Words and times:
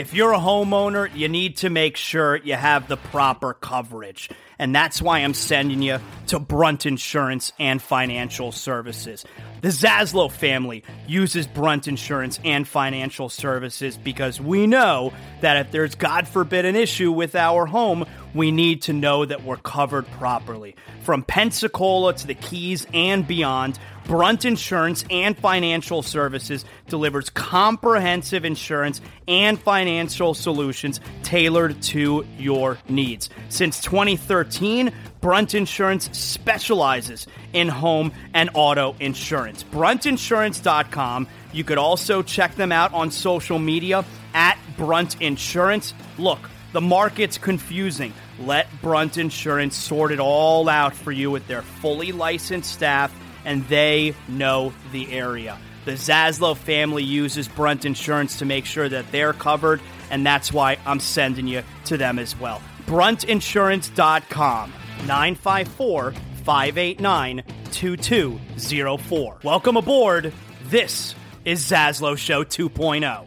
If 0.00 0.14
you're 0.14 0.32
a 0.32 0.38
homeowner, 0.38 1.14
you 1.14 1.28
need 1.28 1.58
to 1.58 1.68
make 1.68 1.98
sure 1.98 2.36
you 2.36 2.54
have 2.54 2.88
the 2.88 2.96
proper 2.96 3.52
coverage. 3.52 4.30
And 4.58 4.74
that's 4.74 5.02
why 5.02 5.18
I'm 5.18 5.34
sending 5.34 5.82
you 5.82 5.98
to 6.28 6.38
Brunt 6.38 6.86
Insurance 6.86 7.52
and 7.58 7.82
Financial 7.82 8.50
Services. 8.50 9.26
The 9.60 9.68
Zaslow 9.68 10.32
family 10.32 10.84
uses 11.06 11.46
Brunt 11.46 11.86
Insurance 11.86 12.40
and 12.46 12.66
Financial 12.66 13.28
Services 13.28 13.98
because 13.98 14.40
we 14.40 14.66
know 14.66 15.12
that 15.42 15.66
if 15.66 15.70
there's, 15.70 15.94
God 15.96 16.26
forbid, 16.26 16.64
an 16.64 16.76
issue 16.76 17.12
with 17.12 17.34
our 17.34 17.66
home, 17.66 18.06
we 18.32 18.52
need 18.52 18.80
to 18.82 18.94
know 18.94 19.26
that 19.26 19.44
we're 19.44 19.58
covered 19.58 20.06
properly. 20.12 20.76
From 21.02 21.24
Pensacola 21.24 22.14
to 22.14 22.26
the 22.26 22.34
Keys 22.34 22.86
and 22.94 23.28
beyond, 23.28 23.78
Brunt 24.10 24.44
Insurance 24.44 25.04
and 25.08 25.38
Financial 25.38 26.02
Services 26.02 26.64
delivers 26.88 27.30
comprehensive 27.30 28.44
insurance 28.44 29.00
and 29.28 29.56
financial 29.56 30.34
solutions 30.34 30.98
tailored 31.22 31.80
to 31.82 32.26
your 32.36 32.76
needs. 32.88 33.30
Since 33.50 33.80
2013, 33.82 34.92
Brunt 35.20 35.54
Insurance 35.54 36.10
specializes 36.10 37.28
in 37.52 37.68
home 37.68 38.10
and 38.34 38.50
auto 38.54 38.96
insurance. 38.98 39.62
Bruntinsurance.com. 39.62 41.28
You 41.52 41.62
could 41.62 41.78
also 41.78 42.22
check 42.22 42.56
them 42.56 42.72
out 42.72 42.92
on 42.92 43.12
social 43.12 43.60
media 43.60 44.04
at 44.34 44.58
Brunt 44.76 45.22
Insurance. 45.22 45.94
Look, 46.18 46.50
the 46.72 46.80
market's 46.80 47.38
confusing. 47.38 48.12
Let 48.40 48.66
Brunt 48.82 49.18
Insurance 49.18 49.76
sort 49.76 50.10
it 50.10 50.18
all 50.18 50.68
out 50.68 50.96
for 50.96 51.12
you 51.12 51.30
with 51.30 51.46
their 51.46 51.62
fully 51.62 52.10
licensed 52.10 52.72
staff, 52.72 53.14
and 53.44 53.66
they 53.68 54.14
know 54.28 54.72
the 54.92 55.12
area. 55.12 55.58
The 55.84 55.92
Zaslow 55.92 56.56
family 56.56 57.02
uses 57.02 57.48
Brunt 57.48 57.84
Insurance 57.84 58.38
to 58.38 58.44
make 58.44 58.66
sure 58.66 58.88
that 58.88 59.10
they're 59.12 59.32
covered, 59.32 59.80
and 60.10 60.24
that's 60.26 60.52
why 60.52 60.76
I'm 60.86 61.00
sending 61.00 61.46
you 61.46 61.62
to 61.86 61.96
them 61.96 62.18
as 62.18 62.38
well. 62.38 62.60
BruntInsurance.com. 62.86 64.72
954 65.06 66.12
589 66.44 67.42
2204. 67.70 69.38
Welcome 69.42 69.76
aboard. 69.76 70.32
This 70.64 71.14
is 71.44 71.64
Zaslow 71.64 72.18
Show 72.18 72.44
2.0. 72.44 73.26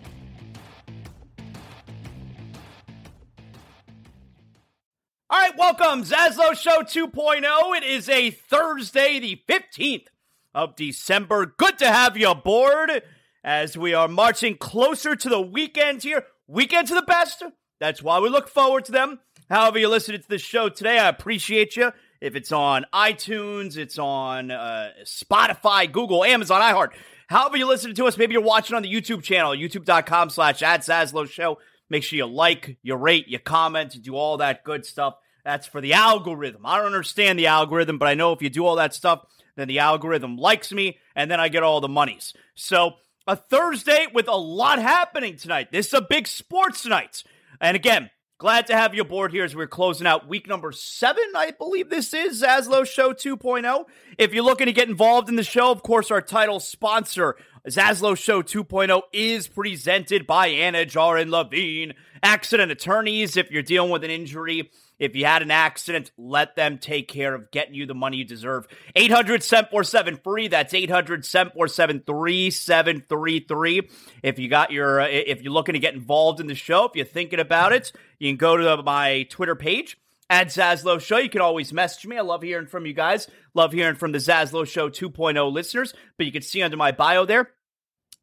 welcome, 5.57 6.03
Zaslow 6.03 6.55
Show 6.55 6.81
2.0. 6.81 7.77
It 7.77 7.83
is 7.83 8.09
a 8.09 8.31
Thursday, 8.31 9.19
the 9.19 9.41
15th 9.47 10.07
of 10.53 10.75
December. 10.75 11.45
Good 11.45 11.77
to 11.79 11.87
have 11.87 12.17
you 12.17 12.31
aboard 12.31 13.03
as 13.43 13.77
we 13.77 13.93
are 13.93 14.07
marching 14.07 14.57
closer 14.57 15.15
to 15.15 15.29
the 15.29 15.41
weekend 15.41 16.03
here. 16.03 16.25
Weekends 16.47 16.91
are 16.91 16.95
the 16.95 17.03
best. 17.03 17.43
That's 17.79 18.01
why 18.01 18.19
we 18.19 18.29
look 18.29 18.47
forward 18.47 18.85
to 18.85 18.91
them. 18.91 19.19
However, 19.49 19.77
you're 19.77 19.89
listening 19.89 20.21
to 20.21 20.27
the 20.27 20.39
show 20.39 20.69
today, 20.69 20.97
I 20.97 21.09
appreciate 21.09 21.75
you. 21.75 21.91
If 22.21 22.35
it's 22.35 22.51
on 22.51 22.85
iTunes, 22.93 23.77
it's 23.77 23.99
on 23.99 24.49
uh, 24.49 24.91
Spotify, 25.03 25.91
Google, 25.91 26.23
Amazon, 26.23 26.61
iHeart. 26.61 26.93
However 27.27 27.57
you 27.57 27.67
listen 27.67 27.93
to 27.93 28.05
us, 28.05 28.17
maybe 28.17 28.33
you're 28.33 28.41
watching 28.41 28.75
on 28.75 28.81
the 28.81 28.91
YouTube 28.91 29.23
channel, 29.23 29.51
youtube.com 29.51 30.29
slash 30.29 30.63
at 30.63 30.85
Show. 30.85 31.59
Make 31.89 32.03
sure 32.03 32.17
you 32.17 32.25
like, 32.25 32.77
you 32.81 32.95
rate, 32.95 33.27
you 33.27 33.39
comment, 33.39 33.93
you 33.93 34.01
do 34.01 34.15
all 34.15 34.37
that 34.37 34.63
good 34.63 34.85
stuff. 34.85 35.15
That's 35.43 35.67
for 35.67 35.81
the 35.81 35.93
algorithm. 35.93 36.65
I 36.65 36.77
don't 36.77 36.87
understand 36.87 37.37
the 37.37 37.47
algorithm, 37.47 37.97
but 37.97 38.07
I 38.07 38.13
know 38.13 38.31
if 38.31 38.41
you 38.41 38.49
do 38.49 38.65
all 38.65 38.77
that 38.77 38.93
stuff, 38.93 39.25
then 39.55 39.67
the 39.67 39.79
algorithm 39.79 40.37
likes 40.37 40.71
me, 40.71 40.97
and 41.15 41.29
then 41.29 41.39
I 41.39 41.49
get 41.49 41.63
all 41.63 41.81
the 41.81 41.89
monies. 41.89 42.33
So, 42.55 42.93
a 43.25 43.35
Thursday 43.35 44.07
with 44.13 44.27
a 44.27 44.35
lot 44.35 44.79
happening 44.79 45.37
tonight. 45.37 45.71
This 45.71 45.87
is 45.87 45.93
a 45.93 46.01
big 46.01 46.27
sports 46.27 46.85
night. 46.85 47.23
And 47.61 47.75
again, 47.75 48.09
Glad 48.43 48.67
to 48.67 48.75
have 48.75 48.93
you 48.93 49.03
aboard 49.03 49.31
here 49.31 49.45
as 49.45 49.55
we're 49.55 49.67
closing 49.67 50.05
out 50.05 50.27
week 50.27 50.49
number 50.49 50.73
seven, 50.73 51.23
I 51.33 51.51
believe 51.51 51.89
this 51.89 52.13
is 52.13 52.41
Zaslow 52.41 52.85
Show 52.85 53.13
2.0. 53.13 53.85
If 54.17 54.33
you're 54.33 54.43
looking 54.43 54.65
to 54.65 54.73
get 54.73 54.89
involved 54.89 55.29
in 55.29 55.37
the 55.37 55.45
show, 55.45 55.71
of 55.71 55.81
course, 55.81 56.11
our 56.11 56.19
title 56.19 56.59
sponsor, 56.59 57.37
Zaslow 57.69 58.17
Show 58.17 58.41
2.0, 58.41 59.01
is 59.13 59.47
presented 59.47 60.27
by 60.27 60.49
Anidjar 60.49 61.25
Levine, 61.25 61.93
accident 62.21 62.69
attorneys. 62.69 63.37
If 63.37 63.49
you're 63.49 63.61
dealing 63.63 63.91
with 63.91 64.03
an 64.03 64.11
injury, 64.11 64.69
if 64.99 65.15
you 65.15 65.25
had 65.25 65.41
an 65.41 65.51
accident, 65.51 66.11
let 66.17 66.55
them 66.55 66.77
take 66.77 67.07
care 67.07 67.33
of 67.33 67.51
getting 67.51 67.73
you 67.73 67.85
the 67.85 67.93
money 67.93 68.17
you 68.17 68.25
deserve. 68.25 68.67
800 68.95 69.43
747 69.43 70.17
free. 70.17 70.47
That's 70.47 70.73
800 70.73 71.25
747 71.25 72.03
3733. 72.05 73.89
If 74.23 74.39
you 74.39 74.49
got 74.49 74.71
your, 74.71 75.01
uh, 75.01 75.07
if 75.07 75.41
you're 75.41 75.53
looking 75.53 75.73
to 75.73 75.79
get 75.79 75.93
involved 75.93 76.39
in 76.39 76.47
the 76.47 76.55
show, 76.55 76.85
if 76.85 76.95
you're 76.95 77.05
thinking 77.05 77.39
about 77.39 77.73
it, 77.73 77.91
you 78.19 78.29
can 78.29 78.37
go 78.37 78.57
to 78.57 78.83
my 78.83 79.23
Twitter 79.29 79.55
page 79.55 79.97
at 80.29 80.47
Zaslow 80.47 80.99
Show. 80.99 81.17
You 81.17 81.29
can 81.29 81.41
always 81.41 81.73
message 81.73 82.07
me. 82.07 82.17
I 82.17 82.21
love 82.21 82.41
hearing 82.41 82.67
from 82.67 82.85
you 82.85 82.93
guys. 82.93 83.27
Love 83.53 83.73
hearing 83.73 83.95
from 83.95 84.11
the 84.11 84.17
Zaslow 84.19 84.65
Show 84.65 84.89
2.0 84.89 85.51
listeners. 85.51 85.93
But 86.17 86.25
you 86.25 86.31
can 86.31 86.41
see 86.41 86.61
under 86.61 86.77
my 86.77 86.91
bio 86.91 87.25
there, 87.25 87.51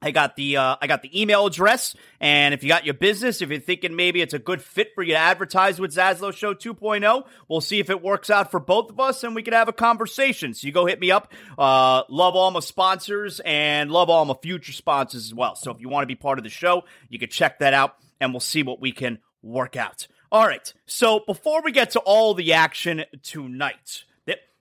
I 0.02 0.12
got 0.12 0.34
the 0.34 0.56
uh, 0.56 0.76
I 0.80 0.86
got 0.86 1.02
the 1.02 1.20
email 1.20 1.46
address, 1.46 1.94
and 2.20 2.54
if 2.54 2.62
you 2.62 2.68
got 2.68 2.84
your 2.84 2.94
business, 2.94 3.42
if 3.42 3.50
you're 3.50 3.60
thinking 3.60 3.94
maybe 3.94 4.22
it's 4.22 4.32
a 4.32 4.38
good 4.38 4.62
fit 4.62 4.94
for 4.94 5.02
you 5.02 5.12
to 5.12 5.18
advertise 5.18 5.78
with 5.78 5.94
Zaslow 5.94 6.32
Show 6.32 6.54
2.0, 6.54 7.26
we'll 7.48 7.60
see 7.60 7.80
if 7.80 7.90
it 7.90 8.02
works 8.02 8.30
out 8.30 8.50
for 8.50 8.60
both 8.60 8.90
of 8.90 8.98
us, 8.98 9.22
and 9.24 9.34
we 9.34 9.42
can 9.42 9.52
have 9.52 9.68
a 9.68 9.74
conversation. 9.74 10.54
So 10.54 10.66
you 10.66 10.72
go 10.72 10.86
hit 10.86 11.00
me 11.00 11.10
up. 11.10 11.32
Uh, 11.58 12.04
love 12.08 12.34
all 12.34 12.50
my 12.50 12.60
sponsors 12.60 13.40
and 13.44 13.90
love 13.90 14.08
all 14.08 14.24
my 14.24 14.36
future 14.40 14.72
sponsors 14.72 15.26
as 15.26 15.34
well. 15.34 15.54
So 15.54 15.70
if 15.70 15.80
you 15.80 15.90
want 15.90 16.04
to 16.04 16.08
be 16.08 16.16
part 16.16 16.38
of 16.38 16.44
the 16.44 16.50
show, 16.50 16.84
you 17.10 17.18
can 17.18 17.28
check 17.28 17.58
that 17.58 17.74
out, 17.74 17.96
and 18.20 18.32
we'll 18.32 18.40
see 18.40 18.62
what 18.62 18.80
we 18.80 18.92
can 18.92 19.18
work 19.42 19.76
out. 19.76 20.06
All 20.32 20.46
right. 20.46 20.72
So 20.86 21.20
before 21.26 21.60
we 21.62 21.72
get 21.72 21.90
to 21.90 22.00
all 22.00 22.32
the 22.34 22.54
action 22.54 23.04
tonight, 23.22 24.04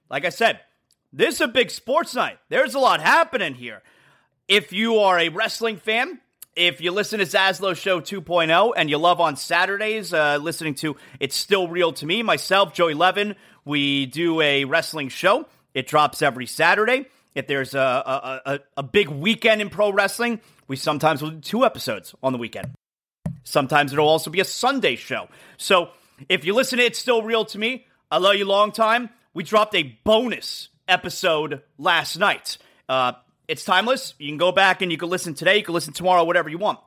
like 0.10 0.26
I 0.26 0.30
said, 0.30 0.60
this 1.14 1.36
is 1.36 1.42
a 1.42 1.48
big 1.48 1.72
sports 1.72 2.16
night. 2.16 2.40
There's 2.50 2.76
a 2.76 2.80
lot 2.80 3.02
happening 3.02 3.56
here. 3.56 3.82
If 4.50 4.74
you 4.74 4.98
are 4.98 5.20
a 5.20 5.30
wrestling 5.30 5.78
fan, 5.78 6.20
if 6.56 6.82
you 6.82 6.92
listen 6.92 7.20
to 7.20 7.26
Zaslow 7.28 7.78
Show 7.78 8.02
2.0 8.02 8.74
and 8.76 8.90
you 8.90 8.98
love 8.98 9.22
on 9.22 9.36
Saturdays 9.36 10.12
uh, 10.12 10.38
listening 10.38 10.74
to 10.76 10.98
It's 11.20 11.36
Still 11.36 11.68
Real 11.68 11.94
to 11.94 12.06
Me, 12.08 12.24
myself, 12.24 12.74
Joey 12.74 12.96
Levin, 12.96 13.36
we 13.64 14.08
do 14.08 14.42
a 14.42 14.66
wrestling 14.66 15.10
show. 15.10 15.46
It 15.76 15.86
drops 15.86 16.24
every 16.24 16.48
Saturday. 16.48 17.06
If 17.36 17.46
there's 17.46 17.76
a, 17.76 17.80
a, 17.80 18.42
a, 18.44 18.60
a 18.78 18.82
big 18.82 19.10
weekend 19.10 19.62
in 19.62 19.70
pro 19.70 19.92
wrestling, 19.92 20.42
we 20.68 20.78
sometimes 20.78 21.22
will 21.22 21.30
do 21.30 21.42
two 21.42 21.64
episodes 21.64 22.16
on 22.24 22.34
the 22.34 22.40
weekend. 22.40 22.72
Sometimes 23.44 23.94
it'll 23.94 24.10
also 24.10 24.32
be 24.32 24.40
a 24.40 24.46
Sunday 24.46 24.96
show. 24.96 25.30
So 25.58 25.90
if 26.28 26.44
you 26.44 26.56
listen 26.56 26.80
to 26.80 26.86
It's 26.86 26.98
Still 26.98 27.22
Real 27.22 27.46
to 27.46 27.60
Me, 27.60 27.86
I 28.10 28.18
love 28.18 28.34
you 28.34 28.46
long 28.46 28.72
time. 28.72 29.12
We 29.36 29.44
dropped 29.44 29.76
a 29.76 29.84
bonus 30.04 30.70
episode 30.88 31.62
last 31.78 32.18
night. 32.18 32.58
Uh, 32.90 33.12
it's 33.50 33.66
timeless. 33.66 34.14
You 34.20 34.28
can 34.28 34.38
go 34.38 34.52
back 34.52 34.82
and 34.84 34.92
you 34.92 34.98
can 34.98 35.10
listen 35.10 35.34
today, 35.34 35.58
you 35.58 35.64
can 35.64 35.74
listen 35.74 35.92
tomorrow, 35.92 36.24
whatever 36.24 36.50
you 36.50 36.60
want. 36.60 36.80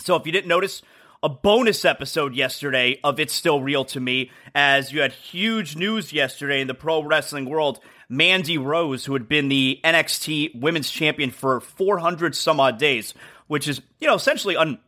So 0.00 0.16
if 0.16 0.24
you 0.24 0.32
didn't 0.32 0.48
notice, 0.48 0.82
a 1.22 1.28
bonus 1.28 1.84
episode 1.84 2.34
yesterday 2.34 2.98
of 3.04 3.20
It's 3.20 3.34
Still 3.34 3.62
Real 3.62 3.84
to 3.86 4.00
Me, 4.00 4.30
as 4.54 4.92
you 4.92 5.02
had 5.02 5.12
huge 5.12 5.76
news 5.76 6.12
yesterday 6.12 6.60
in 6.60 6.68
the 6.68 6.74
pro 6.74 7.02
wrestling 7.02 7.44
world. 7.44 7.80
Mandy 8.08 8.58
Rose, 8.58 9.04
who 9.04 9.12
had 9.12 9.28
been 9.28 9.48
the 9.48 9.80
NXT 9.84 10.60
Women's 10.60 10.90
Champion 10.90 11.30
for 11.30 11.60
400 11.60 12.34
some 12.34 12.60
odd 12.60 12.78
days, 12.78 13.14
which 13.46 13.68
is, 13.68 13.80
you 14.00 14.06
know, 14.06 14.14
essentially 14.14 14.56
un- 14.56 14.78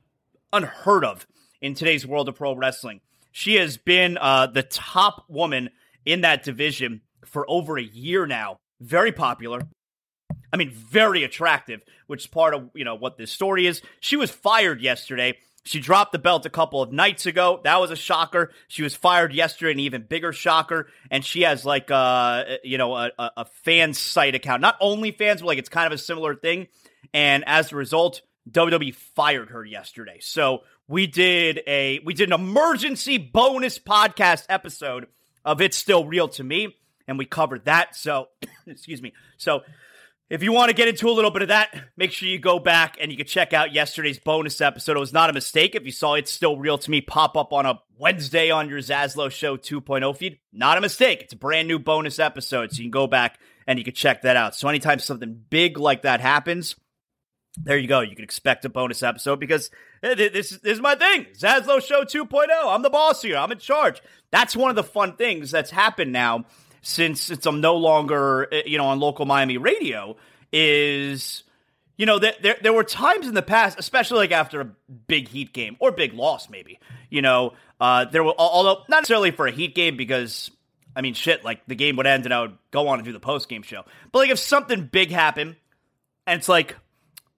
unheard 0.53 1.05
of 1.05 1.27
in 1.61 1.75
today's 1.75 2.07
world 2.07 2.29
of 2.29 2.37
pro 2.37 2.55
wrestling. 2.55 3.01
She 3.33 3.57
has 3.57 3.77
been 3.77 4.19
uh, 4.19 4.47
the 4.47 4.63
top 4.63 5.25
woman 5.29 5.71
in 6.05 6.23
that 6.23 6.43
division 6.43 7.03
for 7.25 7.45
over 7.49 7.79
a 7.79 7.83
year 7.83 8.27
now. 8.27 8.59
Very 8.81 9.13
popular. 9.13 9.63
I 10.53 10.57
mean, 10.57 10.71
very 10.71 11.25
attractive, 11.25 11.83
which 12.07 12.23
is 12.23 12.27
part 12.27 12.55
of, 12.55 12.71
you 12.75 12.85
know, 12.85 12.95
what 12.95 13.17
this 13.17 13.31
story 13.31 13.67
is. 13.67 13.83
She 14.01 14.17
was 14.17 14.31
fired 14.31 14.81
yesterday. 14.81 15.39
She 15.65 15.81
dropped 15.81 16.13
the 16.13 16.19
belt 16.19 16.47
a 16.47 16.51
couple 16.51 16.81
of 16.81 16.93
nights 16.93 17.27
ago. 17.27 17.61
That 17.65 17.81
was 17.81 17.91
a 17.91 17.97
shocker. 17.97 18.53
She 18.69 18.83
was 18.83 18.95
fired 18.95 19.35
yesterday, 19.35 19.73
an 19.73 19.81
even 19.81 20.03
bigger 20.03 20.33
shocker. 20.33 20.87
And 21.11 21.25
she 21.25 21.43
has 21.43 21.65
like, 21.65 21.91
a 21.91 22.59
you 22.63 22.79
know, 22.79 22.95
a, 22.95 23.11
a 23.19 23.45
fan 23.65 23.93
site 23.93 24.37
account. 24.37 24.63
Not 24.63 24.77
only 24.81 25.11
fans, 25.11 25.41
but 25.41 25.49
like 25.49 25.59
it's 25.59 25.69
kind 25.69 25.87
of 25.87 25.93
a 25.93 25.99
similar 25.99 26.37
thing. 26.37 26.69
And 27.13 27.43
as 27.47 27.73
a 27.73 27.77
result, 27.77 28.23
WWE 28.51 28.95
fired 28.95 29.51
her 29.51 29.65
yesterday. 29.65 30.19
So 30.21 30.63
we 30.89 31.07
did 31.07 31.61
a 31.67 32.01
we 32.05 32.15
did 32.15 32.29
an 32.29 32.41
emergency 32.41 33.19
bonus 33.19 33.79
podcast 33.79 34.47
episode 34.49 35.09
of 35.45 35.61
It's 35.61 35.77
Still 35.77 36.05
Real 36.05 36.29
to 36.29 36.45
Me, 36.45 36.77
and 37.09 37.19
we 37.19 37.25
covered 37.25 37.65
that. 37.65 37.97
So 37.97 38.29
excuse 38.67 39.03
me. 39.03 39.13
So 39.37 39.63
if 40.29 40.43
you 40.43 40.53
want 40.53 40.71
to 40.71 40.75
get 40.75 40.89
into 40.89 41.09
a 41.09 41.13
little 41.13 41.31
bit 41.31 41.43
of 41.43 41.49
that, 41.49 41.73
make 41.97 42.11
sure 42.11 42.29
you 42.29 42.39
go 42.39 42.59
back 42.59 42.97
and 43.01 43.11
you 43.11 43.17
can 43.17 43.27
check 43.27 43.53
out 43.53 43.73
yesterday's 43.73 44.19
bonus 44.19 44.61
episode. 44.61 44.97
It 44.97 45.01
was 45.01 45.13
not 45.13 45.31
a 45.31 45.33
mistake. 45.33 45.75
If 45.75 45.85
you 45.85 45.93
saw 45.93 46.15
It's 46.15 46.33
Still 46.33 46.59
Real 46.59 46.79
to 46.79 46.91
Me 46.91 47.01
pop 47.01 47.37
up 47.37 47.53
on 47.53 47.65
a 47.65 47.81
Wednesday 47.97 48.51
on 48.51 48.69
your 48.69 48.81
Zaslow 48.81 49.31
Show 49.31 49.57
2.0 49.57 50.17
feed, 50.17 50.39
not 50.53 50.79
a 50.79 50.81
mistake. 50.81 51.23
It's 51.23 51.33
a 51.33 51.37
brand 51.37 51.69
new 51.69 51.79
bonus 51.79 52.19
episode, 52.19 52.73
so 52.73 52.79
you 52.79 52.85
can 52.85 52.91
go 52.91 53.07
back 53.07 53.39
and 53.69 53.79
you 53.79 53.85
can 53.85 53.95
check 53.95 54.23
that 54.23 54.37
out. 54.37 54.57
So 54.57 54.69
anytime 54.69 54.99
something 54.99 55.41
big 55.49 55.79
like 55.79 56.03
that 56.03 56.21
happens, 56.21 56.75
there 57.57 57.79
you 57.79 57.89
go. 57.89 58.01
You 58.01 58.17
can 58.17 58.25
expect 58.25 58.65
a 58.65 58.69
bonus 58.69 59.03
episode 59.05 59.39
because 59.39 59.71
this, 60.03 60.51
this 60.51 60.59
is 60.65 60.81
my 60.81 60.97
thing. 60.97 61.27
Zaslow 61.39 61.81
Show 61.81 62.03
2.0. 62.03 62.49
I'm 62.67 62.83
the 62.83 62.91
boss 62.91 63.23
here. 63.23 63.37
I'm 63.37 63.53
in 63.53 63.59
charge. 63.59 64.03
That's 64.33 64.57
one 64.57 64.71
of 64.71 64.77
the 64.77 64.83
fun 64.83 65.17
things 65.17 65.53
that's 65.53 65.71
happened 65.71 66.13
now 66.13 66.47
since, 66.87 67.21
since 67.21 67.45
I'm 67.47 67.61
no 67.61 67.77
longer, 67.77 68.47
eh, 68.53 68.63
you 68.67 68.79
know, 68.79 68.87
on 68.87 69.01
local 69.01 69.27
Miami 69.27 69.59
radio 69.59 70.17
is, 70.53 71.43
you 71.97 72.07
know, 72.07 72.21
there, 72.21 72.57
there, 72.63 72.73
were 72.73 72.85
times 72.85 73.27
in 73.27 73.35
the 73.35 73.43
past, 73.43 73.77
especially 73.77 74.19
like 74.19 74.31
after 74.31 74.61
a 74.61 74.71
big 75.09 75.27
Heat 75.27 75.53
game 75.53 75.77
or 75.81 75.91
big 75.91 76.15
loss, 76.15 76.49
maybe, 76.49 76.79
you 77.11 77.23
know, 77.23 77.55
uh, 77.81 78.05
there 78.05 78.23
were, 78.23 78.35
although 78.39 78.85
not 78.89 79.01
necessarily 79.01 79.33
for 79.33 79.49
a 79.49 79.51
Heat 79.51 79.75
game 79.75 79.97
because 79.97 80.53
I 80.95 81.01
mean, 81.01 81.15
shit, 81.15 81.45
like 81.45 81.67
the 81.67 81.75
game 81.75 81.97
would 81.97 82.07
end 82.07 82.25
and 82.25 82.33
I 82.33 82.43
would 82.43 82.57
go 82.71 82.87
on 82.87 83.01
and 83.01 83.05
do 83.05 83.13
the 83.13 83.19
post 83.19 83.49
game 83.49 83.63
show. 83.63 83.85
But 84.13 84.21
like 84.21 84.31
if 84.31 84.39
something 84.39 84.85
big 84.85 85.11
happened 85.11 85.57
and 86.25 86.39
it's 86.39 86.49
like, 86.49 86.77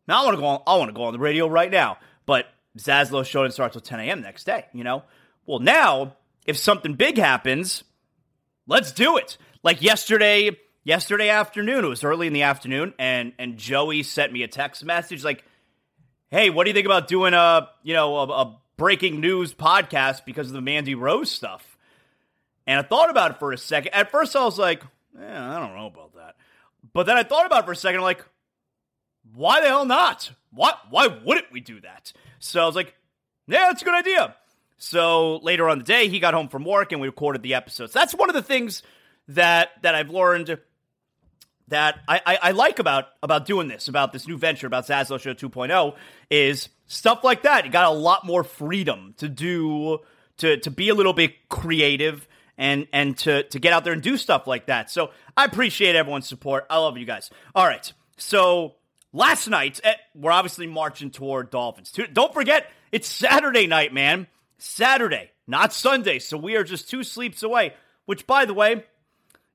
now 0.06 0.22
I 0.22 0.24
want 0.26 0.36
to 0.36 0.40
go 0.40 0.46
on. 0.46 0.62
I 0.66 0.76
want 0.76 0.90
to 0.90 0.94
go 0.94 1.04
on 1.04 1.14
the 1.14 1.18
radio 1.18 1.48
right 1.48 1.70
now. 1.70 1.96
But 2.26 2.46
Zaslow 2.76 3.24
show 3.24 3.48
starts 3.48 3.72
till 3.72 3.80
10 3.80 4.00
a.m. 4.00 4.20
next 4.20 4.44
day. 4.44 4.66
You 4.74 4.84
know. 4.84 5.04
Well, 5.46 5.58
now 5.58 6.16
if 6.44 6.58
something 6.58 6.94
big 6.94 7.16
happens, 7.16 7.82
let's 8.68 8.92
do 8.92 9.16
it. 9.16 9.36
Like 9.64 9.82
yesterday, 9.82 10.52
yesterday 10.84 11.30
afternoon. 11.30 11.84
It 11.84 11.88
was 11.88 12.04
early 12.04 12.28
in 12.28 12.32
the 12.32 12.42
afternoon, 12.42 12.94
and 12.98 13.32
and 13.40 13.56
Joey 13.56 14.04
sent 14.04 14.32
me 14.32 14.44
a 14.44 14.48
text 14.48 14.84
message 14.84 15.24
like, 15.24 15.44
"Hey, 16.30 16.50
what 16.50 16.64
do 16.64 16.70
you 16.70 16.74
think 16.74 16.86
about 16.86 17.08
doing 17.08 17.34
a 17.34 17.68
you 17.82 17.94
know 17.94 18.16
a, 18.18 18.26
a 18.28 18.58
breaking 18.76 19.20
news 19.20 19.52
podcast 19.52 20.24
because 20.24 20.46
of 20.46 20.52
the 20.52 20.60
Mandy 20.60 20.94
Rose 20.94 21.32
stuff?" 21.32 21.76
And 22.68 22.78
I 22.78 22.82
thought 22.82 23.10
about 23.10 23.32
it 23.32 23.38
for 23.40 23.50
a 23.50 23.58
second. 23.58 23.94
At 23.94 24.12
first, 24.12 24.36
I 24.36 24.44
was 24.44 24.58
like, 24.58 24.84
eh, 25.18 25.24
"I 25.24 25.58
don't 25.58 25.74
know 25.74 25.86
about 25.86 26.14
that," 26.14 26.36
but 26.92 27.06
then 27.06 27.16
I 27.16 27.24
thought 27.24 27.46
about 27.46 27.64
it 27.64 27.66
for 27.66 27.72
a 27.72 27.76
second. 27.76 28.02
Like 28.02 28.24
why 29.34 29.60
the 29.60 29.68
hell 29.68 29.84
not? 29.84 30.30
What? 30.52 30.78
Why 30.90 31.06
wouldn't 31.06 31.52
we 31.52 31.60
do 31.60 31.80
that? 31.80 32.12
So 32.38 32.62
I 32.62 32.66
was 32.66 32.76
like, 32.76 32.94
yeah, 33.46 33.66
that's 33.68 33.82
a 33.82 33.84
good 33.84 33.94
idea. 33.94 34.36
So 34.78 35.38
later 35.38 35.68
on 35.68 35.78
the 35.78 35.84
day, 35.84 36.08
he 36.08 36.20
got 36.20 36.34
home 36.34 36.48
from 36.48 36.64
work 36.64 36.92
and 36.92 37.00
we 37.00 37.08
recorded 37.08 37.42
the 37.42 37.54
episodes. 37.54 37.92
That's 37.92 38.14
one 38.14 38.30
of 38.30 38.34
the 38.34 38.42
things 38.42 38.82
that 39.28 39.70
that 39.82 39.94
I've 39.94 40.10
learned 40.10 40.58
that 41.68 41.98
I, 42.08 42.20
I, 42.24 42.38
I, 42.42 42.50
like 42.52 42.78
about 42.78 43.06
about 43.22 43.44
doing 43.44 43.68
this, 43.68 43.88
about 43.88 44.12
this 44.12 44.26
new 44.26 44.38
venture, 44.38 44.66
about 44.66 44.86
Zaslow 44.86 45.20
Show 45.20 45.34
2.0, 45.34 45.94
is 46.30 46.70
stuff 46.86 47.22
like 47.22 47.42
that. 47.42 47.66
You 47.66 47.70
got 47.70 47.86
a 47.86 47.94
lot 47.94 48.24
more 48.24 48.42
freedom 48.42 49.14
to 49.18 49.28
do 49.28 49.98
to 50.38 50.56
to 50.58 50.70
be 50.70 50.88
a 50.88 50.94
little 50.94 51.12
bit 51.12 51.48
creative 51.48 52.26
and 52.56 52.86
and 52.92 53.18
to 53.18 53.42
to 53.44 53.58
get 53.58 53.72
out 53.72 53.84
there 53.84 53.92
and 53.92 54.02
do 54.02 54.16
stuff 54.16 54.46
like 54.46 54.66
that. 54.66 54.90
So 54.90 55.10
I 55.36 55.44
appreciate 55.44 55.96
everyone's 55.96 56.28
support. 56.28 56.66
I 56.70 56.78
love 56.78 56.96
you 56.96 57.04
guys. 57.04 57.30
All 57.54 57.66
right. 57.66 57.92
So 58.16 58.76
last 59.12 59.48
night, 59.48 59.80
eh, 59.84 59.94
we're 60.14 60.32
obviously 60.32 60.66
marching 60.66 61.10
toward 61.10 61.50
Dolphins. 61.50 61.92
Don't 62.12 62.32
forget, 62.32 62.70
it's 62.92 63.08
Saturday 63.08 63.66
night, 63.66 63.92
man. 63.92 64.26
Saturday, 64.58 65.30
not 65.46 65.72
Sunday. 65.72 66.18
So 66.18 66.36
we 66.36 66.56
are 66.56 66.64
just 66.64 66.90
two 66.90 67.02
sleeps 67.02 67.42
away. 67.42 67.74
Which, 68.06 68.26
by 68.26 68.44
the 68.44 68.54
way, 68.54 68.84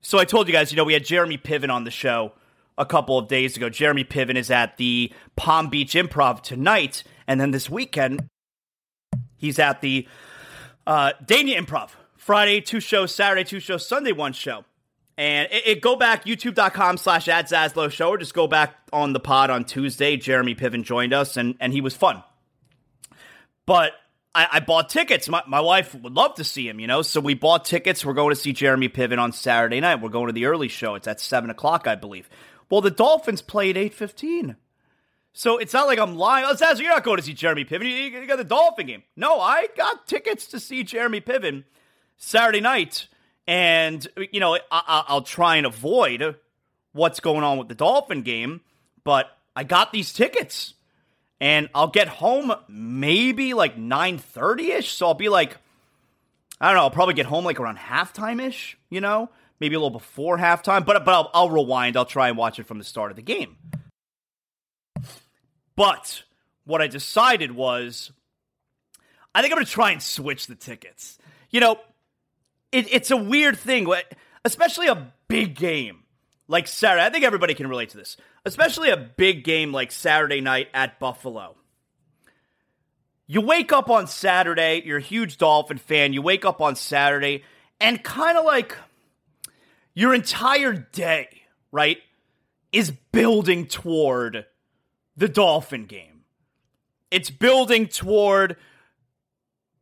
so 0.02 0.20
I 0.20 0.26
told 0.26 0.48
you 0.48 0.54
guys, 0.54 0.72
you 0.72 0.78
know, 0.78 0.84
we 0.84 0.94
had 0.94 1.06
Jeremy 1.06 1.38
Piven 1.38 1.72
on 1.72 1.86
the 1.86 1.92
show 1.92 2.34
a 2.78 2.86
couple 2.86 3.18
of 3.18 3.28
days 3.28 3.58
ago. 3.58 3.70
Jeremy 3.70 4.04
Piven 4.04 4.36
is 4.36 4.52
at 4.52 4.78
the 4.78 5.12
Palm 5.36 5.70
Beach 5.70 5.94
Improv 5.94 6.42
tonight. 6.42 7.04
And 7.28 7.40
then 7.40 7.52
this 7.52 7.70
weekend, 7.70 8.28
he's 9.38 9.60
at 9.60 9.82
the 9.82 10.08
uh, 10.86 11.14
Dania 11.24 11.58
Improv. 11.58 11.92
Friday, 12.18 12.62
two 12.62 12.80
shows. 12.80 13.14
Saturday, 13.14 13.44
two 13.44 13.60
shows. 13.60 13.88
Sunday, 13.88 14.12
one 14.12 14.34
show. 14.34 14.66
And 15.18 15.48
it, 15.52 15.68
it, 15.68 15.82
go 15.82 15.96
back 15.96 16.26
youtube.com 16.26 16.98
slash 16.98 17.28
at 17.28 17.48
Zaslow 17.48 17.92
show 17.92 18.10
or 18.10 18.18
just 18.18 18.34
go 18.34 18.48
back 18.48 18.76
on 18.92 19.14
the 19.14 19.20
pod 19.20 19.50
on 19.50 19.64
Tuesday. 19.64 20.18
Jeremy 20.18 20.56
Piven 20.56 20.84
joined 20.84 21.14
us 21.14 21.38
and, 21.38 21.56
and 21.60 21.72
he 21.72 21.82
was 21.82 21.96
fun. 21.96 22.24
But 23.66 23.94
I, 24.36 24.48
I, 24.54 24.60
bought 24.60 24.90
tickets. 24.90 25.30
My, 25.30 25.44
my 25.48 25.62
wife 25.62 25.94
would 25.94 26.14
love 26.14 26.36
to 26.36 26.44
see 26.44 26.68
him, 26.68 26.80
you 26.80 26.88
know. 26.88 27.02
So 27.02 27.20
we 27.22 27.36
bought 27.36 27.66
tickets. 27.66 28.04
We're 28.04 28.14
going 28.14 28.34
to 28.34 28.40
see 28.40 28.54
Jeremy 28.54 28.90
Piven 28.90 29.20
on 29.20 29.32
Saturday 29.32 29.80
night. 29.80 30.02
We're 30.02 30.10
going 30.10 30.28
to 30.28 30.34
the 30.34 30.46
early 30.46 30.68
show. 30.68 30.96
It's 30.96 31.08
at 31.08 31.20
seven 31.20 31.50
o'clock, 31.50 31.88
I 31.88 31.96
believe. 31.96 32.30
Well, 32.70 32.82
the 32.82 32.92
Dolphins 32.92 33.42
play 33.42 33.70
at 33.70 33.78
eight 33.78 33.94
fifteen. 33.94 34.56
So 35.34 35.58
it's 35.58 35.74
not 35.74 35.88
like 35.88 36.00
I'm 36.00 36.16
lying. 36.16 36.46
Oh, 36.48 36.74
you're 36.76 36.90
not 36.90 37.04
going 37.04 37.18
to 37.18 37.24
see 37.24 37.34
Jeremy 37.34 37.66
Piven. 37.66 37.84
You, 37.84 38.20
you 38.20 38.28
got 38.28 38.38
the 38.38 38.44
Dolphin 38.44 38.86
game. 38.86 39.04
No, 39.16 39.40
I 39.40 39.68
got 39.76 40.08
tickets 40.08 40.48
to 40.48 40.60
see 40.60 40.84
Jeremy 40.84 41.22
Piven 41.22 41.64
Saturday 42.18 42.62
night 42.62 43.08
and, 43.48 44.08
you 44.32 44.40
know, 44.40 44.58
I- 44.72 45.06
will 45.10 45.24
try 45.24 45.58
and 45.58 45.66
avoid 45.66 46.36
what's 46.94 47.20
going 47.20 47.44
on 47.44 47.58
with 47.58 47.68
the 47.68 47.76
Dolphin 47.76 48.22
game, 48.22 48.62
but 49.04 49.26
I 49.56 49.64
got 49.64 49.92
these 49.92 50.14
tickets. 50.14 50.76
And 51.44 51.68
I'll 51.76 51.90
get 51.90 52.08
home 52.08 52.54
maybe 52.70 53.54
like 53.54 53.76
9.30ish. 53.76 54.86
So 54.86 55.08
I'll 55.08 55.14
be 55.14 55.28
like, 55.28 55.58
I 56.62 56.68
don't 56.68 56.78
know, 56.78 56.84
I'll 56.84 56.90
probably 56.90 57.16
get 57.16 57.26
home 57.26 57.44
like 57.44 57.60
around 57.60 57.80
halftime-ish, 57.80 58.78
you 58.90 59.02
know? 59.02 59.30
Maybe 59.60 59.76
a 59.76 59.78
little 59.78 59.90
before 59.90 60.38
halftime. 60.38 60.86
But, 60.86 61.04
but 61.04 61.14
I'll, 61.14 61.30
I'll 61.34 61.50
rewind. 61.50 61.98
I'll 61.98 62.06
try 62.06 62.30
and 62.30 62.38
watch 62.38 62.60
it 62.60 62.64
from 62.66 62.78
the 62.78 62.86
start 62.86 63.12
of 63.12 63.18
the 63.18 63.22
game. 63.22 63.58
But 65.76 66.24
what 66.64 66.82
I 66.82 66.88
decided 66.88 67.52
was 67.52 68.14
I 69.36 69.42
think 69.42 69.52
I'm 69.52 69.58
going 69.58 69.66
to 69.66 69.72
try 69.72 69.92
and 69.92 70.02
switch 70.02 70.48
the 70.48 70.56
tickets. 70.56 71.18
You 71.50 71.60
know, 71.60 71.78
it, 72.72 72.88
it's 72.90 73.12
a 73.12 73.18
weird 73.18 73.58
thing, 73.58 73.92
especially 74.46 74.88
a 74.88 75.12
big 75.28 75.56
game 75.56 76.04
like 76.48 76.68
Sarah. 76.68 77.04
I 77.04 77.10
think 77.10 77.26
everybody 77.26 77.54
can 77.54 77.68
relate 77.68 77.90
to 77.90 77.98
this, 77.98 78.16
especially 78.46 78.90
a 78.90 78.98
big 78.98 79.44
game 79.44 79.72
like 79.72 79.92
Saturday 79.92 80.42
night 80.42 80.70
at 80.74 81.00
Buffalo. 81.00 81.56
You 83.28 83.42
wake 83.42 83.72
up 83.72 83.90
on 83.90 84.08
Saturday, 84.08 84.84
you're 84.86 84.98
a 84.98 85.02
huge 85.02 85.38
Dolphin 85.38 85.78
fan. 85.78 86.14
You 86.14 86.22
wake 86.22 86.46
up 86.46 86.62
on 86.62 86.76
Saturday, 86.76 87.44
and 87.80 88.04
kind 88.04 88.38
of 88.38 88.46
like 88.46 88.78
your 89.94 90.14
entire 90.14 90.74
day, 90.74 91.28
right, 91.72 91.98
is 92.72 92.92
building 93.12 93.68
toward 93.68 94.46
the 95.16 95.30
Dolphin 95.30 95.86
game. 95.86 96.24
It's 97.12 97.30
building 97.30 97.88
toward 97.88 98.58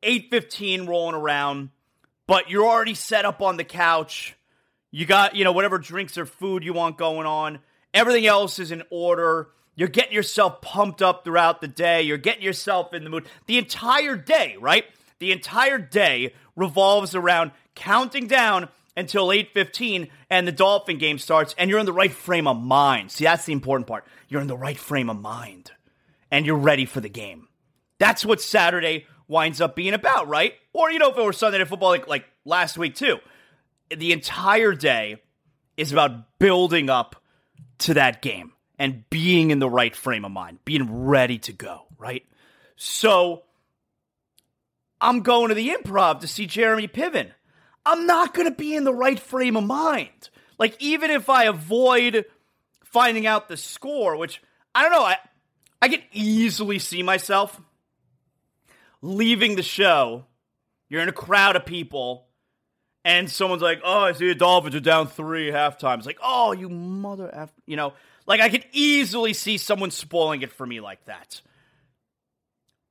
8:15 0.04 0.88
rolling 0.88 1.16
around 1.16 1.70
but 2.32 2.50
you're 2.50 2.66
already 2.66 2.94
set 2.94 3.26
up 3.26 3.42
on 3.42 3.58
the 3.58 3.66
couch. 3.66 4.38
You 4.90 5.06
got, 5.06 5.36
you 5.36 5.44
know, 5.44 5.52
whatever 5.52 5.78
drinks 5.78 6.18
or 6.18 6.26
food 6.26 6.64
you 6.64 6.72
want 6.72 6.98
going 6.98 7.28
on. 7.28 7.60
Everything 7.94 8.26
else 8.26 8.60
is 8.60 8.72
in 8.72 8.84
order. 8.90 9.50
You're 9.76 9.88
getting 9.88 10.14
yourself 10.14 10.62
pumped 10.62 11.02
up 11.02 11.24
throughout 11.24 11.62
the 11.62 11.68
day. 11.68 12.02
You're 12.02 12.18
getting 12.18 12.44
yourself 12.44 12.94
in 12.94 13.04
the 13.04 13.10
mood. 13.10 13.26
The 13.48 13.58
entire 13.58 14.16
day, 14.16 14.56
right? 14.60 14.86
The 15.20 15.32
entire 15.32 15.78
day 15.78 16.34
revolves 16.56 17.16
around 17.16 17.52
counting 17.76 18.28
down 18.28 18.70
until 18.98 19.32
8:15 19.32 20.10
and 20.30 20.48
the 20.48 20.52
Dolphin 20.52 20.98
game 20.98 21.18
starts 21.18 21.56
and 21.58 21.70
you're 21.70 21.80
in 21.80 21.86
the 21.86 21.94
right 21.94 22.12
frame 22.12 22.48
of 22.48 22.58
mind. 22.58 23.12
See, 23.12 23.24
that's 23.24 23.46
the 23.46 23.54
important 23.54 23.88
part. 23.88 24.06
You're 24.28 24.42
in 24.42 24.48
the 24.48 24.58
right 24.58 24.78
frame 24.78 25.10
of 25.10 25.20
mind 25.20 25.72
and 26.30 26.46
you're 26.46 26.58
ready 26.58 26.86
for 26.86 27.00
the 27.00 27.10
game. 27.10 27.48
That's 28.00 28.26
what 28.26 28.42
Saturday 28.42 29.06
winds 29.28 29.62
up 29.62 29.76
being 29.76 29.94
about, 29.94 30.28
right? 30.28 30.56
Or, 30.74 30.92
you 30.92 31.00
know, 31.00 31.12
if 31.12 31.18
it 31.18 31.24
were 31.24 31.34
Sunday 31.34 31.60
Night 31.60 31.68
Football 31.68 31.90
like, 31.90 32.08
like 32.08 32.26
last 32.46 32.78
week 32.78 32.96
too. 32.96 33.18
The 33.96 34.12
entire 34.12 34.74
day 34.74 35.22
is 35.78 35.92
about 35.92 36.40
building 36.40 36.90
up 36.90 37.21
to 37.80 37.96
that 37.96 38.22
game 38.22 38.54
and 38.78 39.08
being 39.10 39.52
in 39.52 39.60
the 39.60 39.70
right 39.70 39.96
frame 39.96 40.26
of 40.26 40.32
mind, 40.32 40.60
being 40.66 41.06
ready 41.06 41.38
to 41.40 41.54
go, 41.54 41.84
right? 41.98 42.26
So 42.76 43.44
I'm 45.00 45.22
going 45.22 45.50
to 45.50 45.56
the 45.56 45.70
improv 45.70 46.22
to 46.22 46.28
see 46.28 46.46
Jeremy 46.46 46.88
Piven. 46.88 47.32
I'm 47.86 48.06
not 48.06 48.34
going 48.34 48.48
to 48.48 48.56
be 48.56 48.76
in 48.76 48.84
the 48.84 48.94
right 48.94 49.20
frame 49.20 49.58
of 49.58 49.64
mind. 49.64 50.30
Like, 50.60 50.76
even 50.80 51.10
if 51.10 51.30
I 51.30 51.46
avoid 51.46 52.26
finding 52.84 53.26
out 53.26 53.48
the 53.48 53.58
score, 53.58 54.16
which 54.16 54.42
I 54.76 54.84
don't 54.84 54.92
know, 54.92 55.04
I, 55.04 55.18
I 55.82 55.88
can 55.88 56.02
easily 56.12 56.78
see 56.78 57.02
myself 57.02 57.60
leaving 59.02 59.56
the 59.56 59.64
show. 59.64 60.26
You're 60.90 61.02
in 61.02 61.10
a 61.10 61.14
crowd 61.14 61.56
of 61.56 61.66
people, 61.66 62.28
and 63.04 63.30
someone's 63.30 63.62
like, 63.62 63.82
"Oh, 63.84 64.02
I 64.02 64.12
see 64.14 64.28
the 64.28 64.36
Dolphins 64.36 64.76
are 64.76 64.80
down 64.80 65.08
three 65.08 65.52
halftime." 65.52 65.98
It's 65.98 66.06
like, 66.06 66.20
"Oh, 66.22 66.52
you 66.52 66.70
mother 66.70 67.30
f," 67.34 67.52
you 67.66 67.76
know, 67.76 67.94
like 68.28 68.42
I 68.42 68.50
could 68.50 68.66
easily 68.72 69.34
see 69.34 69.58
someone 69.58 69.92
spoiling 69.92 70.42
it 70.42 70.52
for 70.52 70.66
me 70.66 70.80
like 70.80 71.04
that. 71.06 71.42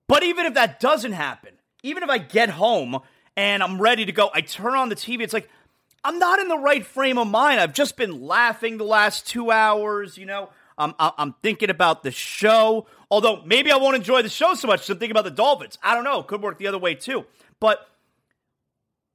But 0.08 0.22
even 0.24 0.46
if 0.46 0.54
that 0.54 0.80
doesn't 0.80 1.12
happen, 1.12 1.54
even 1.82 2.02
if 2.02 2.10
I 2.10 2.18
get 2.18 2.50
home 2.50 3.00
and 3.36 3.62
I'm 3.62 3.80
ready 3.80 4.04
to 4.06 4.12
go, 4.12 4.30
I 4.34 4.40
turn 4.40 4.74
on 4.74 4.88
the 4.88 4.96
TV. 4.96 5.22
It's 5.22 5.32
like 5.32 5.48
I'm 6.04 6.18
not 6.18 6.38
in 6.38 6.48
the 6.48 6.58
right 6.58 6.84
frame 6.84 7.18
of 7.18 7.28
mind. 7.28 7.60
I've 7.60 7.74
just 7.74 7.96
been 7.96 8.26
laughing 8.26 8.78
the 8.78 8.84
last 8.84 9.26
two 9.26 9.50
hours. 9.50 10.16
You 10.16 10.26
know, 10.26 10.50
I'm 10.78 10.94
I'm 10.98 11.34
thinking 11.42 11.70
about 11.70 12.02
the 12.02 12.10
show. 12.10 12.86
Although 13.10 13.42
maybe 13.44 13.70
I 13.70 13.76
won't 13.76 13.96
enjoy 13.96 14.22
the 14.22 14.28
show 14.28 14.54
so 14.54 14.66
much. 14.66 14.84
So 14.84 14.94
I'm 14.94 14.98
thinking 14.98 15.12
about 15.12 15.24
the 15.24 15.30
Dolphins. 15.30 15.78
I 15.82 15.94
don't 15.94 16.04
know. 16.04 16.22
Could 16.22 16.42
work 16.42 16.58
the 16.58 16.66
other 16.66 16.78
way 16.78 16.94
too. 16.94 17.26
But 17.60 17.86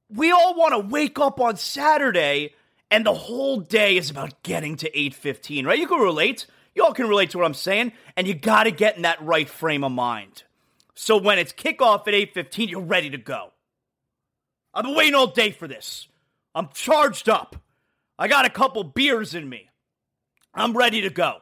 we 0.08 0.30
all 0.30 0.54
want 0.54 0.72
to 0.72 0.78
wake 0.78 1.18
up 1.18 1.40
on 1.40 1.56
Saturday 1.56 2.54
and 2.90 3.04
the 3.04 3.14
whole 3.14 3.60
day 3.60 3.96
is 3.96 4.10
about 4.10 4.42
getting 4.42 4.76
to 4.76 4.90
8:15, 4.90 5.66
right? 5.66 5.78
You 5.78 5.88
can 5.88 6.00
relate. 6.00 6.46
You 6.74 6.84
all 6.84 6.92
can 6.92 7.08
relate 7.08 7.30
to 7.30 7.38
what 7.38 7.46
I'm 7.46 7.54
saying, 7.54 7.92
and 8.16 8.28
you 8.28 8.34
got 8.34 8.64
to 8.64 8.70
get 8.70 8.96
in 8.96 9.02
that 9.02 9.22
right 9.22 9.48
frame 9.48 9.82
of 9.82 9.92
mind. 9.92 10.44
So 10.94 11.16
when 11.16 11.38
it's 11.38 11.52
kickoff 11.52 12.06
at 12.06 12.14
8:15, 12.14 12.68
you're 12.68 12.80
ready 12.80 13.10
to 13.10 13.18
go. 13.18 13.52
I've 14.72 14.84
been 14.84 14.94
waiting 14.94 15.14
all 15.14 15.26
day 15.26 15.50
for 15.50 15.66
this. 15.66 16.06
I'm 16.54 16.68
charged 16.74 17.28
up. 17.28 17.56
I 18.18 18.28
got 18.28 18.46
a 18.46 18.50
couple 18.50 18.84
beers 18.84 19.34
in 19.34 19.48
me. 19.48 19.70
I'm 20.54 20.76
ready 20.76 21.02
to 21.02 21.10
go. 21.10 21.38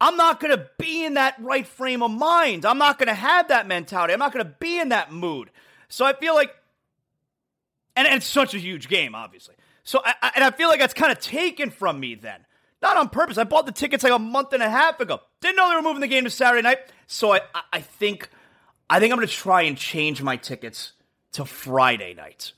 I'm 0.00 0.16
not 0.16 0.40
going 0.40 0.56
to 0.56 0.68
be 0.78 1.04
in 1.04 1.14
that 1.14 1.36
right 1.38 1.66
frame 1.66 2.02
of 2.02 2.10
mind. 2.10 2.66
I'm 2.66 2.78
not 2.78 2.98
going 2.98 3.08
to 3.08 3.14
have 3.14 3.48
that 3.48 3.66
mentality. 3.66 4.12
I'm 4.12 4.18
not 4.18 4.32
going 4.32 4.44
to 4.44 4.54
be 4.58 4.78
in 4.78 4.90
that 4.90 5.12
mood. 5.12 5.50
So 5.88 6.04
I 6.04 6.12
feel 6.12 6.34
like, 6.34 6.54
and, 7.96 8.06
it's 8.06 8.26
such 8.26 8.54
a 8.54 8.58
huge 8.58 8.88
game, 8.88 9.14
obviously. 9.14 9.54
So, 9.82 10.00
I, 10.04 10.14
I, 10.22 10.32
and 10.36 10.44
I 10.44 10.50
feel 10.50 10.68
like 10.68 10.80
that's 10.80 10.94
kind 10.94 11.10
of 11.10 11.18
taken 11.18 11.70
from 11.70 11.98
me 11.98 12.14
then. 12.14 12.40
Not 12.82 12.96
on 12.96 13.08
purpose. 13.08 13.38
I 13.38 13.44
bought 13.44 13.66
the 13.66 13.72
tickets 13.72 14.04
like 14.04 14.12
a 14.12 14.18
month 14.18 14.52
and 14.52 14.62
a 14.62 14.68
half 14.68 15.00
ago. 15.00 15.20
Didn't 15.40 15.56
know 15.56 15.68
they 15.70 15.76
were 15.76 15.82
moving 15.82 16.02
the 16.02 16.06
game 16.06 16.24
to 16.24 16.30
Saturday 16.30 16.62
night. 16.62 16.78
So 17.06 17.32
I, 17.32 17.40
I 17.72 17.80
think 17.80 18.28
I 18.88 19.00
think 19.00 19.12
I'm 19.12 19.18
going 19.18 19.28
to 19.28 19.34
try 19.34 19.62
and 19.62 19.76
change 19.76 20.22
my 20.22 20.36
tickets 20.36 20.92
to 21.32 21.44
Friday 21.44 22.14
night. 22.14 22.52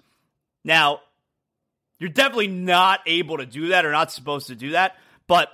Now, 0.65 1.01
you're 1.99 2.11
definitely 2.11 2.49
not 2.49 3.01
able 3.07 3.39
to 3.39 3.47
do 3.47 3.69
that 3.69 3.87
or 3.87 3.93
not 3.93 4.13
supposed 4.13 4.49
to 4.49 4.55
do 4.55 4.71
that, 4.71 4.97
but 5.27 5.51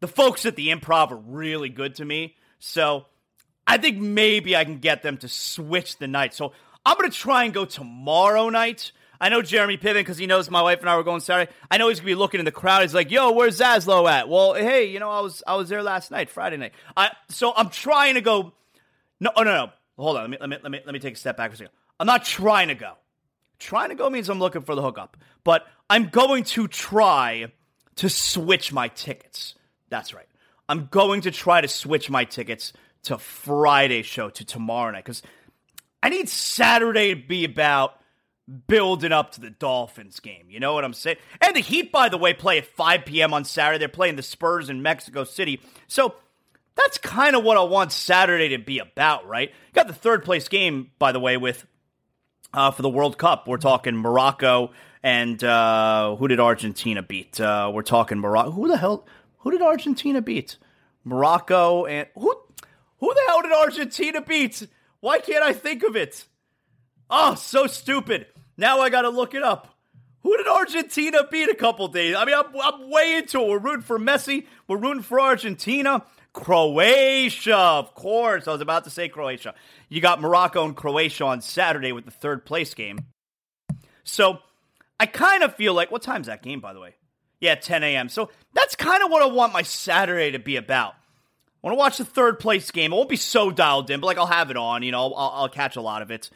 the 0.00 0.08
folks 0.08 0.46
at 0.46 0.56
the 0.56 0.68
improv 0.68 1.10
are 1.10 1.16
really 1.16 1.68
good 1.68 1.96
to 1.96 2.04
me. 2.04 2.36
So 2.58 3.06
I 3.66 3.78
think 3.78 3.98
maybe 3.98 4.54
I 4.56 4.64
can 4.64 4.78
get 4.78 5.02
them 5.02 5.16
to 5.18 5.28
switch 5.28 5.98
the 5.98 6.06
night. 6.06 6.34
So 6.34 6.52
I'm 6.86 6.96
going 6.96 7.10
to 7.10 7.16
try 7.16 7.44
and 7.44 7.52
go 7.52 7.64
tomorrow 7.64 8.48
night. 8.50 8.92
I 9.24 9.30
know 9.30 9.40
Jeremy 9.40 9.78
Piven 9.78 9.94
because 9.94 10.18
he 10.18 10.26
knows 10.26 10.50
my 10.50 10.60
wife 10.60 10.80
and 10.80 10.90
I 10.90 10.98
were 10.98 11.02
going 11.02 11.20
Saturday. 11.20 11.50
I 11.70 11.78
know 11.78 11.88
he's 11.88 11.98
gonna 11.98 12.08
be 12.08 12.14
looking 12.14 12.40
in 12.40 12.44
the 12.44 12.52
crowd. 12.52 12.82
He's 12.82 12.92
like, 12.92 13.10
"Yo, 13.10 13.32
where's 13.32 13.58
Zaslow 13.58 14.06
at?" 14.06 14.28
Well, 14.28 14.52
hey, 14.52 14.84
you 14.90 15.00
know, 15.00 15.08
I 15.08 15.20
was 15.20 15.42
I 15.46 15.56
was 15.56 15.70
there 15.70 15.82
last 15.82 16.10
night, 16.10 16.28
Friday 16.28 16.58
night. 16.58 16.74
I 16.94 17.10
so 17.30 17.54
I'm 17.56 17.70
trying 17.70 18.16
to 18.16 18.20
go. 18.20 18.52
No, 19.20 19.30
oh, 19.34 19.42
no, 19.42 19.54
no. 19.54 19.72
Hold 19.96 20.18
on. 20.18 20.24
Let 20.24 20.30
me 20.30 20.36
let 20.40 20.50
me 20.50 20.56
let 20.62 20.72
me 20.72 20.80
let 20.84 20.92
me 20.92 20.98
take 20.98 21.14
a 21.14 21.16
step 21.16 21.38
back 21.38 21.52
for 21.52 21.54
a 21.54 21.56
second. 21.56 21.72
I'm 21.98 22.06
not 22.06 22.26
trying 22.26 22.68
to 22.68 22.74
go. 22.74 22.92
Trying 23.58 23.88
to 23.88 23.94
go 23.94 24.10
means 24.10 24.28
I'm 24.28 24.40
looking 24.40 24.60
for 24.60 24.74
the 24.74 24.82
hookup, 24.82 25.16
but 25.42 25.66
I'm 25.88 26.10
going 26.10 26.44
to 26.44 26.68
try 26.68 27.46
to 27.96 28.10
switch 28.10 28.74
my 28.74 28.88
tickets. 28.88 29.54
That's 29.88 30.12
right. 30.12 30.28
I'm 30.68 30.88
going 30.90 31.22
to 31.22 31.30
try 31.30 31.62
to 31.62 31.68
switch 31.68 32.10
my 32.10 32.24
tickets 32.24 32.74
to 33.04 33.16
Friday 33.16 34.02
show 34.02 34.28
to 34.28 34.44
tomorrow 34.44 34.90
night 34.90 35.04
because 35.04 35.22
I 36.02 36.10
need 36.10 36.28
Saturday 36.28 37.14
to 37.14 37.26
be 37.26 37.46
about 37.46 37.98
building 38.66 39.12
up 39.12 39.32
to 39.32 39.40
the 39.40 39.50
Dolphins 39.50 40.20
game. 40.20 40.46
You 40.48 40.60
know 40.60 40.74
what 40.74 40.84
I'm 40.84 40.92
saying? 40.92 41.16
And 41.40 41.56
the 41.56 41.60
Heat, 41.60 41.90
by 41.90 42.08
the 42.08 42.18
way, 42.18 42.34
play 42.34 42.58
at 42.58 42.66
5 42.66 43.04
p.m. 43.04 43.32
on 43.32 43.44
Saturday. 43.44 43.78
They're 43.78 43.88
playing 43.88 44.16
the 44.16 44.22
Spurs 44.22 44.68
in 44.68 44.82
Mexico 44.82 45.24
City. 45.24 45.60
So 45.86 46.14
that's 46.74 46.98
kind 46.98 47.36
of 47.36 47.44
what 47.44 47.56
I 47.56 47.62
want 47.62 47.92
Saturday 47.92 48.50
to 48.50 48.58
be 48.58 48.78
about, 48.78 49.26
right? 49.26 49.52
got 49.72 49.86
the 49.86 49.94
third 49.94 50.24
place 50.24 50.48
game, 50.48 50.90
by 50.98 51.12
the 51.12 51.20
way, 51.20 51.36
with 51.36 51.66
uh, 52.52 52.70
for 52.70 52.82
the 52.82 52.88
World 52.88 53.18
Cup. 53.18 53.48
We're 53.48 53.56
talking 53.56 53.96
Morocco 53.96 54.70
and 55.02 55.44
uh, 55.44 56.16
who 56.16 56.28
did 56.28 56.40
Argentina 56.40 57.02
beat? 57.02 57.38
Uh, 57.38 57.70
we're 57.72 57.82
talking 57.82 58.18
Morocco. 58.18 58.50
Who 58.50 58.68
the 58.68 58.78
hell? 58.78 59.06
Who 59.40 59.50
did 59.50 59.60
Argentina 59.60 60.22
beat? 60.22 60.56
Morocco 61.04 61.84
and 61.84 62.08
who? 62.14 62.34
Who 63.00 63.12
the 63.12 63.22
hell 63.26 63.42
did 63.42 63.52
Argentina 63.52 64.22
beat? 64.22 64.66
Why 65.00 65.18
can't 65.18 65.44
I 65.44 65.52
think 65.52 65.82
of 65.82 65.94
it? 65.94 66.24
Oh, 67.10 67.34
so 67.34 67.66
stupid. 67.66 68.26
Now 68.56 68.80
I 68.80 68.90
got 68.90 69.02
to 69.02 69.10
look 69.10 69.34
it 69.34 69.42
up. 69.42 69.74
Who 70.22 70.36
did 70.38 70.48
Argentina 70.48 71.20
beat 71.30 71.50
a 71.50 71.54
couple 71.54 71.86
days? 71.88 72.16
I 72.16 72.24
mean, 72.24 72.34
I'm, 72.34 72.46
I'm 72.60 72.90
way 72.90 73.16
into 73.16 73.40
it. 73.40 73.48
We're 73.48 73.58
rooting 73.58 73.82
for 73.82 73.98
Messi. 73.98 74.46
We're 74.66 74.78
rooting 74.78 75.02
for 75.02 75.20
Argentina. 75.20 76.02
Croatia, 76.32 77.56
of 77.56 77.94
course. 77.94 78.48
I 78.48 78.52
was 78.52 78.60
about 78.62 78.84
to 78.84 78.90
say 78.90 79.08
Croatia. 79.08 79.54
You 79.88 80.00
got 80.00 80.20
Morocco 80.20 80.64
and 80.64 80.74
Croatia 80.74 81.24
on 81.24 81.42
Saturday 81.42 81.92
with 81.92 82.06
the 82.06 82.10
third 82.10 82.46
place 82.46 82.74
game. 82.74 83.00
So 84.02 84.38
I 84.98 85.06
kind 85.06 85.42
of 85.42 85.54
feel 85.54 85.74
like, 85.74 85.90
what 85.90 86.02
time's 86.02 86.26
that 86.26 86.42
game, 86.42 86.60
by 86.60 86.72
the 86.72 86.80
way? 86.80 86.94
Yeah, 87.40 87.54
10 87.56 87.82
a.m. 87.82 88.08
So 88.08 88.30
that's 88.54 88.74
kind 88.74 89.02
of 89.02 89.10
what 89.10 89.22
I 89.22 89.26
want 89.26 89.52
my 89.52 89.62
Saturday 89.62 90.30
to 90.30 90.38
be 90.38 90.56
about. 90.56 90.94
I 91.62 91.66
want 91.66 91.74
to 91.74 91.78
watch 91.78 91.98
the 91.98 92.04
third 92.04 92.40
place 92.40 92.70
game. 92.70 92.92
I 92.92 92.96
won't 92.96 93.08
be 93.08 93.16
so 93.16 93.50
dialed 93.50 93.90
in, 93.90 94.00
but 94.00 94.06
like 94.06 94.18
I'll 94.18 94.26
have 94.26 94.50
it 94.50 94.56
on. 94.56 94.82
You 94.82 94.92
know, 94.92 95.12
I'll, 95.12 95.32
I'll 95.34 95.48
catch 95.48 95.76
a 95.76 95.80
lot 95.80 96.02
of 96.02 96.10
it. 96.10 96.30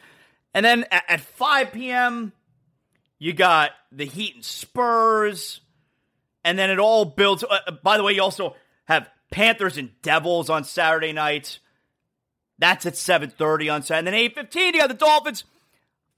And 0.53 0.65
then 0.65 0.85
at, 0.91 1.03
at 1.07 1.21
5 1.21 1.71
p.m., 1.71 2.33
you 3.17 3.33
got 3.33 3.71
the 3.91 4.05
Heat 4.05 4.35
and 4.35 4.45
Spurs. 4.45 5.61
And 6.43 6.57
then 6.57 6.69
it 6.69 6.79
all 6.79 7.05
builds. 7.05 7.43
Uh, 7.43 7.59
uh 7.67 7.71
by 7.83 7.97
the 7.97 8.03
way, 8.03 8.13
you 8.13 8.21
also 8.21 8.55
have 8.85 9.09
Panthers 9.31 9.77
and 9.77 9.91
Devils 10.01 10.49
on 10.49 10.63
Saturday 10.63 11.13
night. 11.13 11.59
That's 12.57 12.85
at 12.85 12.93
7.30 12.93 13.73
on 13.73 13.83
Saturday. 13.83 14.23
And 14.23 14.35
then 14.35 14.45
8.15, 14.45 14.73
you 14.73 14.79
got 14.79 14.87
the 14.87 14.93
Dolphins. 14.93 15.43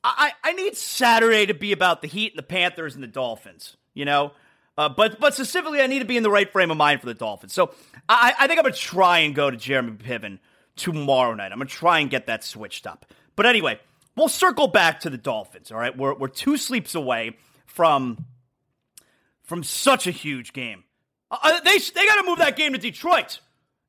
I, 0.03 0.31
I 0.43 0.53
need 0.53 0.75
Saturday 0.75 1.45
to 1.45 1.53
be 1.53 1.71
about 1.71 2.01
the 2.01 2.07
Heat 2.07 2.31
and 2.31 2.39
the 2.39 2.43
Panthers 2.43 2.95
and 2.95 3.03
the 3.03 3.07
Dolphins, 3.07 3.77
you 3.93 4.05
know? 4.05 4.31
Uh, 4.77 4.89
but 4.89 5.19
but 5.19 5.33
specifically, 5.33 5.81
I 5.81 5.87
need 5.87 5.99
to 5.99 6.05
be 6.05 6.17
in 6.17 6.23
the 6.23 6.31
right 6.31 6.51
frame 6.51 6.71
of 6.71 6.77
mind 6.77 7.01
for 7.01 7.05
the 7.05 7.13
Dolphins. 7.13 7.53
So 7.53 7.71
I, 8.09 8.33
I 8.39 8.47
think 8.47 8.57
I'm 8.57 8.63
going 8.63 8.73
to 8.73 8.79
try 8.79 9.19
and 9.19 9.35
go 9.35 9.51
to 9.51 9.57
Jeremy 9.57 9.91
Piven 9.91 10.39
tomorrow 10.75 11.35
night. 11.35 11.51
I'm 11.51 11.59
going 11.59 11.67
to 11.67 11.73
try 11.73 11.99
and 11.99 12.09
get 12.09 12.25
that 12.27 12.43
switched 12.43 12.87
up. 12.87 13.05
But 13.35 13.45
anyway, 13.45 13.79
we'll 14.15 14.29
circle 14.29 14.67
back 14.67 15.01
to 15.01 15.09
the 15.09 15.17
Dolphins, 15.17 15.71
all 15.71 15.77
right? 15.77 15.95
We're, 15.95 16.13
we're 16.13 16.27
two 16.27 16.57
sleeps 16.57 16.95
away 16.95 17.37
from, 17.65 18.25
from 19.43 19.63
such 19.63 20.07
a 20.07 20.11
huge 20.11 20.53
game. 20.53 20.83
Uh, 21.29 21.37
uh 21.41 21.59
they 21.61 21.77
they 21.77 22.05
got 22.05 22.21
to 22.21 22.23
move 22.25 22.39
that 22.39 22.55
game 22.55 22.73
to 22.73 22.79
Detroit. 22.79 23.39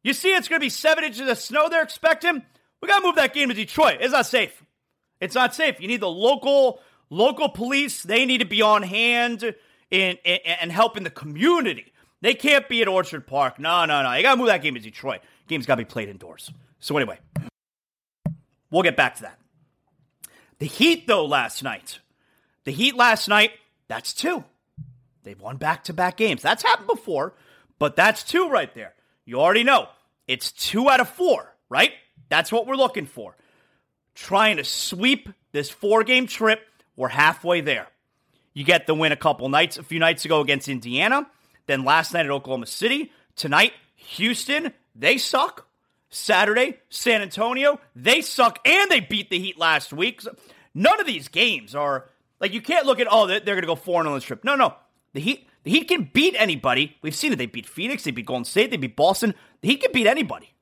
You 0.03 0.13
see, 0.13 0.35
it's 0.35 0.49
going 0.49 0.61
to 0.61 0.65
be 0.65 0.71
seven 0.71 1.05
inches 1.05 1.29
of 1.29 1.39
snow 1.39 1.69
they're 1.69 1.83
expecting. 1.83 2.43
We 2.81 2.89
got 2.89 3.01
to 3.01 3.07
move 3.07 3.17
that 3.17 3.35
game 3.35 3.49
to 3.49 3.55
Detroit. 3.55 3.99
It's 4.01 4.13
not 4.13 4.27
safe. 4.27 4.63
It's 5.21 5.35
not 5.35 5.55
safe. 5.55 5.81
You 5.81 5.87
need 5.87 6.01
the 6.01 6.11
local 6.11 6.81
local 7.11 7.49
police. 7.49 8.03
They 8.03 8.25
need 8.25 8.39
to 8.39 8.45
be 8.45 8.63
on 8.63 8.83
hand 8.83 9.55
in 9.91 10.19
and 10.25 10.73
helping 10.73 11.05
the 11.05 11.11
community. 11.11 11.93
They 12.23 12.35
can't 12.35 12.69
be 12.69 12.83
at 12.83 12.89
Orchard 12.89 13.27
Park. 13.27 13.59
No, 13.59 13.85
no, 13.85 14.03
no. 14.03 14.13
You 14.15 14.23
got 14.23 14.33
to 14.33 14.37
move 14.37 14.47
that 14.47 14.63
game 14.63 14.75
to 14.75 14.81
Detroit. 14.81 15.21
Game's 15.49 15.67
got 15.67 15.77
to 15.77 15.81
be 15.81 15.85
played 15.85 16.09
indoors. 16.09 16.51
So 16.81 16.97
anyway, 16.97 17.19
we'll 18.71 18.83
get 18.83 18.97
back 18.97 19.17
to 19.17 19.23
that. 19.23 19.39
The 20.63 20.69
Heat, 20.69 21.09
though, 21.09 21.27
last 21.27 21.65
night. 21.65 21.99
The 22.63 22.71
Heat 22.71 22.95
last 22.95 23.27
night, 23.27 23.51
that's 23.89 24.15
two. 24.15 24.45
They've 25.25 25.41
won 25.41 25.57
back 25.57 25.83
to 25.87 25.93
back 25.93 26.17
games. 26.17 26.41
That's 26.41 26.63
happened 26.63 26.87
before, 26.87 27.35
but 27.81 27.97
that's 27.97 28.23
two 28.23 28.49
right 28.49 28.73
there. 28.73 28.95
You 29.25 29.41
already 29.41 29.65
know 29.65 29.89
it's 30.29 30.53
two 30.53 30.89
out 30.89 31.01
of 31.01 31.09
four, 31.09 31.53
right? 31.69 31.91
That's 32.29 32.53
what 32.53 32.69
we're 32.69 32.77
looking 32.77 33.07
for. 33.07 33.37
Trying 34.15 34.59
to 34.59 34.63
sweep 34.63 35.31
this 35.51 35.69
four 35.69 36.05
game 36.05 36.29
trip. 36.29 36.65
We're 36.95 37.09
halfway 37.09 37.61
there. 37.61 37.89
You 38.55 38.63
get 38.63 38.87
the 38.87 38.95
win 38.95 39.11
a 39.11 39.17
couple 39.17 39.49
nights, 39.49 39.79
a 39.79 39.83
few 39.83 39.99
nights 39.99 40.25
ago 40.25 40.43
against 40.43 40.69
Indiana. 40.69 41.27
Then 41.67 41.85
last 41.85 42.15
night 42.15 42.27
at 42.27 42.31
Oklahoma 42.31 42.67
City. 42.67 43.11
Tonight, 43.35 43.73
Houston, 43.97 44.73
they 44.95 45.19
suck. 45.19 45.67
Saturday, 46.15 46.79
San 46.91 47.23
Antonio, 47.23 47.81
they 47.97 48.21
suck 48.21 48.59
and 48.65 48.91
they 48.91 49.01
beat 49.01 49.31
the 49.31 49.39
Heat 49.39 49.59
last 49.59 49.93
week. 49.93 50.23
None 50.75 51.01
of 51.01 51.07
these 51.07 51.29
games 51.29 51.75
are 51.75 52.09
like 52.39 52.53
you 52.53 52.61
can't 52.61 52.87
look 52.87 53.01
at 53.01 53.09
oh 53.11 53.27
they're, 53.27 53.41
they're 53.41 53.55
going 53.55 53.63
to 53.63 53.67
go 53.67 53.75
four 53.75 54.07
on 54.07 54.15
this 54.15 54.25
trip. 54.25 54.45
No, 54.45 54.55
no, 54.55 54.75
the 55.15 55.21
Heat 55.21 55.49
the 55.65 55.71
Heat 55.71 55.89
can 55.89 56.11
beat 56.13 56.35
anybody. 56.39 56.97
We've 57.03 57.15
seen 57.15 57.33
it. 57.33 57.37
They 57.37 57.47
beat 57.47 57.67
Phoenix. 57.67 58.05
They 58.05 58.11
beat 58.11 58.27
Golden 58.27 58.45
State. 58.45 58.71
They 58.71 58.77
beat 58.77 58.95
Boston. 58.95 59.35
The 59.63 59.69
Heat 59.69 59.83
can 59.83 59.93
beat 59.93 60.07
anybody. 60.07 60.53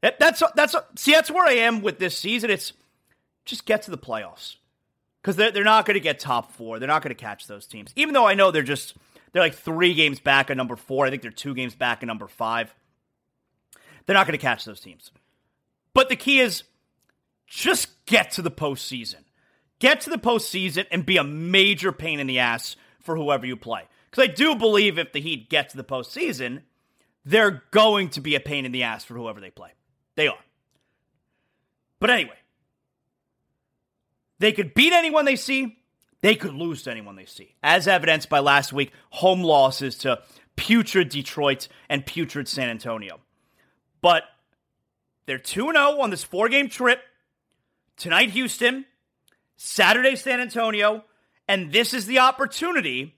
That, 0.00 0.18
that's 0.20 0.42
that's 0.54 0.74
see 0.96 1.12
that's 1.12 1.30
where 1.30 1.46
I 1.46 1.54
am 1.54 1.82
with 1.82 1.98
this 1.98 2.16
season. 2.16 2.50
It's 2.50 2.72
just 3.44 3.66
get 3.66 3.82
to 3.82 3.90
the 3.90 3.98
playoffs 3.98 4.56
because 5.20 5.36
they're 5.36 5.50
they're 5.50 5.64
not 5.64 5.86
going 5.86 5.94
to 5.94 6.00
get 6.00 6.20
top 6.20 6.52
four. 6.52 6.78
They're 6.78 6.86
not 6.86 7.02
going 7.02 7.14
to 7.14 7.20
catch 7.20 7.46
those 7.46 7.66
teams. 7.66 7.92
Even 7.96 8.14
though 8.14 8.26
I 8.26 8.34
know 8.34 8.50
they're 8.52 8.62
just 8.62 8.94
They're 9.32 9.42
like 9.42 9.54
three 9.54 9.94
games 9.94 10.20
back 10.20 10.50
at 10.50 10.56
number 10.56 10.76
four. 10.76 11.06
I 11.06 11.10
think 11.10 11.22
they're 11.22 11.30
two 11.30 11.54
games 11.54 11.74
back 11.74 12.02
at 12.02 12.06
number 12.06 12.28
five. 12.28 12.74
They're 14.08 14.14
not 14.14 14.26
going 14.26 14.38
to 14.38 14.42
catch 14.42 14.64
those 14.64 14.80
teams. 14.80 15.10
But 15.92 16.08
the 16.08 16.16
key 16.16 16.40
is 16.40 16.62
just 17.46 17.88
get 18.06 18.30
to 18.32 18.42
the 18.42 18.50
postseason. 18.50 19.22
Get 19.80 20.00
to 20.02 20.10
the 20.10 20.16
postseason 20.16 20.86
and 20.90 21.04
be 21.04 21.18
a 21.18 21.24
major 21.24 21.92
pain 21.92 22.18
in 22.18 22.26
the 22.26 22.38
ass 22.38 22.74
for 23.00 23.16
whoever 23.16 23.44
you 23.44 23.54
play. 23.54 23.82
Because 24.10 24.24
I 24.24 24.32
do 24.32 24.56
believe 24.56 24.98
if 24.98 25.12
the 25.12 25.20
Heat 25.20 25.50
get 25.50 25.68
to 25.68 25.76
the 25.76 25.84
postseason, 25.84 26.62
they're 27.26 27.62
going 27.70 28.08
to 28.10 28.22
be 28.22 28.34
a 28.34 28.40
pain 28.40 28.64
in 28.64 28.72
the 28.72 28.84
ass 28.84 29.04
for 29.04 29.12
whoever 29.12 29.40
they 29.40 29.50
play. 29.50 29.72
They 30.14 30.26
are. 30.26 30.38
But 32.00 32.08
anyway, 32.08 32.38
they 34.38 34.52
could 34.52 34.72
beat 34.72 34.94
anyone 34.94 35.26
they 35.26 35.36
see. 35.36 35.76
They 36.22 36.34
could 36.34 36.54
lose 36.54 36.84
to 36.84 36.90
anyone 36.90 37.16
they 37.16 37.26
see, 37.26 37.56
as 37.62 37.86
evidenced 37.86 38.30
by 38.30 38.38
last 38.38 38.72
week 38.72 38.90
home 39.10 39.42
losses 39.42 39.98
to 39.98 40.22
putrid 40.56 41.10
Detroit 41.10 41.68
and 41.90 42.06
putrid 42.06 42.48
San 42.48 42.70
Antonio. 42.70 43.20
But 44.00 44.24
they're 45.26 45.38
2 45.38 45.72
0 45.72 46.00
on 46.00 46.10
this 46.10 46.24
four 46.24 46.48
game 46.48 46.68
trip. 46.68 47.00
Tonight, 47.96 48.30
Houston. 48.30 48.84
Saturday, 49.56 50.16
San 50.16 50.40
Antonio. 50.40 51.04
And 51.46 51.72
this 51.72 51.92
is 51.92 52.06
the 52.06 52.20
opportunity. 52.20 53.14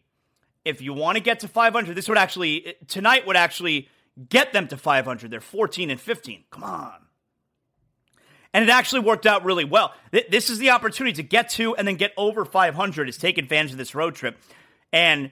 If 0.65 0.83
you 0.83 0.93
want 0.93 1.17
to 1.17 1.23
get 1.23 1.41
to 1.41 1.49
500, 1.49 1.95
this 1.95 2.09
would 2.09 2.19
actually, 2.19 2.75
tonight 2.87 3.27
would 3.27 3.37
actually 3.37 3.89
get 4.29 4.53
them 4.53 4.69
to 4.69 4.77
500. 4.77 5.31
They're 5.31 5.41
14 5.41 5.91
and 5.91 6.01
15. 6.01 6.45
Come 6.51 6.65
on. 6.65 7.07
And 8.53 8.65
it 8.65 8.71
actually 8.71 9.01
worked 9.01 9.27
out 9.27 9.45
really 9.45 9.65
well. 9.65 9.95
This 10.11 10.51
is 10.51 10.59
the 10.59 10.71
opportunity 10.71 11.15
to 11.15 11.23
get 11.23 11.51
to 11.51 11.77
and 11.77 11.87
then 11.87 11.95
get 11.95 12.13
over 12.17 12.45
500 12.45 13.09
is 13.09 13.17
take 13.17 13.39
advantage 13.39 13.73
of 13.73 13.79
this 13.79 13.95
road 13.95 14.17
trip. 14.17 14.37
And 14.93 15.31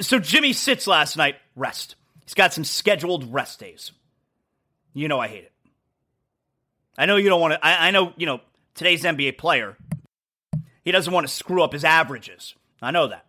so 0.00 0.18
Jimmy 0.18 0.52
sits 0.52 0.86
last 0.86 1.16
night, 1.16 1.36
rest. 1.54 1.94
He's 2.24 2.34
got 2.34 2.52
some 2.52 2.64
scheduled 2.64 3.32
rest 3.32 3.60
days. 3.60 3.92
You 4.92 5.08
know 5.08 5.20
I 5.20 5.28
hate 5.28 5.44
it. 5.44 5.52
I 6.98 7.06
know 7.06 7.16
you 7.16 7.28
don't 7.28 7.40
want 7.40 7.54
to. 7.54 7.64
I, 7.64 7.88
I 7.88 7.90
know, 7.90 8.12
you 8.16 8.26
know, 8.26 8.40
today's 8.74 9.04
NBA 9.04 9.38
player, 9.38 9.76
he 10.84 10.92
doesn't 10.92 11.12
want 11.12 11.26
to 11.26 11.32
screw 11.32 11.62
up 11.62 11.72
his 11.72 11.84
averages. 11.84 12.54
I 12.82 12.90
know 12.90 13.08
that. 13.08 13.26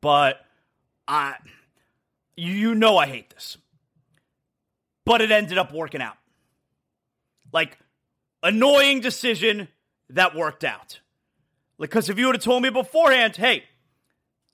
But 0.00 0.44
I, 1.06 1.34
you 2.36 2.74
know 2.74 2.96
I 2.96 3.06
hate 3.06 3.30
this. 3.30 3.58
But 5.04 5.20
it 5.20 5.30
ended 5.30 5.58
up 5.58 5.72
working 5.72 6.00
out. 6.00 6.16
Like, 7.52 7.76
annoying 8.42 9.00
decision 9.00 9.68
that 10.10 10.34
worked 10.34 10.64
out. 10.64 11.00
Because 11.78 12.08
if 12.08 12.18
you 12.18 12.26
would 12.26 12.36
have 12.36 12.44
told 12.44 12.62
me 12.62 12.70
beforehand, 12.70 13.36
hey, 13.36 13.64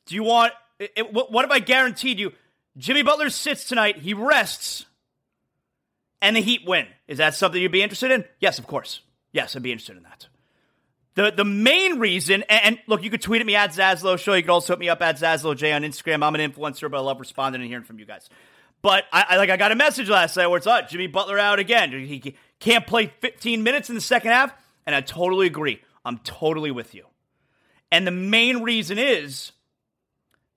do 0.06 0.14
you 0.14 0.22
want, 0.22 0.52
it, 0.78 1.12
what 1.12 1.44
if 1.44 1.50
I 1.50 1.58
guaranteed 1.58 2.18
you 2.18 2.32
Jimmy 2.78 3.02
Butler 3.02 3.28
sits 3.28 3.64
tonight, 3.64 3.98
he 3.98 4.14
rests, 4.14 4.86
and 6.20 6.36
the 6.36 6.40
Heat 6.40 6.62
win? 6.66 6.86
Is 7.06 7.18
that 7.18 7.34
something 7.34 7.60
you'd 7.60 7.72
be 7.72 7.82
interested 7.82 8.10
in? 8.10 8.24
Yes, 8.40 8.58
of 8.58 8.66
course. 8.66 9.00
Yes, 9.32 9.54
I'd 9.54 9.62
be 9.62 9.72
interested 9.72 9.96
in 9.96 10.02
that. 10.04 10.26
The, 11.14 11.32
the 11.32 11.44
main 11.44 11.98
reason, 11.98 12.44
and, 12.48 12.60
and 12.64 12.78
look, 12.86 13.02
you 13.02 13.10
could 13.10 13.22
tweet 13.22 13.40
at 13.40 13.46
me 13.46 13.56
at 13.56 13.70
Zaslow 13.70 14.18
Show. 14.18 14.34
You 14.34 14.42
could 14.42 14.50
also 14.50 14.74
hit 14.74 14.78
me 14.78 14.88
up 14.88 15.02
at 15.02 15.16
Zaslow 15.16 15.56
J 15.56 15.72
on 15.72 15.82
Instagram. 15.82 16.24
I'm 16.24 16.34
an 16.34 16.52
influencer, 16.52 16.90
but 16.90 16.98
I 16.98 17.00
love 17.00 17.18
responding 17.18 17.60
and 17.60 17.68
hearing 17.68 17.84
from 17.84 17.98
you 17.98 18.06
guys. 18.06 18.28
But 18.82 19.04
I, 19.12 19.26
I 19.30 19.36
like 19.36 19.50
I 19.50 19.56
got 19.56 19.72
a 19.72 19.76
message 19.76 20.08
last 20.08 20.36
night 20.36 20.46
where 20.46 20.58
it's 20.58 20.66
like 20.66 20.88
Jimmy 20.88 21.08
Butler 21.08 21.38
out 21.38 21.58
again. 21.58 21.90
He 21.90 22.36
can't 22.60 22.86
play 22.86 23.12
15 23.20 23.62
minutes 23.62 23.88
in 23.88 23.96
the 23.96 24.00
second 24.00 24.30
half, 24.30 24.52
and 24.86 24.94
I 24.94 25.00
totally 25.00 25.46
agree. 25.48 25.82
I'm 26.04 26.18
totally 26.18 26.70
with 26.70 26.94
you. 26.94 27.04
And 27.90 28.06
the 28.06 28.12
main 28.12 28.62
reason 28.62 28.98
is 28.98 29.52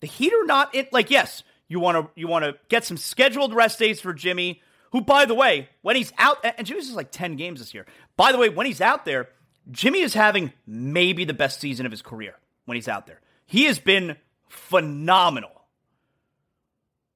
the 0.01 0.07
Heat 0.07 0.33
are 0.33 0.45
not 0.45 0.75
in, 0.75 0.85
like 0.91 1.09
yes, 1.09 1.43
you 1.67 1.79
want 1.79 1.97
to 1.97 2.19
you 2.19 2.27
want 2.27 2.45
to 2.45 2.55
get 2.69 2.83
some 2.83 2.97
scheduled 2.97 3.55
rest 3.55 3.79
days 3.79 3.99
for 3.99 4.13
Jimmy, 4.13 4.61
who 4.91 5.01
by 5.01 5.25
the 5.25 5.35
way, 5.35 5.69
when 5.81 5.95
he's 5.95 6.13
out 6.17 6.37
and 6.43 6.65
Jimmy's 6.67 6.89
is 6.89 6.95
like 6.95 7.11
10 7.11 7.35
games 7.35 7.59
this 7.59 7.73
year. 7.73 7.85
By 8.17 8.31
the 8.31 8.37
way, 8.37 8.49
when 8.49 8.65
he's 8.65 8.81
out 8.81 9.05
there, 9.05 9.29
Jimmy 9.69 10.01
is 10.01 10.13
having 10.13 10.53
maybe 10.65 11.25
the 11.25 11.33
best 11.33 11.59
season 11.59 11.85
of 11.85 11.91
his 11.91 12.01
career 12.01 12.35
when 12.65 12.75
he's 12.75 12.87
out 12.87 13.07
there. 13.07 13.21
He 13.45 13.65
has 13.65 13.79
been 13.79 14.17
phenomenal. 14.47 15.51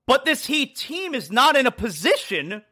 But 0.07 0.25
this 0.25 0.45
Heat 0.45 0.75
team 0.75 1.15
is 1.15 1.31
not 1.31 1.55
in 1.55 1.65
a 1.65 1.71
position 1.71 2.63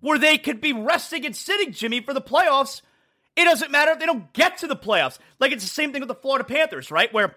where 0.00 0.18
they 0.18 0.38
could 0.38 0.60
be 0.60 0.72
resting 0.72 1.24
and 1.24 1.34
sitting 1.34 1.72
Jimmy 1.72 2.00
for 2.00 2.12
the 2.12 2.20
playoffs. 2.20 2.82
It 3.34 3.44
doesn't 3.44 3.70
matter 3.70 3.92
if 3.92 3.98
they 3.98 4.06
don't 4.06 4.32
get 4.32 4.58
to 4.58 4.66
the 4.66 4.76
playoffs. 4.76 5.18
Like 5.40 5.52
it's 5.52 5.64
the 5.64 5.70
same 5.70 5.92
thing 5.92 6.00
with 6.00 6.08
the 6.08 6.14
Florida 6.14 6.44
Panthers, 6.44 6.90
right? 6.90 7.12
Where 7.12 7.36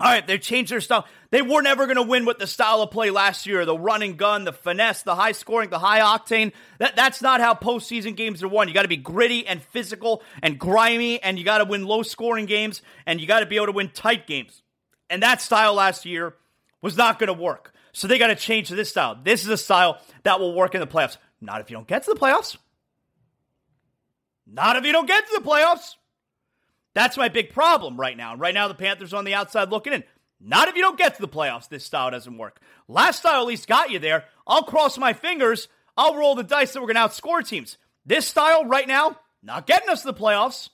all 0.00 0.10
right, 0.10 0.26
they 0.26 0.38
changed 0.38 0.72
their 0.72 0.80
style. 0.80 1.06
They 1.30 1.42
were 1.42 1.60
never 1.60 1.84
going 1.84 1.96
to 1.96 2.02
win 2.02 2.24
with 2.24 2.38
the 2.38 2.46
style 2.46 2.80
of 2.80 2.90
play 2.90 3.10
last 3.10 3.46
year 3.46 3.66
the 3.66 3.76
run 3.76 4.02
and 4.02 4.16
gun, 4.16 4.44
the 4.44 4.52
finesse, 4.52 5.02
the 5.02 5.14
high 5.14 5.32
scoring, 5.32 5.68
the 5.68 5.78
high 5.78 6.00
octane. 6.00 6.52
That, 6.78 6.96
that's 6.96 7.20
not 7.20 7.42
how 7.42 7.52
postseason 7.52 8.16
games 8.16 8.42
are 8.42 8.48
won. 8.48 8.66
You 8.66 8.72
got 8.72 8.82
to 8.82 8.88
be 8.88 8.96
gritty 8.96 9.46
and 9.46 9.62
physical 9.62 10.22
and 10.42 10.58
grimy, 10.58 11.22
and 11.22 11.38
you 11.38 11.44
got 11.44 11.58
to 11.58 11.66
win 11.66 11.84
low 11.84 12.02
scoring 12.02 12.46
games, 12.46 12.80
and 13.04 13.20
you 13.20 13.26
got 13.26 13.40
to 13.40 13.46
be 13.46 13.56
able 13.56 13.66
to 13.66 13.72
win 13.72 13.90
tight 13.90 14.26
games. 14.26 14.62
And 15.10 15.22
that 15.22 15.42
style 15.42 15.74
last 15.74 16.06
year 16.06 16.34
was 16.80 16.96
not 16.96 17.18
going 17.18 17.28
to 17.28 17.34
work. 17.34 17.74
So 17.92 18.08
they 18.08 18.18
got 18.18 18.28
to 18.28 18.36
change 18.36 18.68
to 18.68 18.74
this 18.74 18.88
style. 18.88 19.18
This 19.22 19.42
is 19.42 19.50
a 19.50 19.58
style 19.58 20.00
that 20.22 20.40
will 20.40 20.54
work 20.54 20.74
in 20.74 20.80
the 20.80 20.86
playoffs. 20.86 21.18
Not 21.42 21.60
if 21.60 21.70
you 21.70 21.76
don't 21.76 21.86
get 21.86 22.04
to 22.04 22.14
the 22.14 22.18
playoffs. 22.18 22.56
Not 24.46 24.76
if 24.76 24.84
you 24.86 24.92
don't 24.92 25.06
get 25.06 25.26
to 25.26 25.40
the 25.40 25.46
playoffs. 25.46 25.96
That's 26.94 27.16
my 27.16 27.28
big 27.28 27.52
problem 27.52 27.98
right 27.98 28.16
now. 28.16 28.36
Right 28.36 28.54
now, 28.54 28.68
the 28.68 28.74
Panthers 28.74 29.14
are 29.14 29.18
on 29.18 29.24
the 29.24 29.34
outside 29.34 29.70
looking 29.70 29.92
in. 29.92 30.04
Not 30.40 30.68
if 30.68 30.76
you 30.76 30.82
don't 30.82 30.98
get 30.98 31.14
to 31.16 31.20
the 31.20 31.28
playoffs. 31.28 31.68
This 31.68 31.84
style 31.84 32.10
doesn't 32.10 32.38
work. 32.38 32.60
Last 32.88 33.20
style 33.20 33.42
at 33.42 33.46
least 33.46 33.68
got 33.68 33.90
you 33.90 33.98
there. 33.98 34.24
I'll 34.46 34.62
cross 34.62 34.96
my 34.98 35.12
fingers. 35.12 35.68
I'll 35.96 36.16
roll 36.16 36.34
the 36.34 36.42
dice 36.42 36.72
that 36.72 36.80
we're 36.80 36.92
going 36.92 36.96
to 36.96 37.14
outscore 37.14 37.46
teams. 37.46 37.76
This 38.06 38.26
style 38.26 38.64
right 38.64 38.88
now, 38.88 39.18
not 39.42 39.66
getting 39.66 39.90
us 39.90 40.02
to 40.02 40.08
the 40.08 40.14
playoffs. 40.14 40.70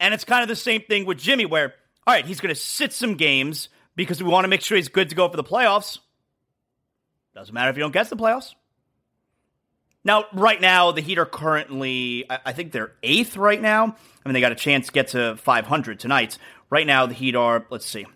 And 0.00 0.14
it's 0.14 0.24
kind 0.24 0.42
of 0.42 0.48
the 0.48 0.56
same 0.56 0.82
thing 0.82 1.04
with 1.04 1.18
Jimmy, 1.18 1.44
where, 1.44 1.74
all 2.06 2.14
right, 2.14 2.24
he's 2.24 2.40
going 2.40 2.54
to 2.54 2.60
sit 2.60 2.92
some 2.92 3.14
games 3.14 3.68
because 3.94 4.22
we 4.22 4.28
want 4.28 4.44
to 4.44 4.48
make 4.48 4.62
sure 4.62 4.76
he's 4.76 4.88
good 4.88 5.10
to 5.10 5.14
go 5.14 5.28
for 5.28 5.36
the 5.36 5.44
playoffs. 5.44 5.98
Doesn't 7.34 7.54
matter 7.54 7.70
if 7.70 7.76
you 7.76 7.82
don't 7.82 7.92
get 7.92 8.04
to 8.08 8.14
the 8.14 8.22
playoffs. 8.22 8.54
Now, 10.04 10.26
right 10.32 10.60
now, 10.60 10.92
the 10.92 11.00
Heat 11.00 11.18
are 11.18 11.26
currently, 11.26 12.26
I 12.28 12.52
think 12.52 12.72
they're 12.72 12.92
eighth 13.02 13.36
right 13.36 13.60
now. 13.60 13.84
I 13.84 14.28
mean, 14.28 14.34
they 14.34 14.40
got 14.40 14.52
a 14.52 14.56
chance 14.56 14.86
to 14.86 14.92
get 14.92 15.08
to 15.08 15.36
500 15.36 15.98
tonight. 15.98 16.38
Right 16.68 16.86
now, 16.86 17.06
the 17.06 17.14
Heat 17.14 17.34
are, 17.34 17.64
let's 17.70 17.86
see. 17.86 18.06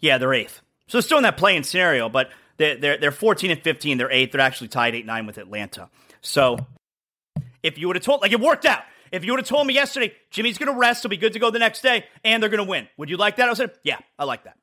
Yeah, 0.00 0.18
they're 0.18 0.34
eighth. 0.34 0.60
So 0.88 1.00
still 1.00 1.16
in 1.16 1.22
that 1.22 1.38
playing 1.38 1.62
scenario, 1.62 2.10
but 2.10 2.30
they're, 2.58 2.76
they're, 2.76 2.98
they're 2.98 3.12
14 3.12 3.50
and 3.50 3.62
15. 3.62 3.98
They're 3.98 4.10
eighth. 4.10 4.32
They're 4.32 4.40
actually 4.40 4.68
tied 4.68 4.94
8 4.94 5.06
9 5.06 5.26
with 5.26 5.38
Atlanta. 5.38 5.88
So 6.20 6.58
if 7.62 7.78
you 7.78 7.86
would 7.86 7.96
have 7.96 8.04
told, 8.04 8.20
like, 8.20 8.32
it 8.32 8.40
worked 8.40 8.66
out. 8.66 8.82
If 9.12 9.24
you 9.24 9.32
would 9.32 9.40
have 9.40 9.48
told 9.48 9.66
me 9.66 9.72
yesterday, 9.72 10.12
Jimmy's 10.30 10.58
going 10.58 10.72
to 10.72 10.78
rest, 10.78 11.02
he'll 11.02 11.10
be 11.10 11.16
good 11.16 11.32
to 11.32 11.38
go 11.38 11.50
the 11.50 11.58
next 11.58 11.80
day, 11.80 12.04
and 12.24 12.42
they're 12.42 12.50
going 12.50 12.64
to 12.64 12.68
win, 12.68 12.88
would 12.96 13.08
you 13.08 13.16
like 13.16 13.36
that? 13.36 13.48
I 13.48 13.54
said, 13.54 13.70
yeah, 13.82 13.98
I 14.18 14.24
like 14.24 14.44
that. 14.44 14.56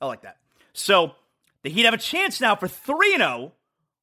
I 0.00 0.06
like 0.06 0.22
that. 0.22 0.38
So 0.72 1.12
the 1.62 1.70
Heat 1.70 1.84
have 1.84 1.94
a 1.94 1.98
chance 1.98 2.40
now 2.40 2.56
for 2.56 2.66
3 2.66 3.16
0 3.16 3.52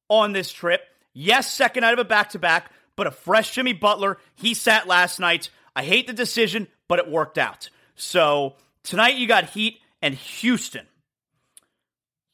on 0.08 0.32
this 0.32 0.50
trip. 0.50 0.82
Yes, 1.12 1.52
second 1.52 1.82
night 1.82 1.92
of 1.92 1.98
a 1.98 2.04
back 2.04 2.30
to 2.30 2.38
back, 2.38 2.70
but 2.96 3.06
a 3.06 3.10
fresh 3.10 3.52
Jimmy 3.52 3.72
Butler. 3.72 4.18
He 4.36 4.54
sat 4.54 4.86
last 4.86 5.20
night. 5.20 5.50
I 5.74 5.82
hate 5.82 6.06
the 6.06 6.12
decision, 6.12 6.68
but 6.88 6.98
it 6.98 7.10
worked 7.10 7.38
out. 7.38 7.70
So 7.94 8.54
tonight 8.82 9.16
you 9.16 9.26
got 9.26 9.50
Heat 9.50 9.80
and 10.02 10.14
Houston. 10.14 10.86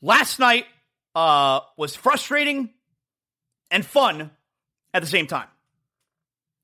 Last 0.02 0.38
night 0.38 0.66
uh, 1.14 1.60
was 1.76 1.94
frustrating 1.94 2.70
and 3.70 3.84
fun 3.84 4.30
at 4.92 5.02
the 5.02 5.08
same 5.08 5.26
time. 5.26 5.48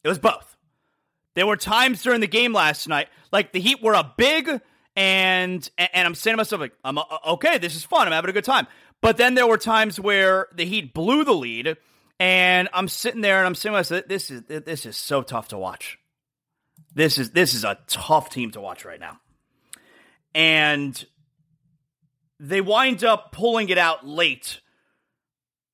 It 0.04 0.08
was 0.08 0.18
both. 0.18 0.56
There 1.34 1.46
were 1.46 1.56
times 1.56 2.02
during 2.02 2.20
the 2.20 2.26
game 2.26 2.52
last 2.52 2.88
night, 2.88 3.08
like 3.32 3.52
the 3.52 3.60
Heat 3.60 3.82
were 3.82 3.94
a 3.94 4.12
big, 4.16 4.48
and 4.96 5.70
and 5.78 6.06
I'm 6.06 6.14
saying 6.14 6.34
to 6.34 6.36
myself 6.36 6.60
like, 6.60 6.72
I'm 6.84 6.98
uh, 6.98 7.04
okay, 7.28 7.58
this 7.58 7.76
is 7.76 7.84
fun. 7.84 8.06
I'm 8.06 8.12
having 8.12 8.30
a 8.30 8.32
good 8.34 8.44
time. 8.44 8.66
But 9.02 9.16
then 9.16 9.34
there 9.34 9.46
were 9.46 9.58
times 9.58 9.98
where 9.98 10.48
the 10.54 10.64
Heat 10.64 10.92
blew 10.92 11.24
the 11.24 11.32
lead, 11.32 11.76
and 12.18 12.68
I'm 12.72 12.88
sitting 12.88 13.22
there 13.22 13.38
and 13.38 13.46
I'm 13.46 13.54
saying 13.54 13.72
myself, 13.72 14.04
this 14.06 14.30
is 14.30 14.42
this 14.42 14.84
is 14.84 14.96
so 14.96 15.22
tough 15.22 15.48
to 15.48 15.58
watch. 15.58 15.98
This 16.94 17.18
is 17.18 17.30
this 17.30 17.54
is 17.54 17.64
a 17.64 17.78
tough 17.86 18.30
team 18.30 18.50
to 18.52 18.60
watch 18.60 18.84
right 18.84 19.00
now. 19.00 19.18
And 20.34 21.02
they 22.38 22.60
wind 22.60 23.04
up 23.04 23.32
pulling 23.32 23.68
it 23.68 23.78
out 23.78 24.06
late. 24.06 24.60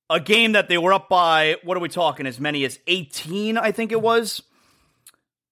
A 0.09 0.21
game 0.21 0.53
that 0.53 0.69
they 0.69 0.77
were 0.77 0.93
up 0.93 1.09
by, 1.09 1.57
what 1.63 1.75
are 1.75 1.81
we 1.81 1.89
talking, 1.89 2.27
as 2.27 2.39
many 2.39 2.63
as 2.63 2.79
18, 2.87 3.57
I 3.57 3.73
think 3.73 3.91
it 3.91 4.01
was. 4.01 4.41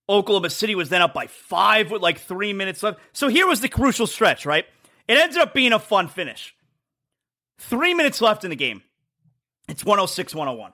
Oklahoma 0.08 0.50
City 0.50 0.76
was 0.76 0.88
then 0.88 1.02
up 1.02 1.14
by 1.14 1.28
five 1.28 1.92
with 1.92 2.02
like 2.02 2.20
three 2.20 2.54
minutes 2.54 2.82
left. 2.82 3.00
So 3.12 3.28
here 3.28 3.48
was 3.48 3.60
the 3.60 3.68
crucial 3.68 4.08
stretch, 4.08 4.46
right? 4.46 4.66
It 5.10 5.18
ended 5.18 5.40
up 5.40 5.54
being 5.54 5.74
a 5.74 5.80
fun 5.80 6.08
finish. 6.08 6.55
Three 7.58 7.94
minutes 7.94 8.22
left 8.22 8.44
in 8.44 8.50
the 8.50 8.56
game. 8.56 8.84
It's 9.68 9.84
106 9.84 10.36
101. 10.36 10.74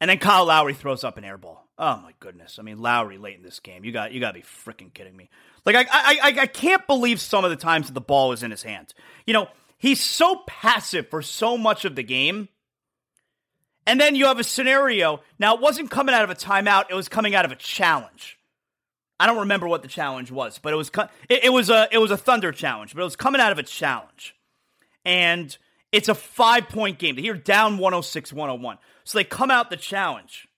And 0.00 0.08
then 0.08 0.18
Kyle 0.18 0.46
Lowry 0.46 0.74
throws 0.74 1.04
up 1.04 1.18
an 1.18 1.24
air 1.24 1.36
ball. 1.36 1.68
Oh 1.78 1.96
my 1.98 2.12
goodness! 2.20 2.58
I 2.58 2.62
mean, 2.62 2.78
Lowry 2.78 3.18
late 3.18 3.36
in 3.36 3.42
this 3.42 3.60
game. 3.60 3.84
You 3.84 3.92
got 3.92 4.12
you 4.12 4.20
got 4.20 4.32
to 4.32 4.40
be 4.40 4.42
freaking 4.42 4.92
kidding 4.92 5.16
me. 5.16 5.28
Like 5.64 5.76
I, 5.76 5.84
I 5.90 6.40
I 6.40 6.46
can't 6.46 6.86
believe 6.86 7.20
some 7.20 7.44
of 7.44 7.50
the 7.50 7.56
times 7.56 7.86
that 7.86 7.94
the 7.94 8.00
ball 8.00 8.32
is 8.32 8.42
in 8.42 8.50
his 8.50 8.62
hands. 8.62 8.94
You 9.26 9.34
know, 9.34 9.48
he's 9.78 10.00
so 10.00 10.42
passive 10.46 11.08
for 11.08 11.22
so 11.22 11.56
much 11.56 11.84
of 11.84 11.96
the 11.96 12.02
game. 12.02 12.48
And 13.86 13.98
then 14.00 14.14
you 14.14 14.26
have 14.26 14.38
a 14.38 14.44
scenario. 14.44 15.20
Now 15.38 15.54
it 15.54 15.60
wasn't 15.60 15.90
coming 15.90 16.14
out 16.14 16.22
of 16.22 16.30
a 16.30 16.34
timeout; 16.34 16.90
it 16.90 16.94
was 16.94 17.08
coming 17.08 17.34
out 17.34 17.44
of 17.44 17.52
a 17.52 17.56
challenge. 17.56 18.38
I 19.18 19.26
don't 19.26 19.38
remember 19.38 19.68
what 19.68 19.82
the 19.82 19.88
challenge 19.88 20.30
was, 20.30 20.58
but 20.58 20.72
it 20.72 20.76
was 20.76 20.90
it, 21.28 21.44
it 21.44 21.50
was 21.50 21.68
a 21.68 21.88
it 21.92 21.98
was 21.98 22.10
a 22.10 22.16
Thunder 22.16 22.52
challenge, 22.52 22.94
but 22.94 23.00
it 23.00 23.04
was 23.04 23.16
coming 23.16 23.40
out 23.40 23.52
of 23.52 23.58
a 23.58 23.62
challenge, 23.62 24.34
and 25.04 25.56
it's 25.92 26.08
a 26.08 26.14
five 26.14 26.68
point 26.68 26.98
game. 26.98 27.16
They're 27.16 27.34
down 27.34 27.78
106 27.78 28.32
101. 28.32 28.78
So 29.04 29.18
they 29.18 29.24
come 29.24 29.50
out 29.50 29.70
the 29.70 29.76
challenge. 29.76 30.48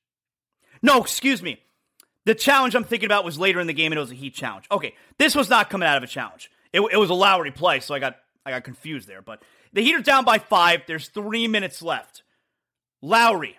No, 0.82 1.00
excuse 1.00 1.42
me. 1.42 1.62
The 2.24 2.34
challenge 2.34 2.74
I'm 2.74 2.84
thinking 2.84 3.06
about 3.06 3.24
was 3.24 3.38
later 3.38 3.60
in 3.60 3.66
the 3.66 3.72
game 3.72 3.92
and 3.92 3.98
it 3.98 4.00
was 4.00 4.10
a 4.10 4.14
heat 4.14 4.34
challenge. 4.34 4.66
Okay, 4.70 4.94
this 5.18 5.34
was 5.34 5.48
not 5.50 5.70
coming 5.70 5.88
out 5.88 5.96
of 5.96 6.02
a 6.02 6.06
challenge. 6.06 6.50
It, 6.72 6.80
it 6.80 6.96
was 6.96 7.10
a 7.10 7.14
Lowry 7.14 7.50
play, 7.50 7.80
so 7.80 7.94
I 7.94 7.98
got 7.98 8.16
I 8.44 8.50
got 8.50 8.64
confused 8.64 9.08
there. 9.08 9.22
But 9.22 9.42
the 9.72 9.82
Heat 9.82 9.94
are 9.94 10.02
down 10.02 10.24
by 10.24 10.38
five. 10.38 10.82
There's 10.86 11.08
three 11.08 11.48
minutes 11.48 11.82
left. 11.82 12.22
Lowry, 13.00 13.58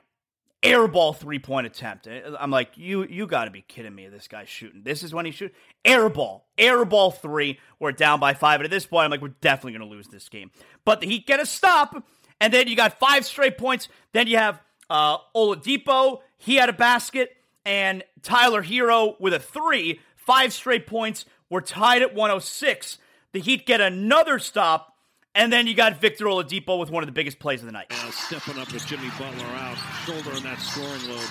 airball 0.63 1.15
three 1.15 1.39
point 1.39 1.67
attempt. 1.67 2.07
I'm 2.39 2.51
like, 2.51 2.77
you 2.77 3.03
you 3.03 3.27
got 3.27 3.45
to 3.45 3.51
be 3.51 3.61
kidding 3.61 3.93
me. 3.93 4.07
This 4.07 4.27
guy's 4.27 4.49
shooting. 4.49 4.81
This 4.83 5.03
is 5.03 5.13
when 5.13 5.25
he 5.25 5.31
shoot 5.31 5.53
airball, 5.85 6.41
airball 6.57 7.15
three. 7.15 7.59
We're 7.79 7.91
down 7.91 8.19
by 8.19 8.33
five, 8.33 8.59
and 8.59 8.65
at 8.65 8.71
this 8.71 8.85
point, 8.85 9.05
I'm 9.05 9.11
like, 9.11 9.21
we're 9.21 9.35
definitely 9.41 9.77
going 9.77 9.89
to 9.89 9.95
lose 9.95 10.07
this 10.07 10.29
game. 10.29 10.51
But 10.85 11.01
the 11.01 11.07
Heat 11.07 11.27
get 11.27 11.39
a 11.39 11.45
stop, 11.45 12.03
and 12.39 12.53
then 12.53 12.67
you 12.67 12.75
got 12.75 12.97
five 12.97 13.25
straight 13.25 13.57
points. 13.57 13.89
Then 14.13 14.27
you 14.27 14.37
have 14.37 14.61
uh, 14.89 15.17
Oladipo, 15.35 16.19
he 16.37 16.55
had 16.55 16.69
a 16.69 16.73
basket, 16.73 17.35
and 17.65 18.03
Tyler 18.21 18.63
Herro 18.63 19.19
with 19.19 19.33
a 19.33 19.39
three, 19.39 19.99
five 20.15 20.53
straight 20.53 20.87
points. 20.87 21.25
We're 21.49 21.61
tied 21.61 22.01
at 22.01 22.15
106. 22.15 22.97
The 23.31 23.39
Heat 23.39 23.65
get 23.65 23.81
another 23.81 24.39
stop, 24.39 24.92
and 25.35 25.51
then 25.51 25.67
you 25.67 25.73
got 25.73 25.99
Victor 25.99 26.25
Oladipo 26.25 26.79
with 26.79 26.91
one 26.91 27.03
of 27.03 27.07
the 27.07 27.13
biggest 27.13 27.39
plays 27.39 27.61
of 27.61 27.65
the 27.65 27.71
night. 27.71 27.87
Uh, 27.89 28.11
stepping 28.11 28.59
up 28.59 28.71
with 28.71 28.85
Jimmy 28.85 29.09
Butler 29.17 29.45
out, 29.45 29.77
shouldering 30.05 30.43
that 30.43 30.59
scoring 30.59 31.09
load. 31.09 31.29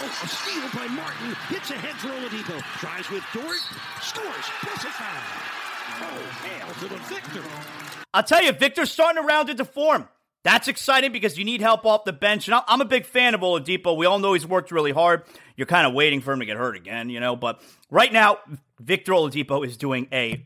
Oh, 0.00 0.20
a 0.22 0.28
steal 0.28 0.80
by 0.80 0.86
Martin. 0.88 1.36
Hits 1.48 1.70
ahead 1.70 1.94
for 1.96 2.08
Oladipo. 2.08 2.60
Tries 2.80 3.08
with 3.10 3.24
Dort. 3.32 3.58
Scores. 4.00 4.46
Plus 4.60 4.84
a 4.84 4.88
foul. 4.88 5.62
Oh, 6.00 6.22
hail 6.42 6.74
to 6.74 6.94
the 6.94 7.00
Victor. 7.14 7.42
I'll 8.14 8.22
tell 8.22 8.42
you, 8.42 8.52
Victor's 8.52 8.90
starting 8.90 9.22
to 9.22 9.26
round 9.26 9.50
into 9.50 9.64
form. 9.64 10.08
That's 10.44 10.66
exciting 10.66 11.12
because 11.12 11.38
you 11.38 11.44
need 11.44 11.60
help 11.60 11.86
off 11.86 12.04
the 12.04 12.12
bench. 12.12 12.48
And 12.48 12.60
I'm 12.66 12.80
a 12.80 12.84
big 12.84 13.06
fan 13.06 13.34
of 13.34 13.42
Oladipo. 13.42 13.96
We 13.96 14.06
all 14.06 14.18
know 14.18 14.32
he's 14.32 14.46
worked 14.46 14.72
really 14.72 14.90
hard. 14.90 15.22
You're 15.56 15.66
kind 15.66 15.86
of 15.86 15.94
waiting 15.94 16.20
for 16.20 16.32
him 16.32 16.40
to 16.40 16.46
get 16.46 16.56
hurt 16.56 16.74
again, 16.76 17.10
you 17.10 17.20
know. 17.20 17.36
But 17.36 17.60
right 17.90 18.12
now, 18.12 18.38
Victor 18.80 19.12
Oladipo 19.12 19.64
is 19.64 19.76
doing 19.76 20.08
a 20.12 20.44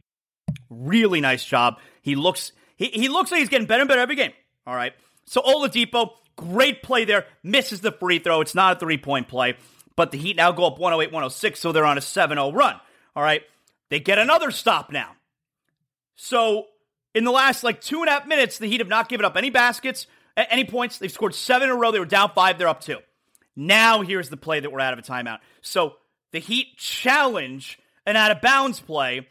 really 0.68 1.20
nice 1.20 1.44
job. 1.44 1.78
He 2.02 2.14
looks 2.14 2.52
he, 2.76 2.86
he 2.86 3.08
looks 3.08 3.30
like 3.30 3.40
he's 3.40 3.48
getting 3.48 3.66
better 3.66 3.82
and 3.82 3.88
better 3.88 4.00
every 4.00 4.16
game. 4.16 4.32
All 4.66 4.74
right. 4.74 4.92
So 5.26 5.40
Oladipo, 5.42 6.10
great 6.36 6.82
play 6.82 7.04
there. 7.04 7.26
Misses 7.42 7.80
the 7.80 7.92
free 7.92 8.18
throw. 8.18 8.40
It's 8.40 8.54
not 8.54 8.76
a 8.76 8.80
three 8.80 8.98
point 8.98 9.28
play. 9.28 9.56
But 9.96 10.10
the 10.10 10.18
Heat 10.18 10.36
now 10.36 10.52
go 10.52 10.66
up 10.66 10.78
108 10.78 11.12
106, 11.12 11.58
so 11.58 11.72
they're 11.72 11.86
on 11.86 11.98
a 11.98 12.02
7 12.02 12.36
0 12.36 12.52
run. 12.52 12.78
All 13.14 13.22
right. 13.22 13.42
They 13.88 13.98
get 13.98 14.18
another 14.18 14.50
stop 14.50 14.92
now. 14.92 15.12
So 16.16 16.66
in 17.14 17.24
the 17.24 17.30
last 17.30 17.64
like 17.64 17.80
two 17.80 18.00
and 18.00 18.08
a 18.08 18.12
half 18.12 18.26
minutes, 18.26 18.58
the 18.58 18.66
Heat 18.66 18.80
have 18.80 18.88
not 18.88 19.08
given 19.08 19.24
up 19.24 19.36
any 19.36 19.50
baskets, 19.50 20.06
any 20.36 20.64
points. 20.64 20.98
They've 20.98 21.10
scored 21.10 21.34
seven 21.34 21.70
in 21.70 21.74
a 21.74 21.78
row. 21.78 21.92
They 21.92 21.98
were 21.98 22.04
down 22.04 22.32
five. 22.34 22.58
They're 22.58 22.68
up 22.68 22.80
two. 22.80 22.98
Now 23.56 24.02
here's 24.02 24.28
the 24.28 24.36
play 24.36 24.60
that 24.60 24.70
we're 24.70 24.80
out 24.80 24.92
of 24.92 24.98
a 24.98 25.02
timeout. 25.02 25.38
So 25.62 25.94
the 26.32 26.40
Heat 26.40 26.76
challenge 26.76 27.78
an 28.04 28.16
out 28.16 28.30
of 28.30 28.40
bounds 28.40 28.80
play. 28.80 29.26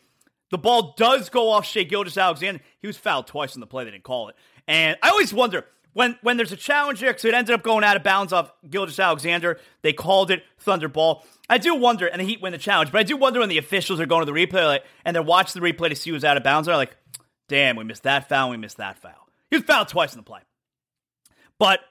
The 0.56 0.60
ball 0.60 0.94
does 0.96 1.28
go 1.28 1.50
off 1.50 1.66
Shai 1.66 1.84
Gilgeous-Alexander. 1.84 2.62
He 2.80 2.88
was 2.88 2.96
fouled 2.96 3.28
twice 3.28 3.56
in 3.56 3.60
the 3.60 3.68
play. 3.68 3.84
They 3.84 3.92
didn't 3.92 4.06
call 4.06 4.30
it. 4.30 4.38
And 4.70 4.96
I 5.04 5.10
always 5.10 5.34
wonder 5.34 5.66
when 5.92 6.18
when 6.22 6.38
there's 6.38 6.54
a 6.54 6.56
challenge 6.56 7.00
here, 7.00 7.10
because 7.10 7.26
it 7.26 7.34
ended 7.34 7.54
up 7.54 7.62
going 7.62 7.84
out 7.84 7.98
of 7.98 8.04
bounds 8.04 8.32
off 8.32 8.54
Gilgeous-Alexander. 8.70 9.60
They 9.82 9.92
called 9.92 10.32
it 10.32 10.44
Thunder 10.60 10.88
ball. 10.88 11.26
I 11.50 11.58
do 11.58 11.76
wonder, 11.76 12.08
and 12.08 12.22
the 12.22 12.26
Heat 12.26 12.42
win 12.42 12.54
the 12.54 12.58
challenge, 12.58 12.94
but 12.94 13.00
I 13.00 13.04
do 13.04 13.18
wonder 13.18 13.42
when 13.42 13.50
the 13.50 13.58
officials 13.58 14.00
are 14.00 14.06
going 14.06 14.26
to 14.26 14.32
the 14.32 14.32
replay 14.32 14.80
and 15.04 15.14
they're 15.14 15.22
watching 15.22 15.62
the 15.62 15.70
replay 15.70 15.90
to 15.90 15.96
see 15.98 16.12
who's 16.12 16.24
out 16.24 16.38
of 16.38 16.44
bounds. 16.44 16.68
They're 16.68 16.78
like, 16.78 16.96
Damn, 17.50 17.76
we 17.76 17.84
missed 17.84 18.04
that 18.04 18.30
foul. 18.30 18.52
We 18.52 18.56
missed 18.56 18.78
that 18.78 18.98
foul. 18.98 19.28
He 19.52 19.58
was 19.58 19.66
fouled 19.66 19.90
twice 19.90 20.14
in 20.14 20.20
the 20.20 20.24
play. 20.24 20.40
But 21.60 21.82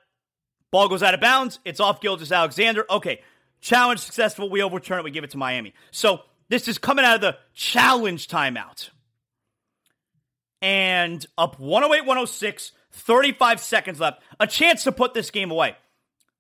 ball 0.70 0.88
goes 0.88 1.03
out 1.03 1.12
of 1.12 1.20
bounds. 1.20 1.59
It's 1.66 1.81
off 1.81 2.00
Gilgeous-Alexander. 2.00 2.87
Okay, 2.88 3.20
challenge 3.61 4.00
successful. 4.00 4.48
We 4.48 4.62
overturn 4.62 5.00
it. 5.00 5.05
We 5.05 5.11
give 5.11 5.22
it 5.22 5.33
to 5.33 5.37
Miami. 5.37 5.74
So 5.90 6.22
this 6.48 6.68
is 6.68 6.78
coming 6.78 7.04
out 7.04 7.16
of 7.16 7.20
the 7.20 7.37
challenge 7.54 8.28
timeout. 8.28 8.90
And 10.62 11.24
up 11.37 11.59
108 11.59 12.07
106, 12.07 12.72
35 12.92 13.61
seconds 13.61 14.00
left. 14.00 14.22
A 14.40 14.46
chance 14.46 14.85
to 14.85 14.92
put 14.92 15.14
this 15.14 15.30
game 15.30 15.50
away. 15.50 15.76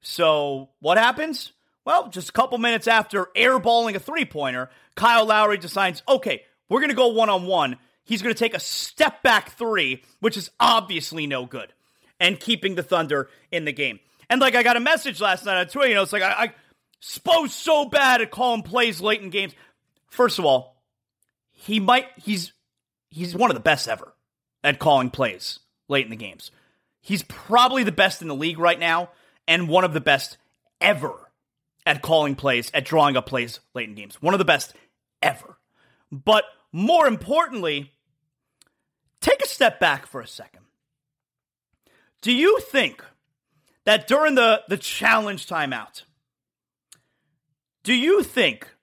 So 0.00 0.70
what 0.80 0.98
happens? 0.98 1.52
Well, 1.84 2.08
just 2.08 2.30
a 2.30 2.32
couple 2.32 2.56
minutes 2.58 2.88
after 2.88 3.26
airballing 3.36 3.94
a 3.94 3.98
three 3.98 4.24
pointer, 4.24 4.70
Kyle 4.94 5.26
Lowry 5.26 5.58
decides, 5.58 6.02
okay, 6.08 6.42
we're 6.68 6.80
going 6.80 6.90
to 6.90 6.96
go 6.96 7.08
one 7.08 7.28
on 7.28 7.46
one 7.46 7.76
he's 8.04 8.22
going 8.22 8.34
to 8.34 8.38
take 8.38 8.54
a 8.54 8.60
step 8.60 9.22
back 9.22 9.52
three, 9.52 10.02
which 10.20 10.36
is 10.36 10.50
obviously 10.60 11.26
no 11.26 11.46
good, 11.46 11.72
and 12.20 12.38
keeping 12.38 12.74
the 12.74 12.82
Thunder 12.82 13.28
in 13.50 13.64
the 13.64 13.72
game. 13.72 13.98
And 14.30 14.40
like 14.40 14.54
I 14.54 14.62
got 14.62 14.76
a 14.76 14.80
message 14.80 15.20
last 15.20 15.44
night 15.44 15.58
on 15.58 15.66
Twitter, 15.66 15.88
you 15.88 15.94
know, 15.94 16.02
it's 16.02 16.12
like 16.12 16.22
I, 16.22 16.44
I 16.44 16.52
so 17.00 17.84
bad 17.86 18.22
at 18.22 18.30
calling 18.30 18.62
plays 18.62 19.00
late 19.00 19.20
in 19.20 19.30
games. 19.30 19.52
First 20.14 20.38
of 20.38 20.44
all, 20.44 20.80
he 21.50 21.80
might 21.80 22.06
he's 22.16 22.52
he's 23.10 23.34
one 23.34 23.50
of 23.50 23.56
the 23.56 23.60
best 23.60 23.88
ever 23.88 24.14
at 24.62 24.78
calling 24.78 25.10
plays 25.10 25.58
late 25.88 26.04
in 26.04 26.10
the 26.10 26.16
games. 26.16 26.52
He's 27.00 27.24
probably 27.24 27.82
the 27.82 27.90
best 27.90 28.22
in 28.22 28.28
the 28.28 28.34
league 28.34 28.60
right 28.60 28.78
now, 28.78 29.10
and 29.48 29.68
one 29.68 29.82
of 29.82 29.92
the 29.92 30.00
best 30.00 30.36
ever 30.80 31.12
at 31.84 32.00
calling 32.00 32.36
plays, 32.36 32.70
at 32.72 32.84
drawing 32.84 33.16
up 33.16 33.26
plays 33.26 33.58
late 33.74 33.88
in 33.88 33.96
games. 33.96 34.22
One 34.22 34.34
of 34.34 34.38
the 34.38 34.44
best 34.44 34.72
ever. 35.20 35.58
But 36.12 36.44
more 36.70 37.08
importantly, 37.08 37.90
take 39.20 39.42
a 39.42 39.48
step 39.48 39.80
back 39.80 40.06
for 40.06 40.20
a 40.20 40.28
second. 40.28 40.62
Do 42.22 42.30
you 42.30 42.60
think 42.60 43.04
that 43.84 44.06
during 44.06 44.36
the, 44.36 44.62
the 44.68 44.78
challenge 44.78 45.48
timeout, 45.48 46.04
do 47.82 47.92
you 47.92 48.22
think 48.22 48.73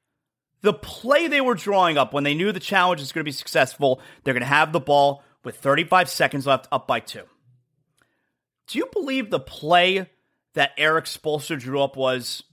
the 0.62 0.74
play 0.74 1.28
they 1.28 1.42
were 1.42 1.56
drawing 1.56 1.98
up 1.98 2.14
when 2.14 2.24
they 2.24 2.34
knew 2.34 2.52
the 2.52 2.60
challenge 2.60 3.02
was 3.02 3.12
going 3.12 3.22
to 3.22 3.28
be 3.28 3.32
successful, 3.32 4.02
they're 4.24 4.34
going 4.34 4.42
to 4.42 4.48
have 4.48 4.72
the 4.74 4.80
ball 4.80 5.24
with 5.44 5.58
35 5.58 6.10
seconds 6.10 6.46
left 6.46 6.68
up 6.72 6.88
by 6.88 7.00
two? 7.00 7.24
Do 8.68 8.78
you 8.78 8.88
believe 8.94 9.30
the 9.30 9.40
play 9.40 10.10
that 10.54 10.72
Erik 10.78 11.06
Spoelstra 11.06 11.60
drew 11.60 11.82
up 11.82 11.96
was 11.96 12.44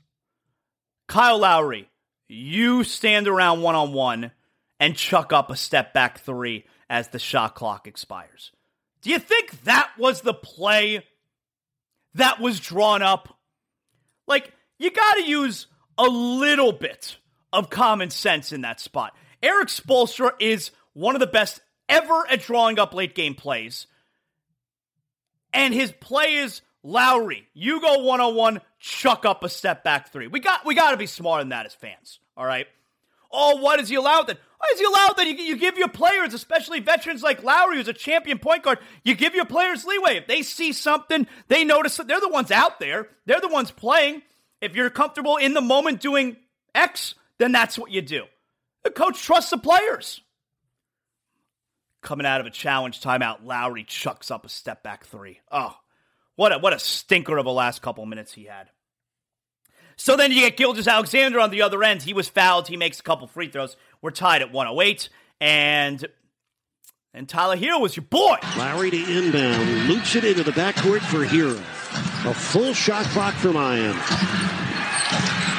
Kyle 1.06 1.38
Lowry, 1.38 1.88
you 2.28 2.84
stand 2.84 3.28
around 3.28 3.62
one 3.62 3.74
on 3.74 3.92
one 3.92 4.32
and 4.78 4.96
chuck 4.96 5.32
up 5.32 5.50
a 5.50 5.56
step 5.56 5.92
back 5.92 6.20
three 6.20 6.64
as 6.88 7.08
the 7.08 7.18
shot 7.18 7.54
clock 7.54 7.86
expires. 7.86 8.52
Do 9.02 9.10
you 9.10 9.18
think 9.18 9.62
that 9.64 9.90
was 9.98 10.20
the 10.20 10.34
play 10.34 11.04
that 12.14 12.40
was 12.40 12.60
drawn 12.60 13.02
up? 13.02 13.38
Like, 14.26 14.52
you 14.78 14.90
got 14.90 15.14
to 15.14 15.24
use 15.24 15.66
a 15.96 16.06
little 16.06 16.72
bit 16.72 17.16
of 17.52 17.70
common 17.70 18.10
sense 18.10 18.52
in 18.52 18.62
that 18.62 18.80
spot. 18.80 19.14
Erik 19.42 19.68
Spoelstra 19.68 20.32
is 20.40 20.70
one 20.92 21.14
of 21.14 21.20
the 21.20 21.26
best 21.26 21.60
ever 21.88 22.26
at 22.28 22.42
drawing 22.42 22.78
up 22.78 22.94
late 22.94 23.14
game 23.14 23.34
plays. 23.34 23.86
And 25.52 25.72
his 25.72 25.92
play 25.92 26.34
is 26.34 26.60
Lowry, 26.82 27.48
you 27.54 27.80
go 27.80 28.02
one 28.04 28.20
on 28.20 28.34
one, 28.34 28.60
chuck 28.78 29.24
up 29.24 29.42
a 29.42 29.48
step 29.48 29.82
back 29.82 30.12
three. 30.12 30.26
We 30.26 30.40
got 30.40 30.64
we 30.64 30.74
got 30.74 30.92
to 30.92 30.96
be 30.96 31.06
smarter 31.06 31.42
than 31.42 31.50
that 31.50 31.66
as 31.66 31.74
fans. 31.74 32.20
All 32.36 32.44
right. 32.44 32.66
Oh, 33.30 33.56
what 33.56 33.80
is 33.80 33.88
he 33.88 33.96
allowed 33.96 34.26
then? 34.26 34.36
Why 34.58 34.68
is 34.72 34.80
he 34.80 34.86
allowed 34.86 35.16
that? 35.16 35.26
You, 35.26 35.34
you 35.34 35.56
give 35.56 35.76
your 35.76 35.88
players, 35.88 36.32
especially 36.32 36.80
veterans 36.80 37.22
like 37.22 37.42
Lowry, 37.42 37.76
who's 37.76 37.88
a 37.88 37.92
champion 37.92 38.38
point 38.38 38.62
guard, 38.62 38.78
you 39.04 39.14
give 39.14 39.34
your 39.34 39.44
players 39.44 39.84
leeway. 39.84 40.16
If 40.16 40.26
they 40.26 40.42
see 40.42 40.72
something, 40.72 41.26
they 41.48 41.64
notice 41.64 41.96
that 41.98 42.08
they're 42.08 42.20
the 42.20 42.28
ones 42.28 42.50
out 42.50 42.80
there. 42.80 43.08
They're 43.26 43.40
the 43.40 43.48
ones 43.48 43.70
playing. 43.70 44.22
If 44.60 44.74
you're 44.74 44.90
comfortable 44.90 45.36
in 45.36 45.52
the 45.52 45.60
moment 45.60 46.00
doing 46.00 46.36
X, 46.74 47.14
then 47.38 47.52
that's 47.52 47.78
what 47.78 47.90
you 47.90 48.02
do. 48.02 48.24
The 48.84 48.90
coach 48.90 49.22
trusts 49.22 49.50
the 49.50 49.58
players. 49.58 50.20
Coming 52.00 52.26
out 52.26 52.40
of 52.40 52.46
a 52.46 52.50
challenge 52.50 53.00
timeout, 53.00 53.44
Lowry 53.44 53.84
chucks 53.84 54.30
up 54.30 54.46
a 54.46 54.48
step 54.48 54.82
back 54.82 55.04
three. 55.04 55.40
Oh, 55.50 55.76
what 56.36 56.52
a 56.52 56.58
what 56.58 56.72
a 56.72 56.78
stinker 56.78 57.36
of 57.38 57.46
a 57.46 57.50
last 57.50 57.82
couple 57.82 58.06
minutes 58.06 58.32
he 58.32 58.44
had. 58.44 58.70
So 59.96 60.16
then 60.16 60.30
you 60.30 60.42
get 60.42 60.56
Gilgeous-Alexander 60.56 61.40
on 61.40 61.50
the 61.50 61.62
other 61.62 61.82
end. 61.82 62.02
He 62.02 62.14
was 62.14 62.28
fouled. 62.28 62.68
He 62.68 62.76
makes 62.76 63.00
a 63.00 63.02
couple 63.02 63.26
free 63.26 63.48
throws. 63.48 63.76
We're 64.00 64.12
tied 64.12 64.42
at 64.42 64.52
108. 64.52 65.08
And 65.40 66.06
and 67.12 67.28
Tyler 67.28 67.56
Herro 67.56 67.80
was 67.80 67.96
your 67.96 68.04
boy. 68.04 68.36
Lowry 68.56 68.92
to 68.92 69.18
inbound. 69.18 69.88
Loops 69.88 70.14
it 70.14 70.24
into 70.24 70.44
the 70.44 70.52
backcourt 70.52 71.00
for 71.00 71.26
Herro. 71.26 71.58
A 72.30 72.34
full 72.34 72.74
shot 72.74 73.06
clock 73.06 73.34
for 73.34 73.52
Miami. 73.52 73.98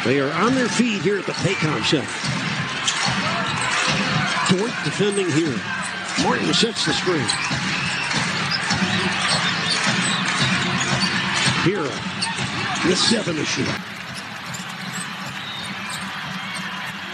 They 0.05 0.19
are 0.19 0.31
on 0.31 0.55
their 0.55 0.69
feet 0.69 1.01
here 1.01 1.19
at 1.19 1.25
the 1.25 1.33
Paycom 1.33 1.83
Center. 1.83 2.07
Dort 4.57 4.71
defending 4.83 5.29
here. 5.31 5.55
Martin 6.23 6.53
sets 6.53 6.85
the 6.85 6.93
screen. 6.93 7.27
Herro 11.63 12.09
the 12.87 12.95
seven 12.95 13.35
to 13.35 13.45
shoot. 13.45 13.65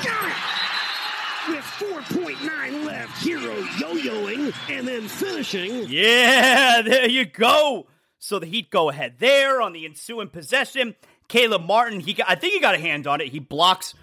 Got 0.03 0.29
it! 0.29 0.35
With 1.49 1.65
4.9 1.65 2.85
left, 2.85 3.25
Herro 3.25 3.79
yo-yoing 3.79 4.53
and 4.69 4.87
then 4.87 5.07
finishing. 5.07 5.87
Yeah, 5.89 6.81
there 6.85 7.09
you 7.09 7.25
go. 7.25 7.87
So 8.19 8.37
the 8.37 8.45
Heat 8.45 8.69
go 8.69 8.89
ahead 8.89 9.15
there 9.19 9.61
on 9.61 9.73
the 9.73 9.85
ensuing 9.85 10.29
possession. 10.29 10.95
Caleb 11.27 11.65
Martin, 11.65 11.99
he 11.99 12.13
got, 12.13 12.29
I 12.29 12.35
think 12.35 12.53
he 12.53 12.59
got 12.59 12.75
a 12.75 12.79
hand 12.79 13.07
on 13.07 13.21
it. 13.21 13.29
He 13.29 13.39
blocks 13.39 13.93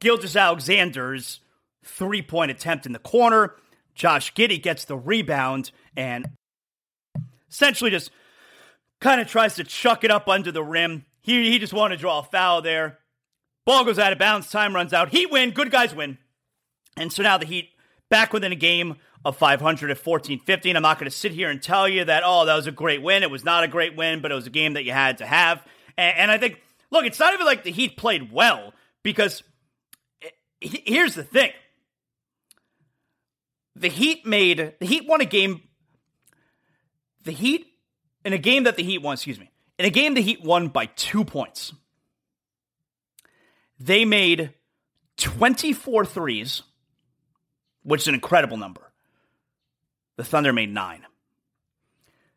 Gilgeous-Alexander's 0.00 1.40
three 1.84 2.22
point 2.22 2.50
attempt 2.50 2.86
in 2.86 2.92
the 2.92 2.98
corner. 2.98 3.54
Josh 3.94 4.34
Giddey 4.34 4.62
gets 4.62 4.84
the 4.84 4.96
rebound 4.96 5.70
and 5.96 6.28
essentially 7.50 7.90
just 7.90 8.10
kind 9.00 9.20
of 9.20 9.28
tries 9.28 9.54
to 9.56 9.64
chuck 9.64 10.04
it 10.04 10.10
up 10.10 10.28
under 10.28 10.52
the 10.52 10.62
rim. 10.62 11.04
He, 11.22 11.50
he 11.50 11.58
just 11.58 11.72
wanted 11.72 11.96
to 11.96 12.00
draw 12.00 12.20
a 12.20 12.22
foul 12.22 12.62
there. 12.62 12.98
Ball 13.64 13.84
goes 13.84 13.98
out 13.98 14.12
of 14.12 14.18
bounds. 14.18 14.50
Time 14.50 14.74
runs 14.74 14.92
out. 14.92 15.08
Heat 15.08 15.30
win. 15.30 15.50
Good 15.50 15.70
guys 15.70 15.94
win. 15.94 16.18
And 16.96 17.12
so 17.12 17.22
now 17.22 17.38
the 17.38 17.46
Heat 17.46 17.70
back 18.10 18.32
within 18.32 18.52
a 18.52 18.56
game 18.56 18.96
of 19.26 19.36
500 19.36 19.90
at 19.90 19.98
14 19.98 20.38
15. 20.38 20.76
I'm 20.76 20.82
not 20.82 21.00
going 21.00 21.10
to 21.10 21.16
sit 21.16 21.32
here 21.32 21.50
and 21.50 21.60
tell 21.60 21.88
you 21.88 22.04
that, 22.04 22.22
oh, 22.24 22.46
that 22.46 22.54
was 22.54 22.68
a 22.68 22.72
great 22.72 23.02
win. 23.02 23.24
It 23.24 23.30
was 23.30 23.44
not 23.44 23.64
a 23.64 23.68
great 23.68 23.96
win, 23.96 24.20
but 24.20 24.30
it 24.30 24.34
was 24.36 24.46
a 24.46 24.50
game 24.50 24.74
that 24.74 24.84
you 24.84 24.92
had 24.92 25.18
to 25.18 25.26
have. 25.26 25.66
And, 25.98 26.16
and 26.16 26.30
I 26.30 26.38
think, 26.38 26.62
look, 26.92 27.04
it's 27.04 27.18
not 27.18 27.34
even 27.34 27.44
like 27.44 27.64
the 27.64 27.72
Heat 27.72 27.96
played 27.96 28.30
well 28.30 28.72
because 29.02 29.42
eh, 30.22 30.28
it, 30.60 30.88
here's 30.88 31.16
the 31.16 31.24
thing 31.24 31.50
the 33.74 33.88
Heat 33.88 34.24
made, 34.24 34.74
the 34.78 34.86
Heat 34.86 35.08
won 35.08 35.20
a 35.20 35.24
game. 35.24 35.62
The 37.24 37.32
Heat, 37.32 37.66
in 38.24 38.32
a 38.32 38.38
game 38.38 38.62
that 38.62 38.76
the 38.76 38.84
Heat 38.84 39.02
won, 39.02 39.14
excuse 39.14 39.40
me, 39.40 39.50
in 39.76 39.86
a 39.86 39.90
game 39.90 40.14
the 40.14 40.22
Heat 40.22 40.44
won 40.44 40.68
by 40.68 40.86
two 40.86 41.24
points, 41.24 41.72
they 43.80 44.04
made 44.04 44.54
24 45.16 46.06
threes 46.06 46.62
which 47.86 48.02
is 48.02 48.08
an 48.08 48.14
incredible 48.14 48.56
number. 48.56 48.85
The 50.16 50.24
Thunder 50.24 50.52
made 50.52 50.72
nine. 50.72 51.06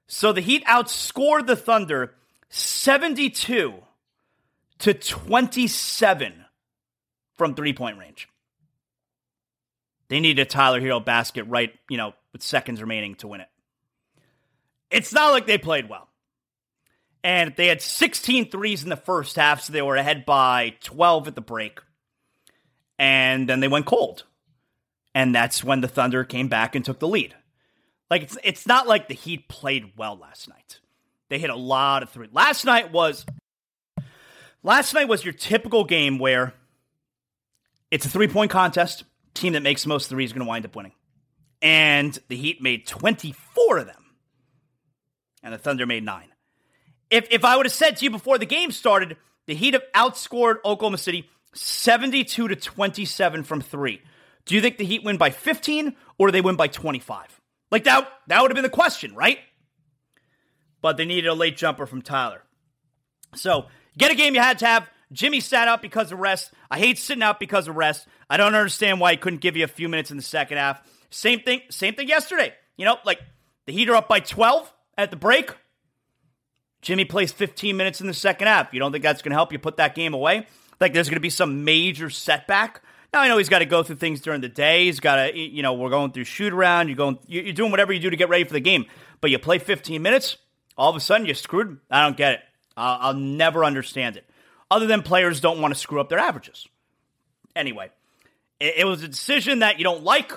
So 0.07 0.31
the 0.31 0.41
Heat 0.41 0.65
outscored 0.65 1.47
the 1.47 1.55
Thunder 1.55 2.15
72 2.49 3.75
to 4.79 4.93
27 4.93 6.45
from 7.37 7.55
three 7.55 7.73
point 7.73 7.97
range. 7.97 8.27
They 10.09 10.19
needed 10.19 10.41
a 10.41 10.45
Tyler 10.45 10.81
Herro 10.81 11.03
basket 11.03 11.43
right, 11.43 11.71
you 11.89 11.97
know, 11.97 12.13
with 12.33 12.41
seconds 12.41 12.81
remaining 12.81 13.15
to 13.15 13.27
win 13.27 13.41
it. 13.41 13.49
It's 14.89 15.13
not 15.13 15.31
like 15.31 15.45
they 15.45 15.59
played 15.59 15.87
well. 15.87 16.07
And 17.23 17.53
they 17.55 17.67
had 17.67 17.81
16 17.81 18.49
threes 18.49 18.81
in 18.81 18.89
the 18.89 18.95
first 18.95 19.35
half, 19.35 19.61
so 19.61 19.73
they 19.73 19.81
were 19.81 19.97
ahead 19.97 20.25
by 20.25 20.75
12 20.81 21.27
at 21.27 21.35
the 21.35 21.41
break. 21.41 21.79
And 22.97 23.47
then 23.47 23.59
they 23.59 23.67
went 23.67 23.85
cold 23.85 24.23
and 25.13 25.33
that's 25.33 25.63
when 25.63 25.81
the 25.81 25.87
Thunder 25.87 26.23
came 26.23 26.47
back 26.47 26.75
and 26.75 26.85
took 26.85 26.99
the 26.99 27.07
lead. 27.07 27.35
Like 28.10 28.24
it's 28.24 28.38
it's 28.43 28.67
not 28.67 28.88
like 28.88 29.08
the 29.08 29.13
Heat 29.13 29.48
played 29.48 29.93
well 29.98 30.17
last 30.17 30.50
night. 30.50 30.80
They 31.30 31.39
hit 31.39 31.50
a 31.50 31.56
lot 31.56 32.04
of 32.04 32.10
three. 32.10 32.28
Last 32.32 32.65
night 32.65 32.91
was 32.91 33.26
last 34.63 34.93
night 34.93 35.08
was 35.08 35.24
your 35.24 35.34
typical 35.34 35.84
game 35.84 36.17
where 36.17 36.54
it's 37.91 38.06
a 38.06 38.10
three-point 38.10 38.52
contest. 38.52 39.04
Team 39.36 39.54
that 39.54 39.62
makes 39.62 39.86
most 39.86 40.10
threes 40.10 40.30
is 40.30 40.34
going 40.34 40.45
to 40.45 40.50
wind 40.50 40.65
up 40.65 40.76
winning. 40.76 40.93
And 41.62 42.17
the 42.30 42.36
Heat 42.36 42.62
made 42.62 42.88
24 42.88 43.78
of 43.78 43.86
them. 43.86 44.06
And 45.43 45.54
the 45.54 45.58
Thunder 45.58 45.86
made 45.86 46.04
9. 46.04 46.26
If 47.10 47.28
if 47.32 47.45
I 47.45 47.56
would 47.56 47.65
have 47.65 47.74
said 47.74 47.98
to 47.98 48.06
you 48.06 48.12
before 48.12 48.38
the 48.38 48.45
game 48.45 48.72
started, 48.72 49.17
the 49.45 49.56
Heat 49.56 49.76
have 49.76 49.84
outscored 49.95 50.58
Oklahoma 50.65 50.98
City 50.98 51.30
72 51.54 52.48
to 52.48 52.56
27 52.56 53.43
from 53.43 53.62
3. 53.62 54.02
Do 54.45 54.56
you 54.56 54.62
think 54.62 54.78
the 54.78 54.86
Heat 54.86 55.04
win 55.04 55.17
by 55.17 55.30
15 55.30 55.95
or 56.17 56.28
do 56.28 56.32
they 56.32 56.41
win 56.41 56.56
by 56.56 56.67
25? 56.67 57.38
Like 57.71 57.84
that, 57.84 58.10
that 58.27 58.41
would 58.41 58.51
have 58.51 58.55
been 58.55 58.63
the 58.63 58.69
question, 58.69 59.13
right? 59.15 59.39
But 60.82 60.97
they 60.97 61.05
needed 61.05 61.27
a 61.27 61.34
late 61.34 61.58
jumper 61.58 61.86
from 61.86 62.01
Tyler. 62.01 62.43
So 63.36 63.67
get 63.97 64.12
a 64.12 64.15
game 64.15 64.34
you 64.34 64.41
had 64.41 64.60
to 64.60 64.65
have. 64.65 64.89
Jimmy 65.12 65.39
sat 65.39 65.67
out 65.67 65.82
because 65.82 66.12
of 66.12 66.19
rest. 66.19 66.51
I 66.69 66.77
hate 66.77 66.97
sitting 66.97 67.23
out 67.23 67.39
because 67.39 67.67
of 67.67 67.75
rest. 67.75 68.08
I 68.29 68.38
don't 68.38 68.55
understand 68.55 68.99
why 68.99 69.12
he 69.12 69.17
couldn't 69.17 69.41
give 69.41 69.58
you 69.58 69.63
a 69.63 69.67
few 69.67 69.89
minutes 69.89 70.12
in 70.12 70.17
the 70.17 70.23
second 70.23 70.58
half. 70.58 70.82
Same 71.10 71.39
thing, 71.39 71.62
same 71.69 71.95
thing 71.95 72.08
yesterday. 72.08 72.53
You 72.77 72.86
know, 72.86 72.97
like 73.05 73.19
the 73.65 73.73
Heat 73.73 73.89
are 73.89 73.95
up 73.95 74.08
by 74.08 74.19
12 74.19 74.71
at 74.97 75.10
the 75.10 75.17
break. 75.17 75.51
Jimmy 76.82 77.05
plays 77.05 77.32
15 77.32 77.75
minutes 77.75 78.01
in 78.01 78.08
the 78.08 78.13
second 78.13 78.47
half. 78.47 78.73
You 78.73 78.79
don't 78.79 78.91
think 78.91 79.03
that's 79.03 79.21
going 79.21 79.32
to 79.32 79.36
help 79.36 79.51
you 79.51 79.60
put 79.60 79.77
that 79.77 79.95
game 79.95 80.13
away? 80.13 80.47
Like 80.79 80.93
there's 80.93 81.10
going 81.10 81.17
to 81.17 81.21
be 81.21 81.29
some 81.29 81.65
major 81.65 82.10
setback 82.10 82.82
now 83.13 83.22
I 83.22 83.28
know 83.28 83.38
he's 83.38 83.50
got 83.50 83.60
to 83.60 83.65
go 83.65 83.84
through 83.84 83.98
things 83.98 84.22
during 84.22 84.41
the 84.41 84.50
day. 84.50 84.86
He's 84.86 85.00
got 85.00 85.15
to, 85.15 85.38
you 85.38 85.63
know, 85.63 85.74
we're 85.74 85.89
going 85.89 86.12
through 86.12 86.26
shoot 86.26 86.54
around. 86.54 86.89
You're 86.89 86.98
going, 86.98 87.19
you're 87.28 87.54
doing 87.54 87.72
whatever 87.72 87.91
you 87.91 88.00
do 88.00 88.10
to 88.10 88.15
get 88.15 88.30
ready 88.30 88.43
for 88.43 88.54
the 88.54 88.60
game. 88.60 88.86
But 89.22 89.32
you 89.32 89.39
play 89.39 89.60
15 89.60 90.02
minutes, 90.02 90.38
all 90.78 90.89
of 90.89 90.95
a 90.95 91.00
sudden 91.00 91.26
you're 91.26 91.36
screwed. 91.36 91.80
I 91.89 92.04
don't 92.04 92.17
get 92.17 92.34
it. 92.34 92.39
I'll, 92.78 92.98
I'll 93.02 93.13
never 93.13 93.65
understand 93.65 94.15
it. 94.15 94.30
Other 94.72 94.86
than 94.86 95.02
players 95.02 95.41
don't 95.41 95.62
want 95.62 95.74
to 95.74 95.80
screw 95.80 96.00
up 96.00 96.10
their 96.10 96.19
averages. 96.19 96.67
Anyway, 97.56 97.89
it, 98.60 98.76
it 98.78 98.86
was 98.86 99.04
a 99.04 99.08
decision 99.08 99.60
that 99.60 99.80
you 99.80 99.84
don't 99.84 100.04
like, 100.04 100.32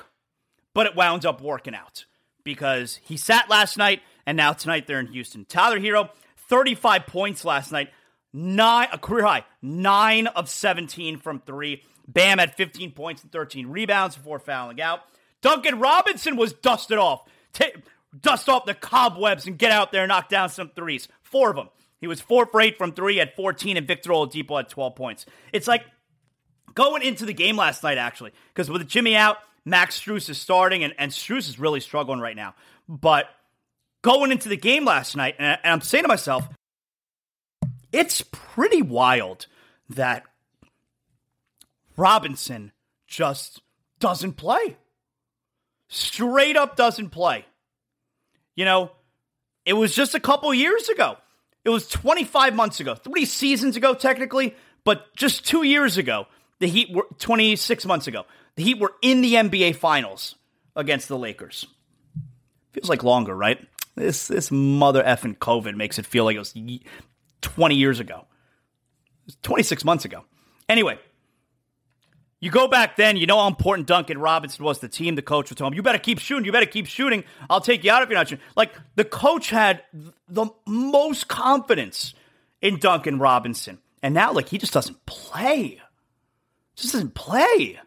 but 0.74 0.86
it 0.86 0.96
wound 0.96 1.26
up 1.26 1.40
working 1.40 1.74
out 1.74 2.06
because 2.44 2.98
he 3.04 3.16
sat 3.16 3.50
last 3.50 3.76
night 3.76 4.00
and 4.26 4.36
now 4.36 4.52
tonight 4.52 4.86
they're 4.86 5.00
in 5.00 5.06
Houston. 5.08 5.44
Tyler 5.44 5.78
Herro, 5.78 6.10
35 6.48 7.06
points 7.06 7.44
last 7.44 7.72
night, 7.72 7.90
nine 8.32 8.88
a 8.92 8.98
career 8.98 9.24
high, 9.24 9.44
nine 9.60 10.26
of 10.28 10.48
17 10.48 11.18
from 11.18 11.40
three. 11.40 11.82
Bam 12.06 12.38
had 12.38 12.54
15 12.54 12.92
points 12.92 13.22
and 13.22 13.32
13 13.32 13.68
rebounds 13.68 14.16
before 14.16 14.38
fouling 14.38 14.80
out. 14.80 15.00
Duncan 15.40 15.80
Robinson 15.80 16.36
was 16.36 16.52
dusted 16.52 16.98
off. 16.98 17.22
dust 18.20 18.48
off 18.48 18.64
the 18.64 18.74
cobwebs 18.74 19.46
and 19.46 19.58
get 19.58 19.72
out 19.72 19.92
there 19.92 20.02
and 20.02 20.08
knock 20.08 20.28
down 20.28 20.48
some 20.48 20.70
threes. 20.70 21.08
Four 21.22 21.50
of 21.50 21.56
them. 21.56 21.68
He 22.00 22.06
was 22.08 22.20
four 22.20 22.46
for 22.46 22.60
eight 22.60 22.78
from 22.78 22.92
three 22.92 23.20
at 23.20 23.36
14, 23.36 23.76
and 23.76 23.86
Victor 23.86 24.10
Oladipo 24.10 24.56
had 24.56 24.68
12 24.68 24.96
points. 24.96 25.26
It's 25.52 25.68
like 25.68 25.84
going 26.74 27.02
into 27.02 27.24
the 27.24 27.32
game 27.32 27.56
last 27.56 27.82
night, 27.84 27.96
actually, 27.96 28.32
because 28.52 28.68
with 28.68 28.88
Jimmy 28.88 29.14
out, 29.14 29.38
Max 29.64 30.00
Strus 30.00 30.28
is 30.28 30.38
starting, 30.38 30.82
and, 30.82 30.94
and 30.98 31.12
Strus 31.12 31.48
is 31.48 31.60
really 31.60 31.78
struggling 31.78 32.18
right 32.18 32.34
now. 32.34 32.54
But 32.88 33.26
going 34.02 34.32
into 34.32 34.48
the 34.48 34.56
game 34.56 34.84
last 34.84 35.16
night, 35.16 35.36
and, 35.38 35.58
and 35.62 35.72
I'm 35.72 35.80
saying 35.80 36.02
to 36.02 36.08
myself, 36.08 36.48
it's 37.92 38.24
pretty 38.32 38.82
wild 38.82 39.46
that 39.90 40.24
Robinson 41.96 42.72
just 43.06 43.60
doesn't 43.98 44.34
play. 44.34 44.76
Straight 45.88 46.56
up 46.56 46.76
doesn't 46.76 47.10
play. 47.10 47.44
You 48.54 48.64
know, 48.64 48.90
it 49.64 49.74
was 49.74 49.94
just 49.94 50.14
a 50.14 50.20
couple 50.20 50.52
years 50.52 50.88
ago. 50.88 51.16
It 51.64 51.70
was 51.70 51.86
25 51.88 52.54
months 52.54 52.80
ago, 52.80 52.94
three 52.94 53.24
seasons 53.24 53.76
ago, 53.76 53.94
technically, 53.94 54.56
but 54.84 55.14
just 55.14 55.46
two 55.46 55.62
years 55.62 55.96
ago, 55.96 56.26
the 56.58 56.66
Heat 56.66 56.92
were 56.92 57.06
26 57.18 57.86
months 57.86 58.06
ago. 58.06 58.24
The 58.56 58.64
Heat 58.64 58.78
were 58.80 58.94
in 59.00 59.20
the 59.20 59.34
NBA 59.34 59.76
Finals 59.76 60.34
against 60.74 61.08
the 61.08 61.18
Lakers. 61.18 61.66
Feels 62.72 62.88
like 62.88 63.04
longer, 63.04 63.34
right? 63.34 63.60
This 63.94 64.26
this 64.26 64.50
mother 64.50 65.02
effing 65.02 65.36
COVID 65.36 65.76
makes 65.76 65.98
it 65.98 66.06
feel 66.06 66.24
like 66.24 66.36
it 66.36 66.38
was 66.38 66.54
20 67.42 67.74
years 67.74 68.00
ago. 68.00 68.26
It 69.22 69.26
was 69.26 69.36
26 69.42 69.84
months 69.84 70.04
ago. 70.04 70.24
Anyway, 70.68 70.98
you 72.42 72.50
go 72.50 72.66
back 72.66 72.96
then, 72.96 73.16
you 73.16 73.24
know 73.24 73.38
how 73.38 73.46
important 73.46 73.86
Duncan 73.86 74.18
Robinson 74.18 74.64
was. 74.64 74.80
The 74.80 74.88
team, 74.88 75.14
the 75.14 75.22
coach 75.22 75.48
would 75.48 75.56
tell 75.56 75.68
him, 75.68 75.74
"You 75.74 75.82
better 75.82 75.96
keep 75.96 76.18
shooting. 76.18 76.44
You 76.44 76.50
better 76.50 76.66
keep 76.66 76.86
shooting. 76.88 77.22
I'll 77.48 77.60
take 77.60 77.84
you 77.84 77.92
out 77.92 78.02
if 78.02 78.08
you're 78.08 78.18
not 78.18 78.28
shooting." 78.28 78.44
Like 78.56 78.74
the 78.96 79.04
coach 79.04 79.50
had 79.50 79.84
the 80.28 80.46
most 80.66 81.28
confidence 81.28 82.14
in 82.60 82.80
Duncan 82.80 83.20
Robinson, 83.20 83.78
and 84.02 84.12
now 84.12 84.32
like 84.32 84.48
he 84.48 84.58
just 84.58 84.72
doesn't 84.72 85.06
play. 85.06 85.80
Just 86.74 86.94
doesn't 86.94 87.14
play. 87.14 87.78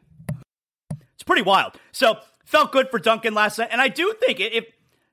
It's 1.16 1.24
pretty 1.26 1.42
wild. 1.42 1.74
So 1.92 2.20
felt 2.46 2.72
good 2.72 2.90
for 2.90 2.98
Duncan 2.98 3.34
last 3.34 3.60
night, 3.60 3.70
and 3.74 3.82
I 3.82 3.90
do 3.90 4.16
think 4.26 4.40
if 4.40 4.66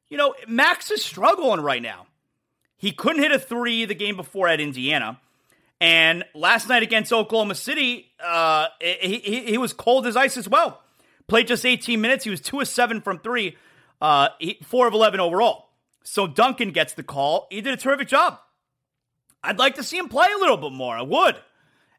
you 0.08 0.16
know 0.16 0.36
Max 0.46 0.92
is 0.92 1.04
struggling 1.04 1.60
right 1.60 1.82
now. 1.82 2.06
He 2.76 2.90
couldn't 2.90 3.22
hit 3.22 3.30
a 3.32 3.38
three 3.38 3.84
the 3.84 3.94
game 3.94 4.16
before 4.16 4.46
at 4.48 4.60
Indiana. 4.60 5.20
And 5.82 6.24
last 6.32 6.68
night 6.68 6.84
against 6.84 7.12
Oklahoma 7.12 7.56
City, 7.56 8.12
uh, 8.22 8.68
he, 8.80 9.18
he, 9.18 9.40
he, 9.46 9.58
was 9.58 9.72
cold 9.72 10.06
as 10.06 10.16
ice 10.16 10.36
as 10.36 10.48
well. 10.48 10.80
Played 11.26 11.48
just 11.48 11.66
18 11.66 12.00
minutes. 12.00 12.22
He 12.22 12.30
was 12.30 12.40
2 12.40 12.60
of 12.60 12.68
7 12.68 13.00
from 13.00 13.18
3, 13.18 13.56
uh, 14.00 14.28
4 14.62 14.86
of 14.86 14.94
11 14.94 15.18
overall. 15.18 15.70
So 16.04 16.28
Duncan 16.28 16.70
gets 16.70 16.94
the 16.94 17.02
call. 17.02 17.48
He 17.50 17.60
did 17.62 17.74
a 17.74 17.76
terrific 17.76 18.06
job. 18.06 18.38
I'd 19.42 19.58
like 19.58 19.74
to 19.74 19.82
see 19.82 19.98
him 19.98 20.08
play 20.08 20.28
a 20.32 20.38
little 20.38 20.56
bit 20.56 20.70
more. 20.70 20.94
I 20.96 21.02
would. 21.02 21.34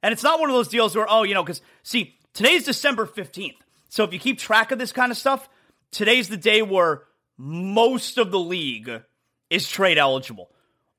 And 0.01 0.13
it's 0.13 0.23
not 0.23 0.39
one 0.39 0.49
of 0.49 0.55
those 0.55 0.69
deals 0.69 0.95
where, 0.95 1.05
oh, 1.09 1.23
you 1.23 1.33
know, 1.33 1.43
because 1.43 1.61
see, 1.83 2.15
today's 2.33 2.63
December 2.63 3.05
15th. 3.05 3.57
So 3.89 4.05
if 4.05 4.13
you 4.13 4.19
keep 4.19 4.39
track 4.39 4.71
of 4.71 4.79
this 4.79 4.93
kind 4.93 5.11
of 5.11 5.17
stuff, 5.17 5.49
today's 5.91 6.29
the 6.29 6.37
day 6.37 6.61
where 6.61 7.03
most 7.37 8.17
of 8.17 8.31
the 8.31 8.39
league 8.39 9.01
is 9.49 9.67
trade 9.67 9.97
eligible. 9.97 10.51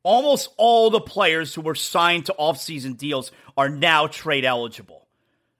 Almost 0.04 0.50
all 0.56 0.90
the 0.90 1.00
players 1.00 1.54
who 1.54 1.62
were 1.62 1.74
signed 1.74 2.26
to 2.26 2.34
offseason 2.38 2.96
deals 2.96 3.32
are 3.56 3.68
now 3.68 4.06
trade 4.06 4.44
eligible. 4.44 5.08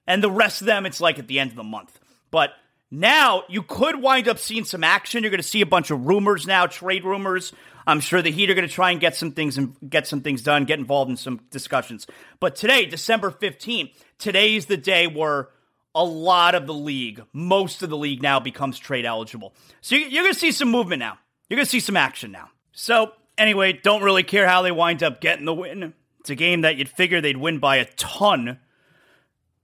And 0.07 0.23
the 0.23 0.31
rest 0.31 0.61
of 0.61 0.67
them, 0.67 0.85
it's 0.85 1.01
like 1.01 1.19
at 1.19 1.27
the 1.27 1.39
end 1.39 1.49
of 1.49 1.57
the 1.57 1.63
month. 1.63 1.99
But 2.31 2.51
now 2.91 3.43
you 3.49 3.63
could 3.63 4.01
wind 4.01 4.27
up 4.27 4.37
seeing 4.37 4.63
some 4.63 4.83
action. 4.83 5.23
You're 5.23 5.31
going 5.31 5.41
to 5.41 5.47
see 5.47 5.61
a 5.61 5.65
bunch 5.65 5.91
of 5.91 6.05
rumors 6.05 6.45
now, 6.45 6.67
trade 6.67 7.03
rumors. 7.03 7.51
I'm 7.87 7.99
sure 7.99 8.21
the 8.21 8.31
Heat 8.31 8.49
are 8.49 8.53
going 8.53 8.67
to 8.67 8.73
try 8.73 8.91
and 8.91 8.99
get 8.99 9.15
some 9.15 9.31
things 9.31 9.57
and 9.57 9.75
get 9.87 10.07
some 10.07 10.21
things 10.21 10.41
done, 10.41 10.65
get 10.65 10.79
involved 10.79 11.09
in 11.11 11.17
some 11.17 11.41
discussions. 11.49 12.07
But 12.39 12.55
today, 12.55 12.85
December 12.85 13.31
15th, 13.31 13.91
today 14.17 14.55
is 14.55 14.67
the 14.67 14.77
day 14.77 15.07
where 15.07 15.49
a 15.93 16.03
lot 16.03 16.55
of 16.55 16.67
the 16.67 16.73
league, 16.73 17.23
most 17.33 17.81
of 17.81 17.89
the 17.89 17.97
league 17.97 18.21
now 18.21 18.39
becomes 18.39 18.77
trade 18.77 19.05
eligible. 19.05 19.55
So 19.81 19.95
you're 19.95 20.23
going 20.23 20.33
to 20.33 20.39
see 20.39 20.51
some 20.51 20.69
movement 20.69 20.99
now. 20.99 21.17
You're 21.49 21.57
going 21.57 21.65
to 21.65 21.71
see 21.71 21.79
some 21.79 21.97
action 21.97 22.31
now. 22.31 22.49
So 22.73 23.13
anyway, 23.37 23.73
don't 23.73 24.03
really 24.03 24.23
care 24.23 24.47
how 24.47 24.61
they 24.61 24.71
wind 24.71 25.03
up 25.03 25.21
getting 25.21 25.45
the 25.45 25.53
win. 25.53 25.93
It's 26.19 26.29
a 26.29 26.35
game 26.35 26.61
that 26.61 26.77
you'd 26.77 26.89
figure 26.89 27.21
they'd 27.21 27.37
win 27.37 27.59
by 27.59 27.77
a 27.77 27.85
ton 27.85 28.59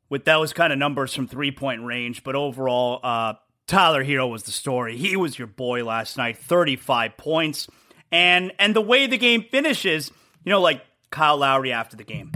with 0.09 0.25
those 0.25 0.53
kind 0.53 0.71
of 0.71 0.79
numbers 0.79 1.13
from 1.13 1.27
three 1.27 1.51
point 1.51 1.83
range. 1.83 2.23
But 2.23 2.35
overall, 2.35 2.99
uh, 3.03 3.33
Tyler 3.67 4.03
Herro 4.03 4.29
was 4.29 4.43
the 4.43 4.51
story. 4.51 4.97
He 4.97 5.15
was 5.15 5.39
your 5.39 5.47
boy 5.47 5.83
last 5.83 6.17
night, 6.17 6.37
35 6.37 7.17
points. 7.17 7.67
And 8.11 8.51
and 8.59 8.75
the 8.75 8.81
way 8.81 9.07
the 9.07 9.17
game 9.17 9.43
finishes, 9.49 10.11
you 10.43 10.49
know, 10.49 10.61
like 10.61 10.83
Kyle 11.09 11.37
Lowry 11.37 11.71
after 11.71 11.95
the 11.95 12.03
game. 12.03 12.31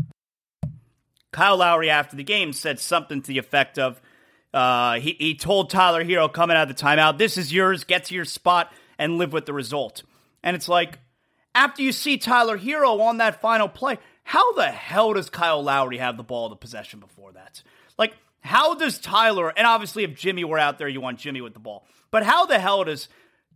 Kyle 1.31 1.57
Lowry 1.57 1.89
after 1.89 2.15
the 2.15 2.23
game 2.23 2.53
said 2.53 2.79
something 2.79 3.21
to 3.21 3.27
the 3.27 3.37
effect 3.37 3.77
of 3.77 4.01
uh, 4.53 5.01
he, 5.01 5.17
he 5.19 5.35
told 5.35 5.69
Tyler 5.69 6.05
Herro 6.05 6.31
coming 6.31 6.55
out 6.55 6.69
of 6.69 6.75
the 6.75 6.81
timeout, 6.81 7.17
this 7.17 7.37
is 7.37 7.51
yours, 7.51 7.83
get 7.83 8.05
to 8.05 8.15
your 8.15 8.23
spot 8.23 8.71
and 8.97 9.17
live 9.17 9.33
with 9.33 9.45
the 9.45 9.51
result. 9.51 10.03
And 10.43 10.55
it's 10.55 10.69
like, 10.69 10.97
after 11.55 11.81
you 11.81 11.91
see 11.91 12.17
Tyler 12.17 12.57
Herro 12.57 12.99
on 12.99 13.17
that 13.17 13.41
final 13.41 13.67
play, 13.67 13.97
how 14.23 14.53
the 14.53 14.67
hell 14.67 15.13
does 15.13 15.29
Kyle 15.29 15.63
Lowry 15.63 15.97
have 15.97 16.17
the 16.17 16.23
ball 16.23 16.49
the 16.49 16.55
possession 16.55 16.99
before 16.99 17.31
that? 17.31 17.63
Like, 17.97 18.15
how 18.41 18.75
does 18.75 18.99
Tyler, 18.99 19.51
and 19.57 19.65
obviously 19.65 20.03
if 20.03 20.15
Jimmy 20.15 20.43
were 20.43 20.59
out 20.59 20.77
there, 20.77 20.87
you 20.87 21.01
want 21.01 21.17
Jimmy 21.17 21.41
with 21.41 21.53
the 21.53 21.59
ball, 21.59 21.87
but 22.11 22.23
how 22.23 22.45
the 22.45 22.59
hell 22.59 22.83
does 22.83 23.09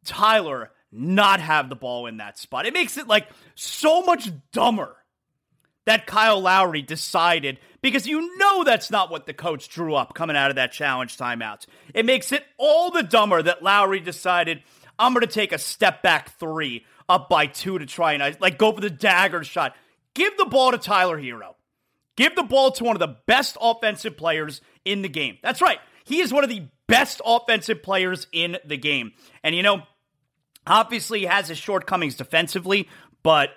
Tyler 0.03 0.71
not 0.91 1.39
have 1.39 1.69
the 1.69 1.75
ball 1.75 2.07
in 2.07 2.17
that 2.17 2.37
spot. 2.37 2.65
It 2.65 2.73
makes 2.73 2.97
it 2.97 3.07
like 3.07 3.27
so 3.55 4.01
much 4.01 4.29
dumber 4.51 4.95
that 5.85 6.05
Kyle 6.05 6.39
Lowry 6.39 6.81
decided 6.81 7.59
because 7.81 8.07
you 8.07 8.37
know 8.37 8.63
that's 8.63 8.91
not 8.91 9.09
what 9.09 9.25
the 9.25 9.33
coach 9.33 9.69
drew 9.69 9.95
up 9.95 10.13
coming 10.13 10.35
out 10.35 10.49
of 10.49 10.55
that 10.55 10.71
challenge 10.71 11.17
timeout. 11.17 11.65
It 11.93 12.05
makes 12.05 12.31
it 12.31 12.43
all 12.57 12.91
the 12.91 13.03
dumber 13.03 13.41
that 13.41 13.63
Lowry 13.63 13.99
decided 13.99 14.61
I'm 14.97 15.13
going 15.13 15.25
to 15.25 15.31
take 15.31 15.53
a 15.53 15.57
step 15.57 16.01
back 16.01 16.37
three 16.37 16.85
up 17.09 17.27
by 17.27 17.47
two 17.47 17.79
to 17.79 17.85
try 17.85 18.13
and 18.13 18.37
like 18.39 18.57
go 18.57 18.71
for 18.71 18.81
the 18.81 18.89
dagger 18.89 19.43
shot. 19.43 19.75
Give 20.13 20.35
the 20.37 20.45
ball 20.45 20.71
to 20.71 20.77
Tyler 20.77 21.19
Herro. 21.19 21.55
Give 22.15 22.35
the 22.35 22.43
ball 22.43 22.71
to 22.71 22.83
one 22.83 22.95
of 22.95 22.99
the 22.99 23.17
best 23.25 23.57
offensive 23.59 24.15
players 24.15 24.61
in 24.85 25.01
the 25.01 25.09
game. 25.09 25.37
That's 25.41 25.61
right. 25.61 25.79
He 26.05 26.19
is 26.21 26.33
one 26.33 26.43
of 26.43 26.49
the 26.49 26.67
best 26.87 27.21
offensive 27.25 27.83
players 27.83 28.27
in 28.31 28.57
the 28.65 28.77
game. 28.77 29.13
And 29.43 29.55
you 29.55 29.63
know, 29.63 29.83
Obviously, 30.69 31.21
he 31.21 31.25
has 31.25 31.47
his 31.47 31.57
shortcomings 31.57 32.15
defensively, 32.15 32.87
but 33.23 33.49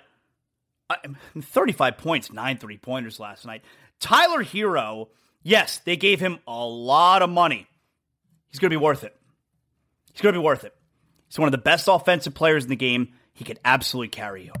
uh, 0.89 0.95
35 1.39 1.97
points, 1.97 2.33
nine 2.33 2.57
three 2.57 2.77
pointers 2.77 3.19
last 3.19 3.45
night. 3.45 3.63
Tyler 3.99 4.43
Herro, 4.43 5.09
yes, 5.43 5.79
they 5.85 5.95
gave 5.95 6.19
him 6.19 6.39
a 6.47 6.65
lot 6.65 7.21
of 7.21 7.29
money. 7.29 7.67
He's 8.49 8.59
going 8.59 8.71
to 8.71 8.77
be 8.77 8.83
worth 8.83 9.03
it. 9.03 9.15
He's 10.11 10.21
going 10.21 10.33
to 10.33 10.39
be 10.39 10.43
worth 10.43 10.63
it. 10.63 10.73
He's 11.27 11.37
one 11.37 11.47
of 11.47 11.51
the 11.51 11.59
best 11.59 11.87
offensive 11.87 12.33
players 12.33 12.63
in 12.63 12.71
the 12.71 12.75
game. 12.75 13.13
He 13.33 13.43
could 13.43 13.59
absolutely 13.65 14.09
carry 14.09 14.45
you. 14.45 14.53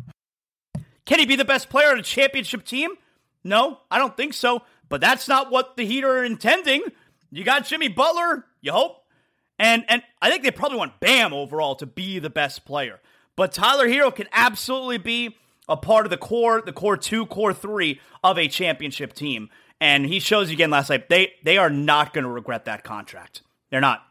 Can 1.05 1.19
he 1.19 1.25
be 1.25 1.35
the 1.35 1.45
best 1.45 1.69
player 1.69 1.89
on 1.91 1.99
a 1.99 2.03
championship 2.03 2.65
team? 2.65 2.91
No, 3.43 3.79
I 3.91 3.97
don't 3.97 4.15
think 4.15 4.33
so. 4.33 4.63
But 4.89 5.01
that's 5.01 5.27
not 5.27 5.51
what 5.51 5.75
the 5.75 5.85
Heat 5.85 6.03
are 6.03 6.23
intending. 6.23 6.83
You 7.31 7.43
got 7.43 7.65
Jimmy 7.65 7.87
Butler, 7.87 8.45
you 8.61 8.71
hope. 8.71 8.97
And 9.59 9.85
and 9.87 10.03
I 10.21 10.29
think 10.29 10.43
they 10.43 10.51
probably 10.51 10.77
want 10.77 10.99
Bam 10.99 11.33
overall 11.33 11.75
to 11.75 11.85
be 11.85 12.19
the 12.19 12.29
best 12.29 12.65
player. 12.65 12.99
But 13.35 13.51
Tyler 13.51 13.87
Herro 13.87 14.13
can 14.13 14.27
absolutely 14.31 14.97
be 14.97 15.35
a 15.67 15.77
part 15.77 16.05
of 16.05 16.09
the 16.09 16.17
core, 16.17 16.61
the 16.61 16.73
core 16.73 16.97
two, 16.97 17.25
core 17.25 17.53
three 17.53 17.99
of 18.23 18.37
a 18.37 18.47
championship 18.47 19.13
team. 19.13 19.49
And 19.79 20.05
he 20.05 20.19
shows 20.19 20.49
you 20.49 20.53
again 20.53 20.69
last 20.69 20.89
night. 20.89 21.09
They 21.09 21.33
they 21.43 21.57
are 21.57 21.69
not 21.69 22.13
going 22.13 22.23
to 22.23 22.29
regret 22.29 22.65
that 22.65 22.83
contract. 22.83 23.41
They're 23.69 23.81
not. 23.81 24.03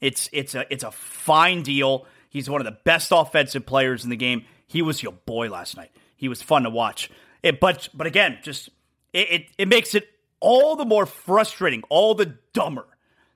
It's 0.00 0.28
it's 0.32 0.54
a 0.54 0.70
it's 0.72 0.84
a 0.84 0.90
fine 0.90 1.62
deal. 1.62 2.06
He's 2.28 2.48
one 2.48 2.60
of 2.60 2.64
the 2.66 2.78
best 2.84 3.10
offensive 3.12 3.66
players 3.66 4.04
in 4.04 4.10
the 4.10 4.16
game. 4.16 4.44
He 4.66 4.82
was 4.82 5.02
your 5.02 5.12
boy 5.12 5.48
last 5.48 5.76
night. 5.76 5.90
He 6.16 6.28
was 6.28 6.42
fun 6.42 6.64
to 6.64 6.70
watch. 6.70 7.10
It, 7.42 7.60
but 7.60 7.88
but 7.94 8.06
again, 8.06 8.38
just 8.42 8.68
it, 9.12 9.30
it, 9.30 9.46
it 9.58 9.68
makes 9.68 9.94
it 9.94 10.08
all 10.40 10.76
the 10.76 10.84
more 10.84 11.06
frustrating, 11.06 11.82
all 11.88 12.14
the 12.14 12.34
dumber 12.52 12.86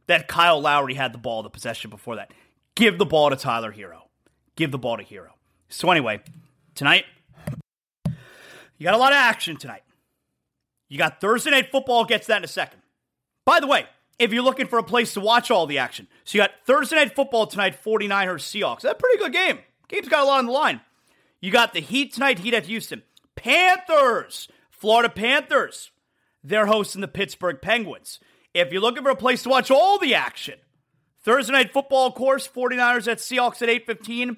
that 0.07 0.29
Kyle 0.29 0.61
Lowry 0.61 0.95
had 0.95 1.13
the 1.13 1.19
ball, 1.19 1.43
the 1.43 1.51
possession 1.51 1.91
before 1.91 2.17
that. 2.17 2.33
Give 2.75 2.99
the 2.99 3.07
ball 3.07 3.31
to 3.31 3.37
Tyler 3.37 3.73
Herro. 3.73 4.03
Give 4.57 4.71
the 4.71 4.79
ball 4.79 4.97
to 4.97 5.05
Herro. 5.05 5.31
So, 5.69 5.91
anyway, 5.91 6.21
tonight, 6.75 7.05
you 8.07 8.85
got 8.85 8.95
a 8.95 8.99
lot 8.99 9.13
of 9.13 9.17
action 9.17 9.57
tonight. 9.57 9.83
You 10.89 10.99
got 10.99 11.21
Thursday 11.21 11.51
Night 11.51 11.71
Football, 11.71 12.05
gets 12.05 12.27
that 12.27 12.39
in 12.39 12.45
a 12.45 12.49
second. 12.49 12.81
By 13.47 13.61
the 13.61 13.67
way, 13.67 13.87
if 14.23 14.33
you're 14.33 14.45
looking 14.45 14.69
for 14.69 14.79
a 14.79 14.85
place 14.85 15.15
to 15.15 15.21
watch 15.21 15.51
all 15.51 15.67
the 15.67 15.79
action, 15.79 16.07
so 16.23 16.39
you 16.39 16.45
got 16.45 16.53
Thursday 16.65 16.95
Night 16.95 17.17
Football 17.17 17.49
tonight, 17.49 17.83
49ers 17.85 18.45
Seahawks. 18.45 18.83
That's 18.83 18.93
a 18.93 18.95
pretty 18.95 19.19
good 19.19 19.33
game. 19.33 19.59
Game's 19.89 20.09
got 20.09 20.23
a 20.23 20.27
lot 20.27 20.39
on 20.39 20.47
the 20.47 20.53
line. 20.53 20.81
You 21.41 21.51
got 21.51 21.75
the 21.75 21.81
Heat 21.81 22.15
tonight, 22.15 22.39
Heat 22.39 22.55
at 22.55 22.67
Houston. 22.67 23.03
Panthers, 23.35 24.47
Florida 24.71 25.09
Panthers. 25.09 25.91
They're 26.45 26.67
hosting 26.67 27.01
the 27.01 27.09
Pittsburgh 27.09 27.61
Penguins. 27.61 28.21
If 28.55 28.71
you're 28.73 28.81
looking 28.81 29.03
for 29.03 29.11
a 29.11 29.17
place 29.17 29.43
to 29.43 29.49
watch 29.49 29.73
all 29.73 29.99
the 29.99 30.15
action, 30.15 30.61
Thursday 31.25 31.53
night 31.53 31.73
football 31.73 32.13
course, 32.13 32.47
49ers 32.47 33.11
at 33.11 33.19
Seahawks 33.19 33.61
at 33.61 33.69
8:15. 33.69 34.37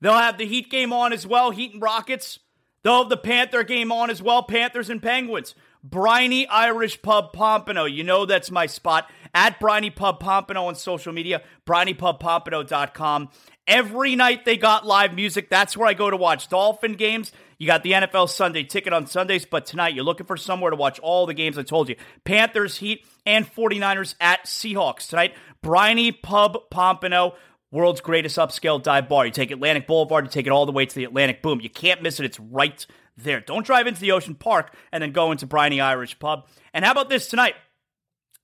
They'll 0.00 0.14
have 0.14 0.38
the 0.38 0.46
Heat 0.46 0.70
game 0.70 0.94
on 0.94 1.12
as 1.12 1.26
well, 1.26 1.50
Heat 1.50 1.74
and 1.74 1.82
Rockets. 1.82 2.38
They'll 2.82 3.02
have 3.02 3.10
the 3.10 3.18
Panther 3.18 3.64
game 3.64 3.92
on 3.92 4.08
as 4.08 4.22
well, 4.22 4.42
Panthers 4.42 4.88
and 4.88 5.02
Penguins. 5.02 5.54
Briny 5.82 6.46
Irish 6.46 7.00
Pub 7.02 7.32
Pompano. 7.32 7.84
You 7.84 8.04
know 8.04 8.26
that's 8.26 8.50
my 8.50 8.66
spot. 8.66 9.10
At 9.34 9.60
Briny 9.60 9.90
Pub 9.90 10.20
Pompano 10.20 10.66
on 10.66 10.74
social 10.74 11.12
media, 11.12 11.42
brinypubpompano.com. 11.66 13.30
Every 13.66 14.16
night 14.16 14.44
they 14.44 14.56
got 14.56 14.86
live 14.86 15.14
music. 15.14 15.48
That's 15.48 15.76
where 15.76 15.86
I 15.86 15.94
go 15.94 16.10
to 16.10 16.16
watch 16.16 16.48
Dolphin 16.48 16.94
games. 16.94 17.30
You 17.58 17.66
got 17.66 17.82
the 17.82 17.92
NFL 17.92 18.28
Sunday 18.28 18.64
ticket 18.64 18.92
on 18.92 19.06
Sundays, 19.06 19.44
but 19.44 19.66
tonight 19.66 19.94
you're 19.94 20.04
looking 20.04 20.26
for 20.26 20.36
somewhere 20.36 20.70
to 20.70 20.76
watch 20.76 20.98
all 20.98 21.26
the 21.26 21.34
games 21.34 21.56
I 21.56 21.62
told 21.62 21.88
you. 21.88 21.96
Panthers, 22.24 22.78
Heat, 22.78 23.06
and 23.26 23.46
49ers 23.46 24.14
at 24.18 24.46
Seahawks. 24.46 25.08
Tonight, 25.08 25.34
Briny 25.62 26.10
Pub 26.10 26.56
Pompano, 26.70 27.34
world's 27.70 28.00
greatest 28.00 28.38
upscale 28.38 28.82
dive 28.82 29.08
bar. 29.08 29.26
You 29.26 29.32
take 29.32 29.50
Atlantic 29.50 29.86
Boulevard, 29.86 30.24
you 30.24 30.30
take 30.30 30.46
it 30.46 30.52
all 30.52 30.66
the 30.66 30.72
way 30.72 30.86
to 30.86 30.94
the 30.94 31.04
Atlantic 31.04 31.42
Boom. 31.42 31.60
You 31.60 31.70
can't 31.70 32.02
miss 32.02 32.18
it. 32.18 32.26
It's 32.26 32.40
right 32.40 32.84
there. 33.16 33.40
Don't 33.40 33.66
drive 33.66 33.86
into 33.86 34.00
the 34.00 34.12
Ocean 34.12 34.34
Park 34.34 34.74
and 34.92 35.02
then 35.02 35.12
go 35.12 35.32
into 35.32 35.46
Briny 35.46 35.80
Irish 35.80 36.18
Pub. 36.18 36.46
And 36.72 36.84
how 36.84 36.92
about 36.92 37.08
this 37.08 37.28
tonight? 37.28 37.54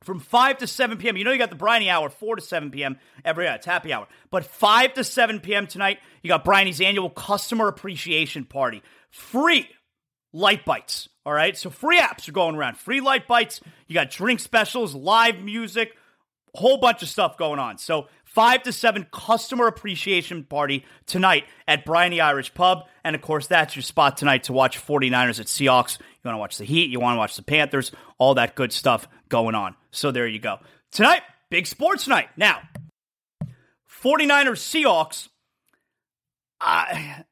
from 0.07 0.21
5 0.21 0.59
to 0.59 0.67
7 0.67 0.99
p.m. 0.99 1.17
You 1.17 1.25
know 1.25 1.33
you 1.33 1.39
got 1.39 1.51
the 1.51 1.57
Briny 1.57 1.91
hour, 1.91 2.09
4 2.09 2.37
to 2.37 2.43
7 2.43 2.71
p.m. 2.71 2.97
every 3.25 3.45
night. 3.45 3.57
It's 3.57 3.67
happy 3.67 3.93
hour. 3.93 4.07
But 4.31 4.45
5 4.45 4.95
to 4.95 5.05
7 5.05 5.41
p.m. 5.41 5.67
tonight, 5.67 5.99
you 6.23 6.29
got 6.29 6.45
Briny's 6.45 6.81
annual 6.81 7.11
customer 7.11 7.67
appreciation 7.67 8.45
party. 8.45 8.83
Free 9.11 9.69
light 10.33 10.65
bites. 10.65 11.09
All 11.25 11.33
right. 11.33 11.57
So 11.57 11.71
free 11.71 11.99
apps 11.99 12.29
are 12.29 12.33
going 12.33 12.55
around. 12.55 12.77
Free 12.77 13.01
light 13.01 13.27
bites. 13.27 13.61
You 13.89 13.95
got 13.95 14.11
drink 14.11 14.39
specials, 14.39 14.95
live 14.95 15.43
music, 15.43 15.97
whole 16.55 16.79
bunch 16.79 17.03
of 17.03 17.09
stuff 17.09 17.37
going 17.37 17.59
on. 17.59 17.79
So 17.79 18.07
5 18.37 18.65
to 18.65 18.73
7 18.73 19.07
customer 19.11 19.67
appreciation 19.67 20.45
party 20.45 20.85
tonight 21.07 21.47
at 21.67 21.87
Briny 21.87 22.21
Irish 22.21 22.53
Pub. 22.53 22.87
And 23.03 23.17
of 23.17 23.23
course, 23.23 23.47
that's 23.47 23.75
your 23.75 23.83
spot 23.83 24.19
tonight 24.19 24.43
to 24.45 24.53
watch 24.53 24.79
49ers 24.79 25.41
at 25.41 25.47
Seahawks. 25.47 25.99
You 25.99 26.05
want 26.23 26.35
to 26.35 26.39
watch 26.39 26.59
the 26.59 26.67
Heat, 26.67 26.91
you 26.91 27.01
want 27.01 27.15
to 27.15 27.19
watch 27.19 27.35
the 27.37 27.43
Panthers, 27.43 27.93
all 28.19 28.35
that 28.35 28.55
good 28.55 28.75
stuff 28.75 29.09
going 29.31 29.55
on. 29.55 29.75
So 29.91 30.11
there 30.11 30.27
you 30.27 30.39
go. 30.39 30.59
Tonight, 30.93 31.23
big 31.49 31.67
sports 31.67 32.07
night. 32.07 32.29
Now, 32.37 32.61
49ers 34.03 34.61
Seahawks. 34.61 35.31
I, 36.61 37.25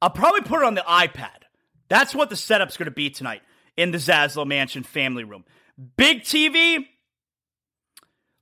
I'll 0.00 0.08
probably 0.08 0.40
put 0.40 0.62
it 0.62 0.64
on 0.64 0.74
the 0.74 0.84
iPad. 0.88 1.44
That's 1.90 2.14
what 2.14 2.30
the 2.30 2.36
setup's 2.36 2.78
going 2.78 2.86
to 2.86 2.92
be 2.92 3.10
tonight 3.10 3.42
in 3.76 3.90
the 3.90 3.98
Zaslow 3.98 4.46
Mansion 4.46 4.84
family 4.84 5.24
room. 5.24 5.44
Big 5.98 6.22
TV. 6.22 6.86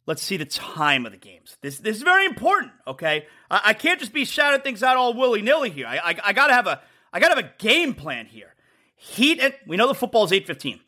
Let's 0.06 0.22
see 0.22 0.36
the 0.36 0.44
time 0.44 1.04
of 1.04 1.12
the 1.12 1.18
games. 1.18 1.56
This 1.62 1.78
this 1.78 1.96
is 1.96 2.02
very 2.02 2.26
important. 2.26 2.72
Okay, 2.86 3.26
I, 3.50 3.60
I 3.66 3.72
can't 3.74 3.98
just 3.98 4.12
be 4.12 4.24
shouting 4.24 4.60
things 4.60 4.82
out 4.82 4.96
all 4.96 5.14
willy 5.14 5.42
nilly 5.42 5.70
here. 5.70 5.86
I, 5.86 5.96
I, 5.98 6.16
I 6.26 6.32
gotta 6.32 6.54
have 6.54 6.66
a 6.66 6.80
I 7.12 7.18
gotta 7.18 7.34
have 7.34 7.44
a 7.44 7.52
game 7.58 7.94
plan 7.94 8.26
here. 8.26 8.54
Heat 8.94 9.40
and 9.40 9.54
we 9.66 9.76
know 9.76 9.88
the 9.88 9.94
football 9.94 10.24
is 10.24 10.30
8:15. 10.30 10.80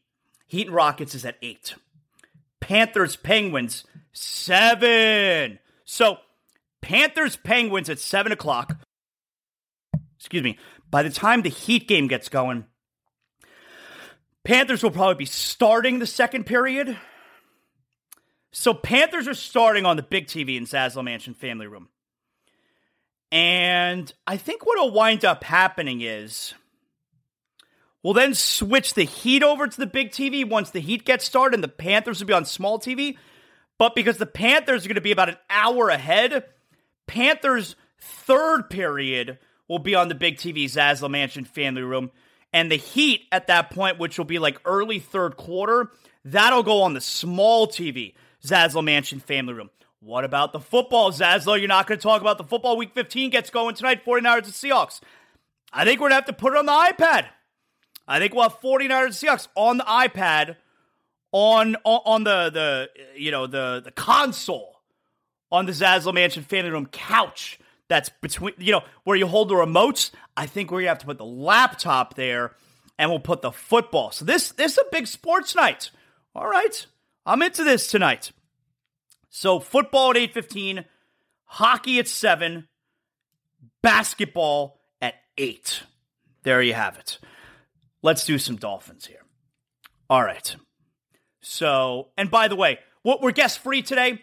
Heat 0.46 0.66
and 0.68 0.74
Rockets 0.74 1.14
is 1.14 1.24
at 1.24 1.36
8. 1.42 1.74
Panthers 2.60 3.16
Penguins 3.16 3.84
7. 4.12 5.58
So 5.84 6.18
Panthers 6.80 7.36
Penguins 7.36 7.90
at 7.90 7.98
7 7.98 8.32
o'clock. 8.32 8.78
Excuse 10.16 10.42
me. 10.42 10.58
By 10.90 11.02
the 11.02 11.10
time 11.10 11.42
the 11.42 11.50
Heat 11.50 11.86
game 11.86 12.08
gets 12.08 12.28
going, 12.28 12.64
Panthers 14.44 14.82
will 14.82 14.90
probably 14.90 15.16
be 15.16 15.26
starting 15.26 15.98
the 15.98 16.06
second 16.06 16.44
period. 16.44 16.96
So 18.58 18.74
Panthers 18.74 19.28
are 19.28 19.34
starting 19.34 19.86
on 19.86 19.96
the 19.96 20.02
big 20.02 20.26
TV 20.26 20.56
in 20.56 20.64
Zaslow 20.64 21.04
Mansion 21.04 21.32
Family 21.32 21.68
Room. 21.68 21.88
And 23.30 24.12
I 24.26 24.36
think 24.36 24.66
what 24.66 24.76
will 24.76 24.90
wind 24.90 25.24
up 25.24 25.44
happening 25.44 26.00
is 26.00 26.54
we'll 28.02 28.14
then 28.14 28.34
switch 28.34 28.94
the 28.94 29.04
Heat 29.04 29.44
over 29.44 29.68
to 29.68 29.76
the 29.78 29.86
big 29.86 30.10
TV 30.10 30.44
once 30.44 30.70
the 30.70 30.80
Heat 30.80 31.04
gets 31.04 31.24
started, 31.24 31.54
and 31.54 31.62
the 31.62 31.68
Panthers 31.68 32.18
will 32.18 32.26
be 32.26 32.32
on 32.32 32.44
small 32.44 32.80
TV. 32.80 33.16
But 33.78 33.94
because 33.94 34.16
the 34.16 34.26
Panthers 34.26 34.84
are 34.84 34.88
going 34.88 34.96
to 34.96 35.00
be 35.00 35.12
about 35.12 35.28
an 35.28 35.38
hour 35.48 35.88
ahead, 35.88 36.42
Panthers' 37.06 37.76
third 38.00 38.70
period 38.70 39.38
will 39.68 39.78
be 39.78 39.94
on 39.94 40.08
the 40.08 40.16
big 40.16 40.36
TV 40.36 40.64
Zaslow 40.64 41.08
Mansion 41.08 41.44
Family 41.44 41.82
Room. 41.82 42.10
And 42.52 42.72
the 42.72 42.76
Heat 42.76 43.20
at 43.30 43.46
that 43.46 43.70
point, 43.70 44.00
which 44.00 44.18
will 44.18 44.24
be 44.24 44.40
like 44.40 44.60
early 44.64 44.98
third 44.98 45.36
quarter, 45.36 45.92
that'll 46.24 46.64
go 46.64 46.82
on 46.82 46.94
the 46.94 47.00
small 47.00 47.68
TV 47.68 48.14
Zaslow 48.44 48.84
Mansion 48.84 49.20
Family 49.20 49.54
Room. 49.54 49.70
What 50.00 50.24
about 50.24 50.52
the 50.52 50.60
football, 50.60 51.10
Zaslow? 51.10 51.58
You're 51.58 51.68
not 51.68 51.86
going 51.86 51.98
to 51.98 52.02
talk 52.02 52.20
about 52.20 52.38
the 52.38 52.44
football. 52.44 52.76
Week 52.76 52.92
15 52.94 53.30
gets 53.30 53.50
going 53.50 53.74
tonight, 53.74 54.04
49ers 54.04 54.44
and 54.44 54.46
Seahawks. 54.46 55.00
I 55.72 55.84
think 55.84 56.00
we're 56.00 56.08
going 56.08 56.22
to 56.22 56.26
have 56.26 56.26
to 56.26 56.32
put 56.32 56.52
it 56.52 56.58
on 56.58 56.66
the 56.66 56.72
iPad. 56.72 57.26
I 58.06 58.18
think 58.18 58.32
we'll 58.32 58.44
have 58.44 58.60
49ers 58.60 59.04
and 59.04 59.14
Seahawks 59.14 59.48
on 59.54 59.78
the 59.78 59.84
iPad, 59.84 60.56
on, 61.32 61.76
on, 61.84 62.00
on 62.04 62.24
the, 62.24 62.50
the, 62.50 62.88
you 63.16 63.30
know, 63.30 63.46
the, 63.46 63.82
the 63.84 63.90
console, 63.90 64.80
on 65.50 65.66
the 65.66 65.72
Zaslow 65.72 66.14
Mansion 66.14 66.42
Family 66.44 66.70
Room 66.70 66.86
couch 66.86 67.58
that's 67.88 68.08
between, 68.08 68.54
you 68.58 68.72
know, 68.72 68.82
where 69.04 69.16
you 69.16 69.26
hold 69.26 69.48
the 69.48 69.54
remotes. 69.54 70.10
I 70.36 70.46
think 70.46 70.70
we're 70.70 70.78
going 70.78 70.84
to 70.84 70.90
have 70.90 70.98
to 71.00 71.06
put 71.06 71.18
the 71.18 71.24
laptop 71.24 72.14
there 72.14 72.52
and 72.98 73.10
we'll 73.10 73.20
put 73.20 73.42
the 73.42 73.52
football. 73.52 74.12
So 74.12 74.24
this, 74.24 74.52
this 74.52 74.72
is 74.72 74.78
a 74.78 74.84
big 74.92 75.06
sports 75.06 75.54
night. 75.54 75.90
All 76.34 76.46
right. 76.46 76.86
I'm 77.28 77.42
into 77.42 77.62
this 77.62 77.88
tonight. 77.88 78.32
So 79.28 79.60
football 79.60 80.12
at 80.12 80.16
8:15, 80.16 80.86
hockey 81.44 81.98
at 81.98 82.08
7, 82.08 82.66
basketball 83.82 84.80
at 85.02 85.14
8. 85.36 85.82
There 86.42 86.62
you 86.62 86.72
have 86.72 86.96
it. 86.96 87.18
Let's 88.00 88.24
do 88.24 88.38
some 88.38 88.56
Dolphins 88.56 89.04
here. 89.04 89.20
All 90.08 90.22
right. 90.22 90.56
So, 91.42 92.12
and 92.16 92.30
by 92.30 92.48
the 92.48 92.56
way, 92.56 92.78
what 93.02 93.20
we're 93.20 93.32
guest 93.32 93.58
free 93.58 93.82
today. 93.82 94.22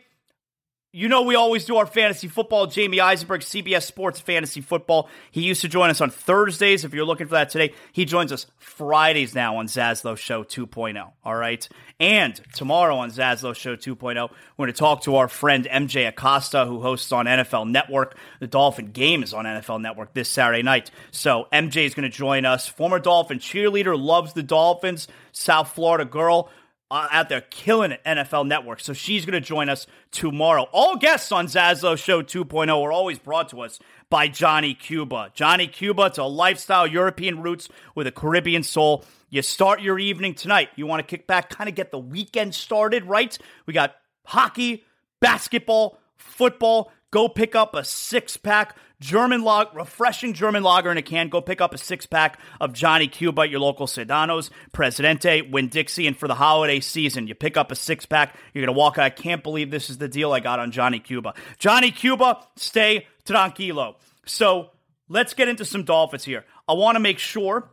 You 0.95 1.09
know, 1.09 1.23
we 1.23 1.35
always 1.35 1.65
do 1.65 1.75
our 1.75 1.85
fantasy 1.85 2.29
football. 2.29 2.67
Jamie 2.67 3.01
Eisenberg, 3.01 3.41
CBS 3.41 3.83
Sports 3.83 4.21
Fantasy 4.21 4.61
Football. 4.61 5.09
He 5.29 5.41
used 5.41 5.59
to 5.59 5.67
join 5.67 5.89
us 5.89 5.99
on 5.99 6.09
Thursdays. 6.09 6.85
If 6.85 6.93
you're 6.93 7.03
looking 7.03 7.27
for 7.27 7.33
that 7.33 7.49
today, 7.49 7.73
he 7.91 8.05
joins 8.05 8.31
us 8.31 8.45
Fridays 8.59 9.35
now 9.35 9.57
on 9.57 9.67
Zaslow 9.67 10.17
Show 10.17 10.45
2.0. 10.45 11.11
All 11.25 11.35
right. 11.35 11.67
And 11.99 12.39
tomorrow 12.53 12.95
on 12.95 13.11
Zaslow 13.11 13.53
Show 13.53 13.75
2.0, 13.75 14.29
we're 14.55 14.65
going 14.67 14.73
to 14.73 14.79
talk 14.79 15.01
to 15.01 15.17
our 15.17 15.27
friend 15.27 15.67
MJ 15.69 16.07
Acosta, 16.07 16.65
who 16.65 16.79
hosts 16.79 17.11
on 17.11 17.25
NFL 17.25 17.69
Network. 17.69 18.15
The 18.39 18.47
Dolphin 18.47 18.91
game 18.91 19.21
is 19.21 19.33
on 19.33 19.43
NFL 19.43 19.81
Network 19.81 20.13
this 20.13 20.29
Saturday 20.29 20.63
night. 20.63 20.91
So 21.11 21.49
MJ 21.51 21.83
is 21.83 21.93
going 21.93 22.09
to 22.09 22.17
join 22.17 22.45
us. 22.45 22.69
Former 22.69 22.99
Dolphin 22.99 23.39
cheerleader, 23.39 24.01
loves 24.01 24.31
the 24.31 24.43
Dolphins, 24.43 25.09
South 25.33 25.73
Florida 25.73 26.05
girl 26.05 26.49
Uh, 26.91 27.07
out 27.09 27.29
there 27.29 27.41
killing 27.41 27.91
it, 27.91 27.99
NFL 28.05 28.47
Network. 28.47 28.79
So 28.79 28.93
she's 28.93 29.25
going 29.25 29.33
to 29.33 29.41
join 29.41 29.69
us 29.69 29.88
tomorrow. 30.11 30.67
All 30.71 30.97
guests 30.97 31.31
on 31.31 31.47
Zaslow 31.47 31.97
Show 31.97 32.21
2.0 32.21 32.69
are 32.69 32.91
always 32.91 33.17
brought 33.17 33.49
to 33.49 33.61
us 33.61 33.79
by 34.11 34.27
Johnny 34.27 34.75
Cuba. 34.75 35.31
Johnny 35.33 35.65
Cuba, 35.65 36.03
it's 36.03 36.19
a 36.19 36.25
lifestyle, 36.25 36.86
European 36.86 37.41
roots 37.41 37.69
with 37.95 38.05
a 38.05 38.11
Caribbean 38.11 38.61
soul. 38.61 39.03
You 39.31 39.41
start 39.41 39.81
your 39.81 39.97
evening 39.97 40.36
tonight. 40.36 40.69
You 40.75 40.86
want 40.86 40.99
to 40.99 41.07
kick 41.07 41.25
back, 41.25 41.49
kind 41.49 41.67
of 41.67 41.75
get 41.75 41.89
the 41.89 41.97
weekend 41.97 42.53
started, 42.53 43.05
right? 43.05 43.36
We 43.65 43.73
got 43.73 43.95
hockey, 44.23 44.83
basketball, 45.19 45.97
football. 46.17 46.91
Go 47.09 47.27
pick 47.27 47.55
up 47.55 47.73
a 47.73 47.83
six 47.83 48.38
pack 48.38 48.77
German 49.06 49.43
log, 49.43 49.68
refreshing 49.76 50.34
German 50.34 50.64
lager 50.64 50.89
in 50.91 50.97
a 50.97 51.01
can. 51.03 51.30
Go 51.30 51.39
pick 51.39 51.62
up 51.62 51.76
a 51.76 51.78
six 51.78 52.08
pack 52.08 52.39
of 52.60 52.74
Johnny 52.74 53.08
Cuba 53.08 53.43
at 53.43 53.51
your 53.51 53.60
local 53.60 53.86
Sedanos, 53.86 54.49
Presidente, 54.72 55.43
Winn-Dixie, 55.43 56.08
and 56.08 56.18
for 56.18 56.28
the 56.28 56.34
holiday 56.34 56.80
season, 56.80 57.28
you 57.28 57.36
pick 57.36 57.56
up 57.56 57.72
a 57.72 57.76
six 57.76 58.08
pack. 58.08 58.36
You're 58.53 58.66
gonna 58.66 58.76
walk 58.76 58.97
out. 58.97 59.06
I 59.06 59.10
can't 59.12 59.43
believe 59.43 59.70
this 59.70 59.91
is 59.91 59.99
the 59.99 60.08
deal 60.08 60.34
I 60.34 60.39
got 60.39 60.60
on 60.60 60.72
Johnny 60.72 60.99
Cuba. 60.99 61.36
Johnny 61.60 61.91
Cuba, 61.91 62.39
stay 62.56 63.06
tranquilo. 63.26 63.95
So 64.26 64.72
let's 65.08 65.36
get 65.36 65.49
into 65.49 65.66
some 65.66 65.84
Dolphins 65.84 66.24
here. 66.24 66.43
I 66.68 66.74
want 66.74 66.95
to 66.95 66.99
make 66.99 67.20
sure 67.20 67.70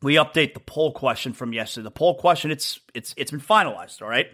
we 0.00 0.14
update 0.14 0.54
the 0.54 0.60
poll 0.60 0.92
question 0.92 1.34
from 1.34 1.52
yesterday. 1.52 1.84
The 1.84 1.90
poll 1.90 2.14
question, 2.14 2.50
it's 2.50 2.80
it's 2.94 3.12
it's 3.18 3.32
been 3.32 3.40
finalized. 3.40 4.00
All 4.00 4.08
right. 4.08 4.28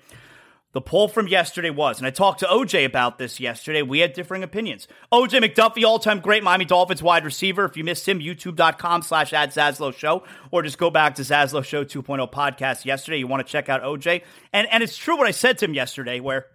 The 0.75 0.81
poll 0.81 1.07
from 1.07 1.29
yesterday 1.29 1.71
was, 1.71 1.99
and 1.99 2.07
I 2.07 2.11
talked 2.11 2.41
to 2.41 2.47
OJ 2.47 2.85
about 2.85 3.17
this 3.17 3.39
yesterday. 3.39 3.81
We 3.81 4.01
had 4.01 4.13
differing 4.13 4.43
opinions. 4.43 4.89
OJ 5.13 5.41
McDuffie, 5.41 5.85
all-time 5.85 6.19
great 6.19 6.43
Miami 6.43 6.65
Dolphins 6.65 7.01
wide 7.01 7.25
receiver. 7.25 7.65
If 7.65 7.77
you 7.77 7.85
missed 7.85 8.09
him, 8.09 8.19
youtube.com 8.19 9.03
slash 9.03 9.33
at 9.33 9.55
Show, 9.97 10.25
or 10.51 10.63
just 10.63 10.77
go 10.77 10.91
back 10.91 11.15
to 11.15 11.23
Zaslow 11.23 11.65
Show 11.65 11.85
2.0 11.85 12.29
podcast 12.33 12.85
yesterday. 12.85 13.19
You 13.19 13.29
want 13.29 13.47
to 13.47 13.51
check 13.51 13.69
out 13.69 13.85
OJ. 13.85 14.23
And, 14.53 14.67
and 14.69 14.83
it's 14.83 14.97
true 14.97 15.17
what 15.17 15.29
I 15.29 15.31
said 15.31 15.59
to 15.59 15.67
him 15.67 15.75
yesterday, 15.75 16.19
where, 16.19 16.47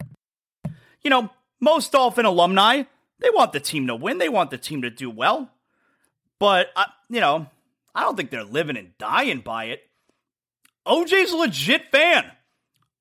you 1.02 1.10
know, 1.10 1.30
most 1.62 1.94
Dolphin 1.94 2.26
alumni, 2.26 2.84
they 3.20 3.30
want 3.30 3.54
the 3.54 3.62
team 3.62 3.88
to 3.88 3.96
win. 3.96 4.18
They 4.18 4.28
want 4.28 4.52
the 4.52 4.58
team 4.58 4.82
to 4.82 4.90
do 4.90 5.10
well. 5.10 5.50
But, 6.40 6.72
uh, 6.76 6.88
you 7.10 7.22
know, 7.22 7.48
I 7.96 8.02
don't 8.02 8.18
think 8.18 8.32
they're 8.32 8.44
living 8.44 8.76
and 8.76 8.98
dying 8.98 9.40
by 9.40 9.66
it. 9.66 9.82
OJ's 10.86 11.32
a 11.32 11.38
legit 11.38 11.90
fan. 11.90 12.30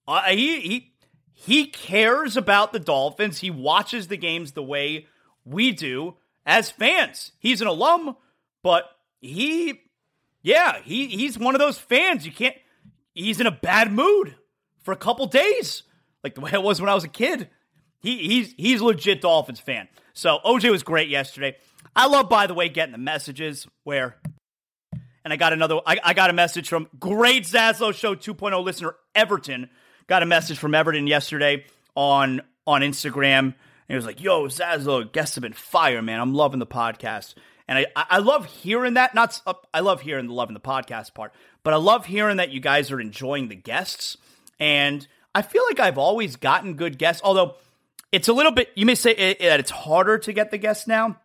Uh, 0.06 0.22
he, 0.30 0.60
he 0.60 0.92
he 1.40 1.66
cares 1.66 2.36
about 2.36 2.72
the 2.72 2.80
Dolphins. 2.80 3.38
He 3.38 3.48
watches 3.48 4.08
the 4.08 4.16
games 4.16 4.52
the 4.52 4.62
way 4.62 5.06
we 5.44 5.70
do 5.70 6.16
as 6.44 6.68
fans. 6.68 7.30
He's 7.38 7.60
an 7.60 7.68
alum, 7.68 8.16
but 8.64 8.90
he, 9.20 9.82
yeah, 10.42 10.80
he, 10.82 11.06
he's 11.06 11.38
one 11.38 11.54
of 11.54 11.60
those 11.60 11.78
fans. 11.78 12.26
You 12.26 12.32
can't, 12.32 12.56
he's 13.14 13.38
in 13.38 13.46
a 13.46 13.52
bad 13.52 13.92
mood 13.92 14.34
for 14.82 14.90
a 14.90 14.96
couple 14.96 15.26
days, 15.26 15.84
like 16.24 16.34
the 16.34 16.40
way 16.40 16.50
it 16.52 16.62
was 16.62 16.80
when 16.80 16.90
I 16.90 16.94
was 16.94 17.04
a 17.04 17.08
kid. 17.08 17.48
He, 18.00 18.18
he's, 18.18 18.52
he's 18.56 18.80
legit 18.82 19.20
Dolphins 19.20 19.60
fan. 19.60 19.86
So 20.14 20.40
OJ 20.44 20.72
was 20.72 20.82
great 20.82 21.08
yesterday. 21.08 21.56
I 21.94 22.08
love, 22.08 22.28
by 22.28 22.48
the 22.48 22.54
way, 22.54 22.68
getting 22.68 22.92
the 22.92 22.98
messages 22.98 23.64
where, 23.84 24.16
and 25.24 25.32
I 25.32 25.36
got 25.36 25.52
another, 25.52 25.78
I, 25.86 26.00
I 26.02 26.14
got 26.14 26.30
a 26.30 26.32
message 26.32 26.68
from 26.68 26.88
great 26.98 27.44
Zaslow 27.44 27.94
Show 27.94 28.16
2.0 28.16 28.64
listener 28.64 28.96
Everton 29.14 29.70
Got 30.08 30.22
a 30.22 30.26
message 30.26 30.58
from 30.58 30.74
Everton 30.74 31.06
yesterday 31.06 31.64
on 31.94 32.40
on 32.66 32.80
Instagram. 32.80 33.38
And 33.38 33.54
he 33.88 33.94
was 33.94 34.06
like, 34.06 34.20
"Yo, 34.20 34.46
Zaslow, 34.46 35.10
guests 35.10 35.36
have 35.36 35.42
been 35.42 35.52
fire, 35.52 36.02
man. 36.02 36.20
I'm 36.20 36.34
loving 36.34 36.58
the 36.58 36.66
podcast." 36.66 37.34
And 37.68 37.78
I, 37.78 37.86
I 37.94 38.18
love 38.18 38.46
hearing 38.46 38.94
that. 38.94 39.14
Not 39.14 39.40
I 39.74 39.80
love 39.80 40.00
hearing 40.00 40.26
the 40.26 40.32
loving 40.32 40.54
the 40.54 40.60
podcast 40.60 41.12
part, 41.12 41.34
but 41.62 41.74
I 41.74 41.76
love 41.76 42.06
hearing 42.06 42.38
that 42.38 42.50
you 42.50 42.60
guys 42.60 42.90
are 42.90 43.00
enjoying 43.00 43.48
the 43.48 43.54
guests. 43.54 44.16
And 44.58 45.06
I 45.34 45.42
feel 45.42 45.62
like 45.68 45.78
I've 45.78 45.98
always 45.98 46.36
gotten 46.36 46.74
good 46.74 46.98
guests, 46.98 47.20
although 47.22 47.56
it's 48.10 48.28
a 48.28 48.32
little 48.32 48.52
bit. 48.52 48.70
You 48.74 48.86
may 48.86 48.94
say 48.94 49.10
it, 49.10 49.40
that 49.40 49.60
it's 49.60 49.70
harder 49.70 50.18
to 50.18 50.32
get 50.32 50.50
the 50.50 50.58
guests 50.58 50.86
now. 50.86 51.20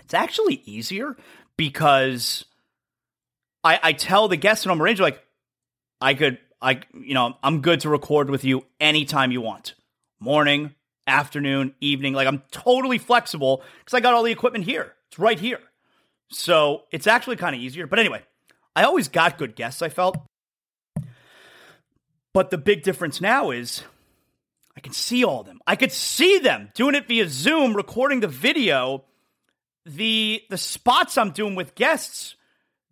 It's 0.00 0.14
actually 0.14 0.62
easier 0.64 1.16
because 1.58 2.46
I, 3.62 3.78
I 3.82 3.92
tell 3.92 4.28
the 4.28 4.36
guests 4.36 4.64
when 4.64 4.72
I'm 4.72 4.80
arranging, 4.80 5.04
like, 5.04 5.22
I 6.00 6.14
could 6.14 6.38
I, 6.60 6.80
you 6.92 7.14
know, 7.14 7.36
I'm 7.42 7.60
good 7.60 7.80
to 7.80 7.88
record 7.88 8.30
with 8.30 8.44
you 8.44 8.64
anytime 8.80 9.30
you 9.30 9.40
want. 9.40 9.74
Morning, 10.20 10.74
afternoon, 11.06 11.74
evening. 11.80 12.14
Like 12.14 12.26
I'm 12.26 12.42
totally 12.50 12.98
flexible 12.98 13.62
because 13.78 13.94
I 13.94 14.00
got 14.00 14.14
all 14.14 14.22
the 14.22 14.32
equipment 14.32 14.64
here. 14.64 14.94
It's 15.08 15.18
right 15.18 15.38
here. 15.38 15.60
So 16.30 16.82
it's 16.90 17.06
actually 17.06 17.36
kind 17.36 17.54
of 17.54 17.62
easier. 17.62 17.86
But 17.86 17.98
anyway, 17.98 18.22
I 18.76 18.82
always 18.82 19.08
got 19.08 19.38
good 19.38 19.56
guests, 19.56 19.82
I 19.82 19.88
felt. 19.88 20.18
But 22.34 22.50
the 22.50 22.58
big 22.58 22.82
difference 22.82 23.20
now 23.20 23.50
is 23.50 23.82
I 24.76 24.80
can 24.80 24.92
see 24.92 25.24
all 25.24 25.42
them. 25.42 25.60
I 25.66 25.76
could 25.76 25.92
see 25.92 26.38
them 26.38 26.70
doing 26.74 26.94
it 26.94 27.08
via 27.08 27.28
Zoom, 27.28 27.74
recording 27.74 28.20
the 28.20 28.28
video. 28.28 29.04
The 29.86 30.42
the 30.50 30.58
spots 30.58 31.16
I'm 31.16 31.30
doing 31.30 31.54
with 31.54 31.74
guests, 31.74 32.36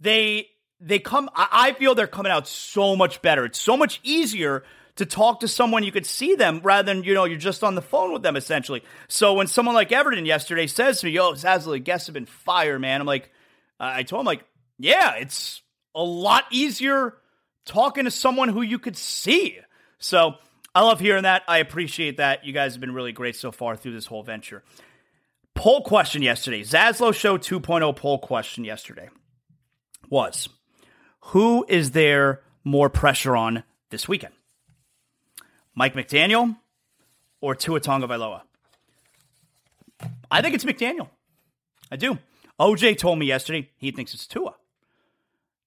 they 0.01 0.49
they 0.81 0.99
come 0.99 1.31
I 1.35 1.72
feel 1.72 1.95
they're 1.95 2.07
coming 2.07 2.33
out 2.33 2.47
so 2.47 2.97
much 2.97 3.22
better. 3.22 3.45
It's 3.45 3.61
so 3.61 3.77
much 3.77 4.01
easier 4.03 4.64
to 4.97 5.07
talk 5.07 5.41
to 5.41 5.49
someone 5.49 5.85
you 5.85 5.93
could 5.93 6.07
see 6.07 6.35
them 6.35 6.61
rather 6.62 6.93
than, 6.93 7.05
you 7.05 7.14
know, 7.14 7.24
you're 7.24 7.39
just 7.39 7.62
on 7.62 7.74
the 7.74 7.83
phone 7.83 8.12
with 8.12 8.22
them 8.22 8.37
essentially. 8.37 8.83
So 9.09 9.35
when 9.35 9.47
someone 9.47 9.74
like 9.74 9.93
Everton 9.93 10.24
yesterday 10.27 10.66
says 10.66 11.01
to 11.01 11.07
me, 11.07 11.12
yo, 11.12 11.33
Zaslow, 11.33 11.83
guests 11.83 12.07
have 12.07 12.14
been 12.14 12.27
fire, 12.27 12.79
man. 12.79 13.01
I'm 13.01 13.07
like, 13.07 13.31
I 13.79 14.03
told 14.03 14.20
him 14.20 14.27
like, 14.27 14.45
yeah, 14.79 15.14
it's 15.16 15.62
a 15.95 16.03
lot 16.03 16.45
easier 16.51 17.14
talking 17.66 18.05
to 18.05 18.11
someone 18.11 18.49
who 18.49 18.62
you 18.62 18.79
could 18.79 18.97
see. 18.97 19.59
So 19.99 20.35
I 20.74 20.83
love 20.83 21.01
hearing 21.01 21.24
that. 21.24 21.43
I 21.47 21.59
appreciate 21.59 22.18
that. 22.18 22.45
You 22.45 22.53
guys 22.53 22.72
have 22.72 22.81
been 22.81 22.95
really 22.95 23.12
great 23.12 23.37
so 23.37 23.53
far 23.53 23.77
through 23.77 23.93
this 23.93 24.07
whole 24.07 24.22
venture. 24.22 24.62
Poll 25.55 25.83
question 25.83 26.22
yesterday, 26.22 26.62
Zaslow 26.62 27.14
Show 27.14 27.39
2.0 27.39 27.97
poll 27.97 28.18
question 28.18 28.64
yesterday 28.64 29.09
was 30.11 30.49
Who 31.31 31.64
is 31.68 31.91
there 31.91 32.43
more 32.62 32.89
pressure 32.89 33.37
on 33.37 33.64
this 33.91 34.07
weekend? 34.07 34.35
Mike 35.74 35.95
McDaniel 35.95 36.57
or 37.41 37.55
Tua 37.57 37.81
Tagovailoa? 37.81 38.43
I 40.31 40.41
think 40.41 40.55
it's 40.55 40.64
McDaniel. 40.64 41.09
I 41.91 41.97
do. 41.97 42.18
OJ 42.61 42.97
told 42.99 43.18
me 43.18 43.27
yesterday 43.27 43.70
he 43.77 43.91
thinks 43.91 44.14
it's 44.14 44.27
Tua. 44.27 44.55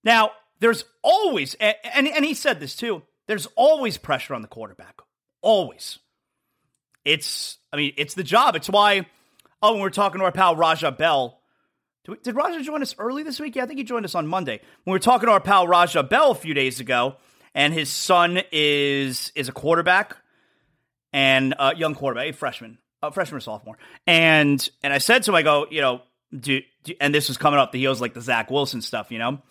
Now, 0.03 0.31
there's 0.61 0.85
always, 1.01 1.55
and, 1.55 2.07
and 2.07 2.23
he 2.23 2.33
said 2.33 2.61
this 2.61 2.75
too, 2.75 3.03
there's 3.27 3.47
always 3.57 3.97
pressure 3.97 4.33
on 4.33 4.41
the 4.41 4.47
quarterback. 4.47 5.01
Always. 5.41 5.99
It's, 7.03 7.57
I 7.73 7.77
mean, 7.77 7.93
it's 7.97 8.13
the 8.13 8.23
job. 8.23 8.55
It's 8.55 8.69
why, 8.69 9.07
oh, 9.61 9.73
when 9.73 9.81
we 9.81 9.87
are 9.87 9.91
talking 9.91 10.19
to 10.19 10.25
our 10.25 10.31
pal 10.31 10.55
Raja 10.55 10.91
Bell, 10.91 11.38
did, 12.05 12.35
Raja 12.35 12.61
join 12.61 12.81
us 12.81 12.95
early 12.97 13.23
this 13.23 13.39
week? 13.39 13.55
Yeah, 13.55 13.63
I 13.63 13.65
think 13.65 13.77
he 13.77 13.83
joined 13.83 14.05
us 14.05 14.15
on 14.15 14.27
Monday. 14.27 14.61
When 14.83 14.93
we 14.93 14.95
were 14.95 14.99
talking 14.99 15.27
to 15.27 15.33
our 15.33 15.39
pal 15.39 15.67
Raja 15.67 16.03
Bell 16.03 16.31
a 16.31 16.35
few 16.35 16.53
days 16.53 16.79
ago, 16.79 17.15
and 17.53 17.73
his 17.73 17.89
son 17.89 18.41
is 18.51 19.31
is 19.35 19.49
a 19.49 19.51
quarterback 19.51 20.17
and 21.11 21.55
a 21.57 21.75
young 21.75 21.95
quarterback, 21.95 22.29
a 22.29 22.33
freshman, 22.33 22.77
a 23.01 23.11
freshman 23.11 23.37
or 23.37 23.41
sophomore. 23.41 23.77
And 24.07 24.67
and 24.83 24.93
I 24.93 24.99
said 24.99 25.23
to 25.23 25.31
him, 25.31 25.35
I 25.35 25.41
go, 25.41 25.67
you 25.69 25.81
know, 25.81 26.01
do, 26.37 26.61
do 26.83 26.93
and 26.99 27.13
this 27.13 27.27
was 27.27 27.37
coming 27.37 27.59
up 27.59 27.71
the 27.71 27.79
heels 27.79 28.01
like 28.01 28.13
the 28.13 28.21
Zach 28.21 28.49
Wilson 28.49 28.81
stuff, 28.81 29.11
you 29.11 29.19
know. 29.19 29.41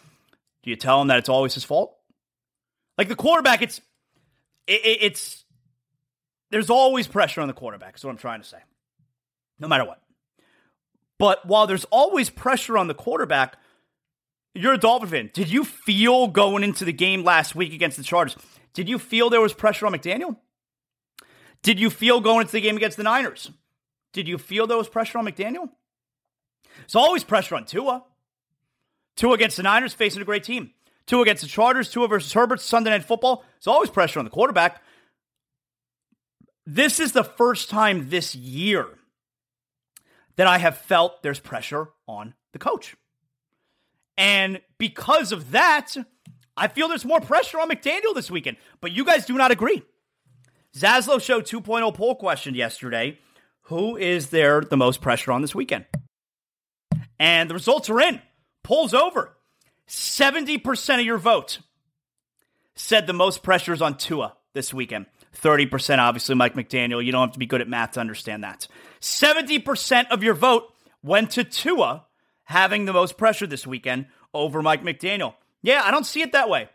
Do 0.63 0.71
you 0.71 0.77
tell 0.77 1.01
him 1.01 1.09
that 1.09 1.19
it's 1.19 1.29
always 1.29 1.55
his 1.55 1.65
fault? 1.65 1.97
Like 2.97 3.09
the 3.09 3.17
quarterback, 3.17 3.63
it's 3.63 3.81
it, 4.67 4.85
it, 4.85 4.99
it's 5.03 5.45
there's 6.51 6.71
always 6.71 7.07
pressure 7.07 7.41
on 7.41 7.49
the 7.49 7.55
quarterback. 7.55 7.97
Is 7.97 8.05
what 8.05 8.11
I'm 8.11 8.19
trying 8.19 8.41
to 8.41 8.49
say. 8.49 8.59
No 9.59 9.69
matter 9.69 9.85
what. 9.85 10.01
But 11.19 11.47
while 11.47 11.67
there's 11.67 11.85
always 11.87 12.31
pressure 12.31 12.79
on 12.79 12.87
the 12.87 12.95
quarterback, 12.95 13.57
you're 14.55 14.75
a 14.75 14.79
Dolphin 14.79 15.09
fan. 15.09 15.31
Did 15.33 15.51
you 15.51 15.65
feel 15.65 16.29
going 16.29 16.65
into 16.65 16.85
the 16.85 16.93
game 16.93 17.25
last 17.25 17.55
week 17.55 17.73
against 17.73 17.97
the 17.97 18.03
Chargers? 18.03 18.37
Did 18.73 18.89
you 18.89 18.99
feel 18.99 19.31
there 19.31 19.41
was 19.41 19.55
pressure 19.55 19.87
on 19.87 19.93
McDaniel? 19.93 20.37
Did 21.63 21.81
you 21.81 21.91
feel 21.91 22.21
going 22.21 22.43
into 22.43 22.53
the 22.53 22.61
game 22.61 22.77
against 22.77 22.97
the 22.97 23.03
Niners? 23.03 23.51
Did 24.13 24.29
you 24.29 24.39
feel 24.39 24.67
there 24.67 24.77
was 24.77 24.89
pressure 24.89 25.19
on 25.19 25.27
McDaniel? 25.27 25.71
It's 26.85 26.95
always 26.95 27.25
pressure 27.25 27.57
on 27.57 27.65
Tua. 27.65 28.05
Tua 29.17 29.35
against 29.35 29.57
the 29.57 29.65
Niners 29.65 29.93
facing 29.93 30.23
a 30.23 30.25
great 30.25 30.45
team. 30.45 30.71
Tua 31.07 31.23
against 31.23 31.43
the 31.43 31.49
Chargers, 31.49 31.91
Tua 31.91 32.07
versus 32.07 32.33
Herbert, 32.33 32.61
Sunday 32.61 32.91
Night 32.91 33.05
Football. 33.05 33.45
It's 33.57 33.67
always 33.67 33.91
pressure 33.91 34.21
on 34.21 34.25
the 34.25 34.31
quarterback. 34.31 34.83
This 36.65 37.01
is 37.01 37.13
the 37.13 37.25
first 37.25 37.71
time 37.71 38.11
this 38.11 38.35
year 38.35 38.98
that 40.39 40.47
I 40.47 40.59
have 40.59 40.79
felt 40.79 41.23
there's 41.23 41.41
pressure 41.41 41.89
on 42.07 42.33
the 42.53 42.61
coach. 42.61 42.97
And 44.17 44.61
because 44.79 45.33
of 45.33 45.51
that, 45.51 45.97
I 46.57 46.69
feel 46.69 46.87
there's 46.87 47.05
more 47.05 47.21
pressure 47.21 47.59
on 47.59 47.69
McDaniel 47.69 48.15
this 48.15 48.31
weekend. 48.31 48.57
But 48.81 48.93
you 48.93 49.05
guys 49.05 49.27
do 49.27 49.35
not 49.35 49.51
agree. 49.51 49.83
Zaslow 50.77 51.21
Show 51.21 51.41
2.0 51.41 51.93
poll 51.93 52.15
question 52.15 52.55
yesterday 52.55 53.19
Who 53.63 53.97
is 53.97 54.29
there 54.29 54.61
the 54.61 54.77
most 54.77 55.01
pressure 55.01 55.33
on 55.33 55.43
this 55.43 55.57
weekend? 55.57 55.87
And 57.19 57.51
the 57.51 57.55
results 57.55 57.91
are 57.91 58.01
in. 58.01 58.23
Poll's 58.63 58.95
over. 58.95 59.37
70% 59.89 61.01
of 61.01 61.05
your 61.05 61.19
vote 61.19 61.59
said 62.77 63.09
the 63.09 63.13
most 63.13 63.43
pressure 63.43 63.73
is 63.73 63.83
on 63.83 63.97
Tua 63.97 64.37
this 64.55 64.73
weekend. 64.73 65.07
30% 65.43 65.99
obviously 65.99 66.35
Mike 66.35 66.55
McDaniel. 66.55 67.05
You 67.05 67.13
don't 67.13 67.29
have 67.29 67.33
to 67.33 67.39
be 67.39 67.47
good 67.47 67.61
at 67.61 67.69
math 67.69 67.93
to 67.93 68.01
understand 68.01 68.45
that. 68.45 68.67
70% 69.01 70.09
of 70.11 70.23
your 70.23 70.35
vote 70.35 70.73
went 71.03 71.31
to 71.33 71.45
Tua 71.45 72.05
having 72.45 72.85
the 72.85 72.93
most 72.93 73.17
pressure 73.17 73.47
this 73.47 73.67
weekend 73.67 74.07
over 74.35 74.63
Mike 74.63 74.83
McDaniel. 74.83 75.35
Yeah, 75.63 75.83
I 75.85 75.91
don't 75.91 76.07
see 76.07 76.23
it 76.23 76.33
that 76.33 76.49
way. 76.49 76.69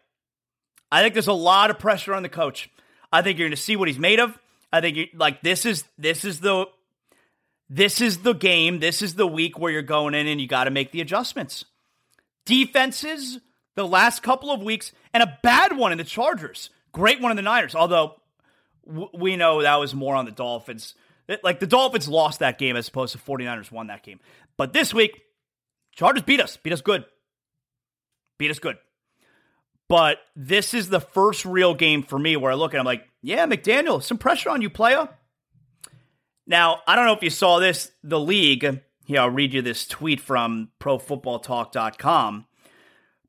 I 0.91 1.01
think 1.01 1.13
there's 1.13 1.27
a 1.27 1.33
lot 1.33 1.71
of 1.71 1.79
pressure 1.79 2.13
on 2.13 2.23
the 2.23 2.29
coach. 2.29 2.69
I 3.11 3.21
think 3.21 3.37
you're 3.37 3.47
going 3.47 3.55
to 3.55 3.61
see 3.61 3.75
what 3.75 3.87
he's 3.87 3.99
made 3.99 4.19
of. 4.19 4.37
I 4.71 4.81
think 4.81 4.97
you 4.97 5.07
like 5.13 5.41
this 5.41 5.65
is 5.65 5.83
this 5.97 6.25
is 6.25 6.39
the 6.39 6.65
this 7.69 8.01
is 8.01 8.19
the 8.19 8.33
game. 8.33 8.79
This 8.79 9.01
is 9.01 9.15
the 9.15 9.27
week 9.27 9.57
where 9.57 9.71
you're 9.71 9.81
going 9.81 10.13
in 10.13 10.27
and 10.27 10.39
you 10.39 10.47
got 10.47 10.65
to 10.65 10.71
make 10.71 10.91
the 10.91 11.01
adjustments. 11.01 11.65
Defenses 12.45 13.39
the 13.75 13.87
last 13.87 14.21
couple 14.21 14.51
of 14.51 14.61
weeks 14.61 14.91
and 15.13 15.23
a 15.23 15.39
bad 15.41 15.77
one 15.77 15.91
in 15.91 15.97
the 15.97 16.03
Chargers. 16.03 16.69
Great 16.91 17.21
one 17.21 17.31
in 17.31 17.35
the 17.35 17.43
Niners. 17.43 17.75
Although 17.75 18.15
we 18.85 19.37
know 19.37 19.61
that 19.61 19.79
was 19.79 19.93
more 19.93 20.15
on 20.15 20.25
the 20.25 20.31
Dolphins. 20.31 20.95
Like 21.43 21.59
the 21.59 21.67
Dolphins 21.67 22.07
lost 22.07 22.39
that 22.39 22.57
game 22.57 22.75
as 22.75 22.87
opposed 22.87 23.13
to 23.13 23.19
49ers 23.19 23.71
won 23.71 23.87
that 23.87 24.03
game. 24.03 24.19
But 24.57 24.73
this 24.73 24.93
week, 24.93 25.21
Chargers 25.93 26.23
beat 26.23 26.41
us. 26.41 26.57
Beat 26.57 26.73
us 26.73 26.81
good. 26.81 27.05
Beat 28.37 28.51
us 28.51 28.59
good. 28.59 28.77
But 29.87 30.17
this 30.35 30.73
is 30.73 30.89
the 30.89 30.99
first 30.99 31.45
real 31.45 31.73
game 31.73 32.03
for 32.03 32.17
me 32.17 32.35
where 32.35 32.51
I 32.51 32.55
look 32.55 32.73
and 32.73 32.79
I'm 32.79 32.85
like, 32.85 33.07
yeah, 33.21 33.45
McDaniel, 33.45 34.01
some 34.01 34.17
pressure 34.17 34.49
on 34.49 34.61
you, 34.61 34.69
player. 34.69 35.07
Now, 36.47 36.79
I 36.87 36.95
don't 36.95 37.05
know 37.05 37.13
if 37.13 37.23
you 37.23 37.29
saw 37.29 37.59
this. 37.59 37.91
The 38.03 38.19
league, 38.19 38.81
here, 39.05 39.21
I'll 39.21 39.29
read 39.29 39.53
you 39.53 39.61
this 39.61 39.87
tweet 39.87 40.19
from 40.19 40.69
ProFootballTalk.com. 40.79 42.45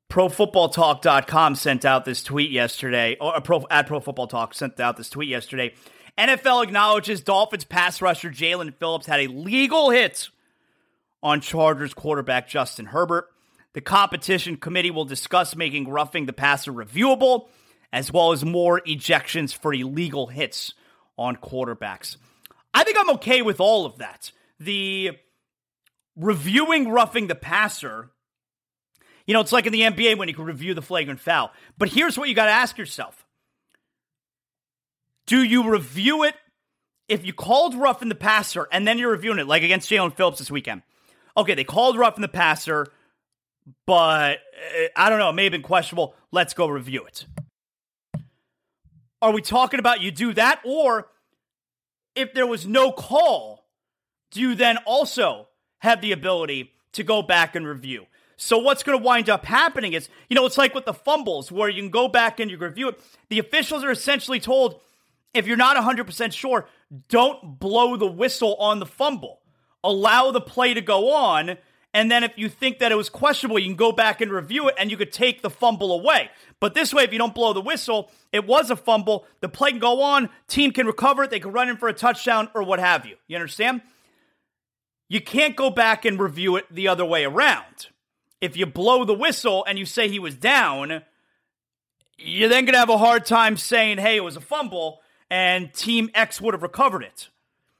ProFootballTalk.com 0.09 1.55
sent 1.55 1.83
out 1.83 2.05
this 2.05 2.23
tweet 2.23 2.51
yesterday, 2.51 3.17
or 3.19 3.35
uh, 3.35 3.39
Pro, 3.39 3.65
at 3.69 3.87
Pro 3.87 3.99
Football 3.99 4.27
Talk 4.27 4.53
sent 4.53 4.79
out 4.79 4.97
this 4.97 5.09
tweet 5.09 5.29
yesterday. 5.29 5.73
NFL 6.17 6.63
acknowledges 6.63 7.21
Dolphins 7.21 7.65
pass 7.65 8.01
rusher 8.01 8.29
Jaelan 8.29 8.73
Phillips 8.75 9.07
had 9.07 9.19
a 9.19 9.27
legal 9.27 9.89
hit 9.89 10.29
on 11.21 11.41
Chargers 11.41 11.93
quarterback 11.93 12.47
Justin 12.47 12.87
Herbert. 12.87 13.27
The 13.73 13.81
competition 13.81 14.55
committee 14.55 14.91
will 14.91 15.03
discuss 15.05 15.55
making 15.55 15.89
roughing 15.89 16.27
the 16.27 16.33
passer 16.33 16.71
reviewable, 16.71 17.49
as 17.91 18.13
well 18.13 18.31
as 18.31 18.45
more 18.45 18.79
ejections 18.81 19.53
for 19.53 19.73
illegal 19.73 20.27
hits 20.27 20.73
on 21.17 21.35
quarterbacks. 21.35 22.15
I 22.73 22.83
think 22.83 22.97
I'm 22.97 23.09
okay 23.11 23.41
with 23.41 23.59
all 23.59 23.85
of 23.85 23.97
that. 23.97 24.31
The 24.59 25.17
reviewing 26.15 26.89
roughing 26.89 27.27
the 27.27 27.35
passer, 27.35 28.11
you 29.27 29.33
know, 29.33 29.41
it's 29.41 29.51
like 29.51 29.65
in 29.65 29.73
the 29.73 29.81
NBA 29.81 30.17
when 30.17 30.27
you 30.27 30.33
can 30.33 30.45
review 30.45 30.73
the 30.73 30.81
flagrant 30.81 31.19
foul. 31.19 31.51
But 31.77 31.89
here's 31.89 32.17
what 32.17 32.29
you 32.29 32.35
got 32.35 32.45
to 32.45 32.51
ask 32.51 32.77
yourself 32.77 33.25
Do 35.25 35.43
you 35.43 35.69
review 35.69 36.23
it 36.23 36.35
if 37.07 37.25
you 37.25 37.33
called 37.33 37.75
rough 37.75 38.01
in 38.01 38.09
the 38.09 38.15
passer 38.15 38.67
and 38.71 38.87
then 38.87 38.97
you're 38.97 39.11
reviewing 39.11 39.39
it, 39.39 39.47
like 39.47 39.63
against 39.63 39.89
Jaelan 39.89 40.15
Phillips 40.15 40.39
this 40.39 40.51
weekend? 40.51 40.83
Okay, 41.37 41.53
they 41.53 41.63
called 41.63 41.97
roughing 41.97 42.21
the 42.21 42.27
passer, 42.27 42.87
but 43.85 44.37
uh, 44.37 44.87
I 44.95 45.09
don't 45.09 45.19
know, 45.19 45.29
it 45.29 45.33
may 45.33 45.43
have 45.43 45.51
been 45.51 45.61
questionable. 45.61 46.15
Let's 46.31 46.53
go 46.53 46.67
review 46.67 47.05
it. 47.05 47.25
Are 49.21 49.31
we 49.31 49.41
talking 49.41 49.79
about 49.79 50.01
you 50.01 50.11
do 50.11 50.33
that? 50.33 50.61
Or 50.63 51.07
if 52.15 52.33
there 52.33 52.47
was 52.47 52.67
no 52.67 52.91
call, 52.91 53.65
do 54.31 54.39
you 54.39 54.55
then 54.55 54.77
also 54.85 55.47
have 55.79 56.01
the 56.01 56.11
ability 56.11 56.71
to 56.93 57.03
go 57.03 57.21
back 57.21 57.55
and 57.55 57.67
review? 57.67 58.05
So 58.37 58.57
what's 58.57 58.83
going 58.83 58.97
to 58.97 59.03
wind 59.03 59.29
up 59.29 59.45
happening 59.45 59.93
is, 59.93 60.09
you 60.29 60.35
know, 60.35 60.45
it's 60.45 60.57
like 60.57 60.75
with 60.75 60.85
the 60.85 60.93
fumbles 60.93 61.51
where 61.51 61.69
you 61.69 61.81
can 61.81 61.91
go 61.91 62.07
back 62.07 62.39
and 62.39 62.51
you 62.51 62.57
review 62.57 62.89
it. 62.89 62.99
The 63.29 63.39
officials 63.39 63.83
are 63.83 63.91
essentially 63.91 64.39
told 64.39 64.79
if 65.33 65.47
you're 65.47 65.57
not 65.57 65.77
100% 65.77 66.33
sure, 66.33 66.67
don't 67.09 67.59
blow 67.59 67.97
the 67.97 68.07
whistle 68.07 68.55
on 68.55 68.79
the 68.79 68.85
fumble. 68.85 69.41
Allow 69.83 70.31
the 70.31 70.41
play 70.41 70.73
to 70.73 70.81
go 70.81 71.13
on 71.13 71.57
and 71.95 72.11
then 72.11 72.25
if 72.25 72.33
you 72.35 72.49
think 72.49 72.79
that 72.79 72.91
it 72.91 72.95
was 72.95 73.07
questionable, 73.07 73.57
you 73.57 73.67
can 73.67 73.77
go 73.77 73.93
back 73.93 74.19
and 74.19 74.29
review 74.29 74.67
it 74.67 74.75
and 74.77 74.91
you 74.91 74.97
could 74.97 75.13
take 75.13 75.41
the 75.41 75.49
fumble 75.49 75.93
away. 75.93 76.29
But 76.59 76.73
this 76.73 76.93
way, 76.93 77.05
if 77.05 77.13
you 77.13 77.17
don't 77.17 77.33
blow 77.33 77.53
the 77.53 77.61
whistle, 77.61 78.11
it 78.33 78.45
was 78.45 78.69
a 78.69 78.75
fumble. 78.75 79.25
The 79.39 79.47
play 79.47 79.71
can 79.71 79.79
go 79.79 80.01
on, 80.01 80.29
team 80.49 80.71
can 80.71 80.87
recover 80.87 81.23
it, 81.23 81.29
they 81.29 81.39
can 81.39 81.53
run 81.53 81.69
in 81.69 81.77
for 81.77 81.87
a 81.87 81.93
touchdown 81.93 82.49
or 82.53 82.63
what 82.63 82.79
have 82.79 83.05
you. 83.05 83.15
You 83.27 83.37
understand? 83.37 83.81
You 85.07 85.21
can't 85.21 85.55
go 85.55 85.69
back 85.69 86.03
and 86.03 86.19
review 86.19 86.57
it 86.57 86.65
the 86.69 86.89
other 86.89 87.05
way 87.05 87.23
around. 87.23 87.87
If 88.41 88.57
you 88.57 88.65
blow 88.65 89.05
the 89.05 89.13
whistle 89.13 89.65
and 89.67 89.79
you 89.79 89.85
say 89.85 90.09
he 90.09 90.19
was 90.19 90.35
down, 90.35 91.01
you're 92.17 92.49
then 92.49 92.65
going 92.65 92.73
to 92.73 92.79
have 92.79 92.89
a 92.89 92.97
hard 92.97 93.25
time 93.25 93.57
saying, 93.57 93.97
hey, 93.97 94.17
it 94.17 94.23
was 94.23 94.35
a 94.35 94.41
fumble 94.41 95.01
and 95.29 95.73
team 95.73 96.09
X 96.13 96.39
would 96.41 96.53
have 96.53 96.63
recovered 96.63 97.03
it. 97.03 97.29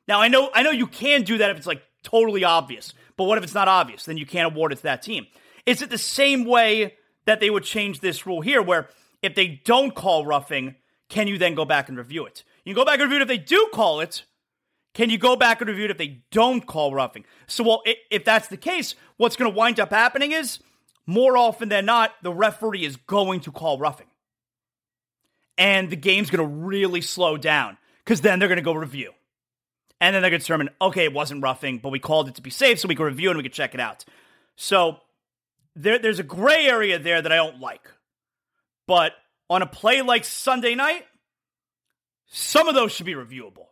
Now, 0.07 0.21
I 0.21 0.27
know 0.27 0.49
I 0.53 0.63
know 0.63 0.71
you 0.71 0.87
can 0.87 1.23
do 1.23 1.37
that 1.39 1.49
if 1.49 1.57
it's 1.57 1.67
like 1.67 1.83
totally 2.03 2.43
obvious. 2.43 2.93
But 3.17 3.25
what 3.25 3.37
if 3.37 3.43
it's 3.43 3.53
not 3.53 3.67
obvious? 3.67 4.05
Then 4.05 4.17
you 4.17 4.25
can't 4.25 4.53
award 4.53 4.71
it 4.71 4.77
to 4.77 4.83
that 4.83 5.01
team. 5.01 5.27
Is 5.65 5.81
it 5.81 5.89
the 5.89 5.97
same 5.97 6.45
way 6.45 6.95
that 7.25 7.39
they 7.39 7.49
would 7.49 7.63
change 7.63 7.99
this 7.99 8.27
rule 8.27 8.41
here, 8.41 8.61
where 8.61 8.89
if 9.21 9.35
they 9.35 9.61
don't 9.65 9.95
call 9.95 10.25
roughing, 10.25 10.75
can 11.09 11.27
you 11.27 11.37
then 11.37 11.55
go 11.55 11.65
back 11.65 11.89
and 11.89 11.97
review 11.97 12.25
it? 12.25 12.43
You 12.63 12.73
can 12.73 12.81
go 12.81 12.85
back 12.85 12.99
and 12.99 13.03
review 13.03 13.19
it 13.19 13.21
if 13.23 13.27
they 13.27 13.37
do 13.37 13.69
call 13.73 13.99
it. 14.01 14.23
Can 14.95 15.09
you 15.09 15.17
go 15.17 15.35
back 15.35 15.59
and 15.61 15.69
review 15.69 15.85
it 15.85 15.91
if 15.91 15.97
they 15.97 16.23
don't 16.31 16.65
call 16.65 16.93
roughing? 16.93 17.25
So, 17.47 17.63
well, 17.63 17.83
if 18.09 18.23
that's 18.23 18.47
the 18.47 18.57
case, 18.57 18.95
what's 19.17 19.35
going 19.35 19.51
to 19.51 19.55
wind 19.55 19.79
up 19.79 19.91
happening 19.91 20.31
is 20.31 20.59
more 21.05 21.37
often 21.37 21.69
than 21.69 21.85
not, 21.85 22.13
the 22.23 22.33
referee 22.33 22.85
is 22.85 22.95
going 22.95 23.41
to 23.41 23.51
call 23.51 23.77
roughing. 23.77 24.07
And 25.57 25.89
the 25.89 25.97
game's 25.97 26.29
going 26.29 26.47
to 26.47 26.55
really 26.55 27.01
slow 27.01 27.35
down 27.35 27.77
because 28.03 28.21
then 28.21 28.39
they're 28.39 28.47
going 28.47 28.55
to 28.55 28.63
go 28.63 28.73
review. 28.73 29.11
And 29.99 30.15
then 30.15 30.21
they're 30.21 30.31
going 30.31 30.39
to 30.39 30.45
determine, 30.45 30.69
okay, 30.81 31.03
it 31.03 31.13
wasn't 31.13 31.43
roughing, 31.43 31.79
but 31.79 31.89
we 31.89 31.99
called 31.99 32.29
it 32.29 32.35
to 32.35 32.41
be 32.41 32.49
safe 32.49 32.79
so 32.79 32.87
we 32.87 32.95
can 32.95 33.05
review 33.05 33.29
and 33.29 33.37
we 33.37 33.43
can 33.43 33.51
check 33.51 33.73
it 33.73 33.81
out. 33.81 34.05
So 34.55 34.97
there, 35.75 35.99
there's 35.99 36.19
a 36.19 36.23
gray 36.23 36.67
area 36.67 36.99
there 36.99 37.21
that 37.21 37.31
I 37.31 37.35
don't 37.35 37.59
like. 37.59 37.91
But 38.87 39.11
on 39.49 39.61
a 39.61 39.65
play 39.65 40.01
like 40.01 40.23
Sunday 40.23 40.73
night, 40.73 41.05
some 42.27 42.69
of 42.69 42.75
those 42.75 42.93
should 42.93 43.05
be 43.05 43.13
reviewable. 43.13 43.67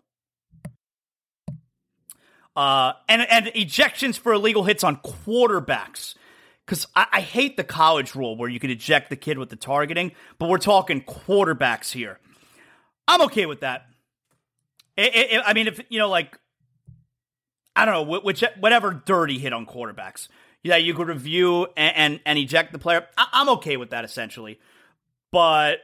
Uh, 2.55 2.93
and 3.09 3.21
and 3.29 3.47
ejections 3.47 4.17
for 4.17 4.33
illegal 4.33 4.63
hits 4.63 4.83
on 4.83 4.97
quarterbacks. 4.97 6.15
Because 6.65 6.87
I, 6.95 7.07
I, 7.11 7.21
hate 7.21 7.57
the 7.57 7.63
college 7.63 8.15
rule 8.15 8.37
where 8.37 8.47
you 8.47 8.59
can 8.59 8.69
eject 8.69 9.09
the 9.09 9.15
kid 9.15 9.37
with 9.37 9.49
the 9.49 9.55
targeting, 9.55 10.13
but 10.37 10.47
we're 10.47 10.59
talking 10.59 11.01
quarterbacks 11.01 11.91
here. 11.91 12.19
I'm 13.07 13.21
okay 13.23 13.45
with 13.45 13.61
that. 13.61 13.87
It, 14.95 15.15
it, 15.15 15.41
I 15.45 15.53
mean, 15.53 15.67
if 15.67 15.81
you 15.89 15.99
know, 15.99 16.09
like, 16.09 16.39
I 17.75 17.85
don't 17.85 18.07
know, 18.07 18.19
which 18.19 18.43
whatever 18.59 18.93
dirty 18.93 19.39
hit 19.39 19.51
on 19.51 19.65
quarterbacks, 19.65 20.27
yeah, 20.61 20.77
you 20.77 20.93
could 20.93 21.07
review 21.07 21.67
and 21.75 21.97
and, 21.97 22.19
and 22.25 22.39
eject 22.39 22.71
the 22.71 22.79
player. 22.79 23.07
I, 23.17 23.27
I'm 23.33 23.49
okay 23.49 23.77
with 23.77 23.89
that 23.89 24.05
essentially, 24.05 24.59
but 25.31 25.79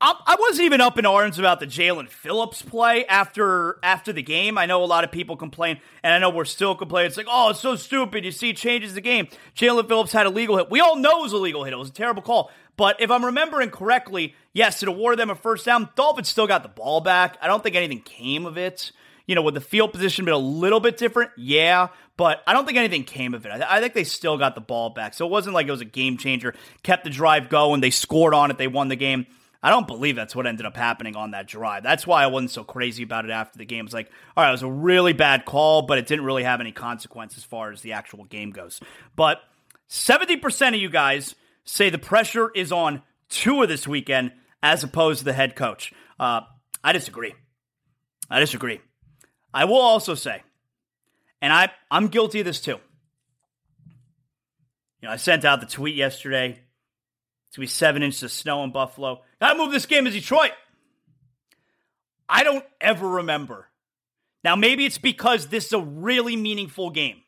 I 0.00 0.36
wasn't 0.38 0.66
even 0.66 0.80
up 0.80 0.98
in 0.98 1.06
arms 1.06 1.38
about 1.38 1.60
the 1.60 1.66
Jaelan 1.66 2.08
Phillips 2.08 2.60
play 2.60 3.06
after 3.06 3.78
after 3.82 4.12
the 4.12 4.22
game. 4.22 4.58
I 4.58 4.66
know 4.66 4.82
a 4.82 4.86
lot 4.86 5.04
of 5.04 5.10
people 5.10 5.36
complain, 5.36 5.78
and 6.02 6.12
I 6.12 6.18
know 6.18 6.30
we're 6.30 6.44
still 6.44 6.74
complaining. 6.74 7.08
It's 7.08 7.16
like, 7.16 7.26
oh, 7.28 7.50
it's 7.50 7.60
so 7.60 7.76
stupid. 7.76 8.24
You 8.24 8.30
see, 8.30 8.50
it 8.50 8.56
changes 8.56 8.94
the 8.94 9.00
game. 9.00 9.28
Jaelan 9.56 9.88
Phillips 9.88 10.12
had 10.12 10.26
a 10.26 10.30
legal 10.30 10.58
hit. 10.58 10.70
We 10.70 10.80
all 10.80 10.96
know 10.96 11.20
it 11.20 11.22
was 11.22 11.32
a 11.32 11.38
legal 11.38 11.64
hit. 11.64 11.72
It 11.72 11.78
was 11.78 11.88
a 11.88 11.92
terrible 11.92 12.22
call. 12.22 12.50
But 12.76 13.00
if 13.00 13.10
I'm 13.10 13.24
remembering 13.24 13.70
correctly, 13.70 14.34
yes, 14.52 14.82
it 14.82 14.88
awarded 14.88 15.18
them 15.18 15.30
a 15.30 15.34
first 15.34 15.64
down. 15.64 15.88
Dolphins 15.94 16.28
still 16.28 16.46
got 16.46 16.62
the 16.64 16.68
ball 16.68 17.00
back. 17.00 17.38
I 17.40 17.46
don't 17.46 17.62
think 17.62 17.76
anything 17.76 18.02
came 18.02 18.46
of 18.46 18.58
it. 18.58 18.90
You 19.26 19.34
know, 19.34 19.42
would 19.42 19.54
the 19.54 19.60
field 19.60 19.92
position 19.92 20.26
been 20.26 20.34
a 20.34 20.38
little 20.38 20.80
bit 20.80 20.98
different? 20.98 21.30
Yeah, 21.36 21.88
but 22.18 22.42
I 22.46 22.52
don't 22.52 22.66
think 22.66 22.76
anything 22.76 23.04
came 23.04 23.32
of 23.32 23.46
it. 23.46 23.50
I, 23.50 23.76
I 23.76 23.80
think 23.80 23.94
they 23.94 24.04
still 24.04 24.36
got 24.36 24.54
the 24.54 24.60
ball 24.60 24.90
back. 24.90 25.14
So 25.14 25.24
it 25.24 25.30
wasn't 25.30 25.54
like 25.54 25.66
it 25.66 25.70
was 25.70 25.80
a 25.80 25.86
game 25.86 26.18
changer. 26.18 26.54
Kept 26.82 27.04
the 27.04 27.10
drive 27.10 27.48
going. 27.48 27.80
They 27.80 27.90
scored 27.90 28.34
on 28.34 28.50
it. 28.50 28.58
They 28.58 28.66
won 28.66 28.88
the 28.88 28.96
game. 28.96 29.26
I 29.64 29.70
don't 29.70 29.86
believe 29.86 30.14
that's 30.14 30.36
what 30.36 30.46
ended 30.46 30.66
up 30.66 30.76
happening 30.76 31.16
on 31.16 31.30
that 31.30 31.48
drive. 31.48 31.82
That's 31.82 32.06
why 32.06 32.22
I 32.22 32.26
wasn't 32.26 32.50
so 32.50 32.64
crazy 32.64 33.02
about 33.02 33.24
it 33.24 33.30
after 33.30 33.56
the 33.56 33.64
game. 33.64 33.86
It's 33.86 33.94
like, 33.94 34.10
all 34.36 34.44
right, 34.44 34.50
it 34.50 34.52
was 34.52 34.62
a 34.62 34.70
really 34.70 35.14
bad 35.14 35.46
call, 35.46 35.80
but 35.80 35.96
it 35.96 36.06
didn't 36.06 36.26
really 36.26 36.42
have 36.44 36.60
any 36.60 36.70
consequence 36.70 37.38
as 37.38 37.44
far 37.44 37.72
as 37.72 37.80
the 37.80 37.94
actual 37.94 38.24
game 38.24 38.50
goes. 38.50 38.78
But 39.16 39.40
70% 39.88 40.68
of 40.68 40.74
you 40.74 40.90
guys 40.90 41.34
say 41.64 41.88
the 41.88 41.96
pressure 41.96 42.50
is 42.54 42.72
on 42.72 43.00
Tua 43.30 43.66
this 43.66 43.88
weekend 43.88 44.32
as 44.62 44.84
opposed 44.84 45.20
to 45.20 45.24
the 45.24 45.32
head 45.32 45.56
coach. 45.56 45.94
Uh, 46.20 46.42
I 46.84 46.92
disagree. 46.92 47.32
I 48.28 48.40
disagree. 48.40 48.82
I 49.54 49.64
will 49.64 49.80
also 49.80 50.14
say, 50.14 50.42
and 51.40 51.54
I, 51.54 51.70
I'm 51.90 52.08
guilty 52.08 52.40
of 52.40 52.44
this 52.44 52.60
too. 52.60 52.80
You 55.00 55.08
know, 55.08 55.10
I 55.10 55.16
sent 55.16 55.46
out 55.46 55.60
the 55.60 55.66
tweet 55.66 55.94
yesterday 55.96 56.63
it's 57.54 57.58
going 57.58 57.68
to 57.68 57.72
be 57.72 57.76
seven 57.76 58.02
inches 58.02 58.24
of 58.24 58.32
snow 58.32 58.64
in 58.64 58.72
Buffalo. 58.72 59.22
Gotta 59.40 59.56
move 59.56 59.70
this 59.70 59.86
game 59.86 60.06
to 60.06 60.10
Detroit. 60.10 60.50
I 62.28 62.42
don't 62.42 62.64
ever 62.80 63.08
remember. 63.08 63.68
Now, 64.42 64.56
maybe 64.56 64.84
it's 64.84 64.98
because 64.98 65.46
this 65.46 65.66
is 65.66 65.72
a 65.72 65.78
really 65.78 66.34
meaningful 66.34 66.90
game. 66.90 67.22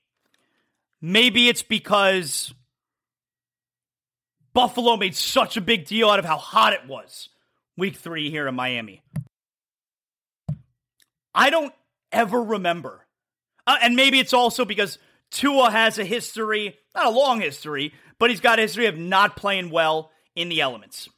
Maybe 1.01 1.49
it's 1.49 1.63
because 1.63 2.53
Buffalo 4.53 4.97
made 4.97 5.15
such 5.15 5.57
a 5.57 5.61
big 5.61 5.85
deal 5.85 6.11
out 6.11 6.19
of 6.19 6.25
how 6.25 6.39
hot 6.39 6.73
it 6.73 6.89
was 6.89 7.29
week 7.77 7.95
three 7.95 8.29
here 8.29 8.49
in 8.49 8.57
Miami. 8.57 9.05
I 11.33 11.51
don't 11.51 11.73
ever 12.11 12.43
remember. 12.43 13.07
Uh, 13.65 13.77
and 13.81 13.95
maybe 13.95 14.19
it's 14.19 14.33
also 14.33 14.65
because 14.65 14.99
Tua 15.31 15.71
has 15.71 16.01
a 16.01 16.05
history, 16.05 16.77
not 16.97 17.07
a 17.07 17.11
long 17.11 17.41
history, 17.41 17.93
but 18.19 18.31
he's 18.31 18.41
got 18.41 18.59
a 18.59 18.63
history 18.63 18.87
of 18.87 18.99
not 18.99 19.37
playing 19.37 19.71
well 19.71 20.11
in 20.37 20.49
the 20.49 20.61
elements. 20.61 21.09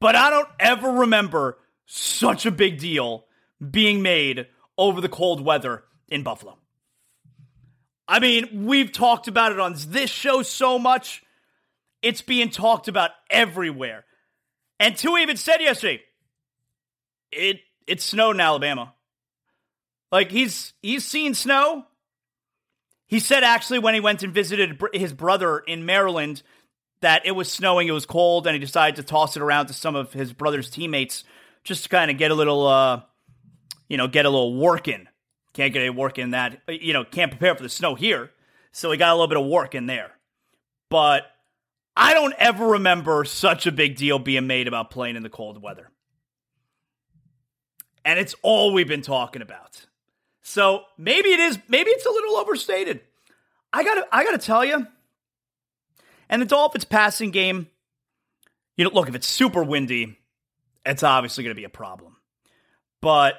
But 0.00 0.16
I 0.16 0.30
don't 0.30 0.48
ever 0.58 0.90
remember 0.90 1.58
such 1.86 2.46
a 2.46 2.50
big 2.50 2.78
deal 2.78 3.26
being 3.70 4.02
made 4.02 4.48
over 4.76 5.00
the 5.00 5.08
cold 5.08 5.40
weather 5.40 5.84
in 6.08 6.22
Buffalo. 6.22 6.58
I 8.06 8.20
mean, 8.20 8.66
we've 8.66 8.92
talked 8.92 9.28
about 9.28 9.52
it 9.52 9.60
on 9.60 9.76
this 9.88 10.10
show 10.10 10.42
so 10.42 10.78
much. 10.78 11.22
It's 12.02 12.20
being 12.20 12.50
talked 12.50 12.88
about 12.88 13.12
everywhere. 13.30 14.04
And 14.78 14.96
Tua 14.96 15.20
even 15.20 15.36
said 15.36 15.60
yesterday, 15.60 16.02
it 17.32 17.60
it 17.86 18.02
snowed 18.02 18.36
in 18.36 18.40
Alabama. 18.40 18.94
Like 20.12 20.30
he's 20.30 20.74
he's 20.82 21.06
seen 21.06 21.34
snow. 21.34 21.86
He 23.06 23.20
said 23.20 23.44
actually 23.44 23.78
when 23.78 23.94
he 23.94 24.00
went 24.00 24.22
and 24.22 24.34
visited 24.34 24.80
his 24.92 25.12
brother 25.12 25.58
in 25.58 25.86
Maryland 25.86 26.42
that 27.04 27.26
it 27.26 27.32
was 27.32 27.52
snowing, 27.52 27.86
it 27.86 27.92
was 27.92 28.06
cold, 28.06 28.46
and 28.46 28.54
he 28.54 28.58
decided 28.58 28.96
to 28.96 29.02
toss 29.02 29.36
it 29.36 29.42
around 29.42 29.66
to 29.66 29.74
some 29.74 29.94
of 29.94 30.14
his 30.14 30.32
brother's 30.32 30.70
teammates 30.70 31.22
just 31.62 31.82
to 31.82 31.88
kind 31.90 32.10
of 32.10 32.16
get 32.16 32.30
a 32.30 32.34
little, 32.34 32.66
uh, 32.66 33.02
you 33.88 33.98
know, 33.98 34.08
get 34.08 34.24
a 34.24 34.30
little 34.30 34.56
work 34.56 34.88
in. 34.88 35.06
Can't 35.52 35.70
get 35.72 35.80
any 35.80 35.90
work 35.90 36.18
in 36.18 36.30
that, 36.30 36.62
you 36.66 36.94
know, 36.94 37.04
can't 37.04 37.30
prepare 37.30 37.54
for 37.54 37.62
the 37.62 37.68
snow 37.68 37.94
here. 37.94 38.30
So 38.72 38.90
he 38.90 38.96
got 38.96 39.10
a 39.10 39.14
little 39.14 39.28
bit 39.28 39.36
of 39.36 39.46
work 39.46 39.74
in 39.74 39.84
there. 39.84 40.12
But 40.88 41.26
I 41.94 42.14
don't 42.14 42.34
ever 42.38 42.66
remember 42.66 43.24
such 43.26 43.66
a 43.66 43.72
big 43.72 43.96
deal 43.96 44.18
being 44.18 44.46
made 44.46 44.66
about 44.66 44.90
playing 44.90 45.16
in 45.16 45.22
the 45.22 45.28
cold 45.28 45.62
weather. 45.62 45.90
And 48.02 48.18
it's 48.18 48.34
all 48.42 48.72
we've 48.72 48.88
been 48.88 49.02
talking 49.02 49.42
about. 49.42 49.86
So 50.40 50.84
maybe 50.96 51.28
it 51.28 51.40
is, 51.40 51.58
maybe 51.68 51.90
it's 51.90 52.06
a 52.06 52.10
little 52.10 52.36
overstated. 52.36 53.02
I 53.72 53.84
gotta, 53.84 54.06
I 54.10 54.24
gotta 54.24 54.38
tell 54.38 54.64
you, 54.64 54.86
and 56.28 56.40
the 56.40 56.46
Dolphins' 56.46 56.84
passing 56.84 57.30
game, 57.30 57.68
you 58.76 58.84
know, 58.84 58.90
look, 58.92 59.08
if 59.08 59.14
it's 59.14 59.26
super 59.26 59.62
windy, 59.62 60.18
it's 60.84 61.02
obviously 61.02 61.44
going 61.44 61.54
to 61.54 61.60
be 61.60 61.64
a 61.64 61.70
problem. 61.70 62.16
But 63.00 63.34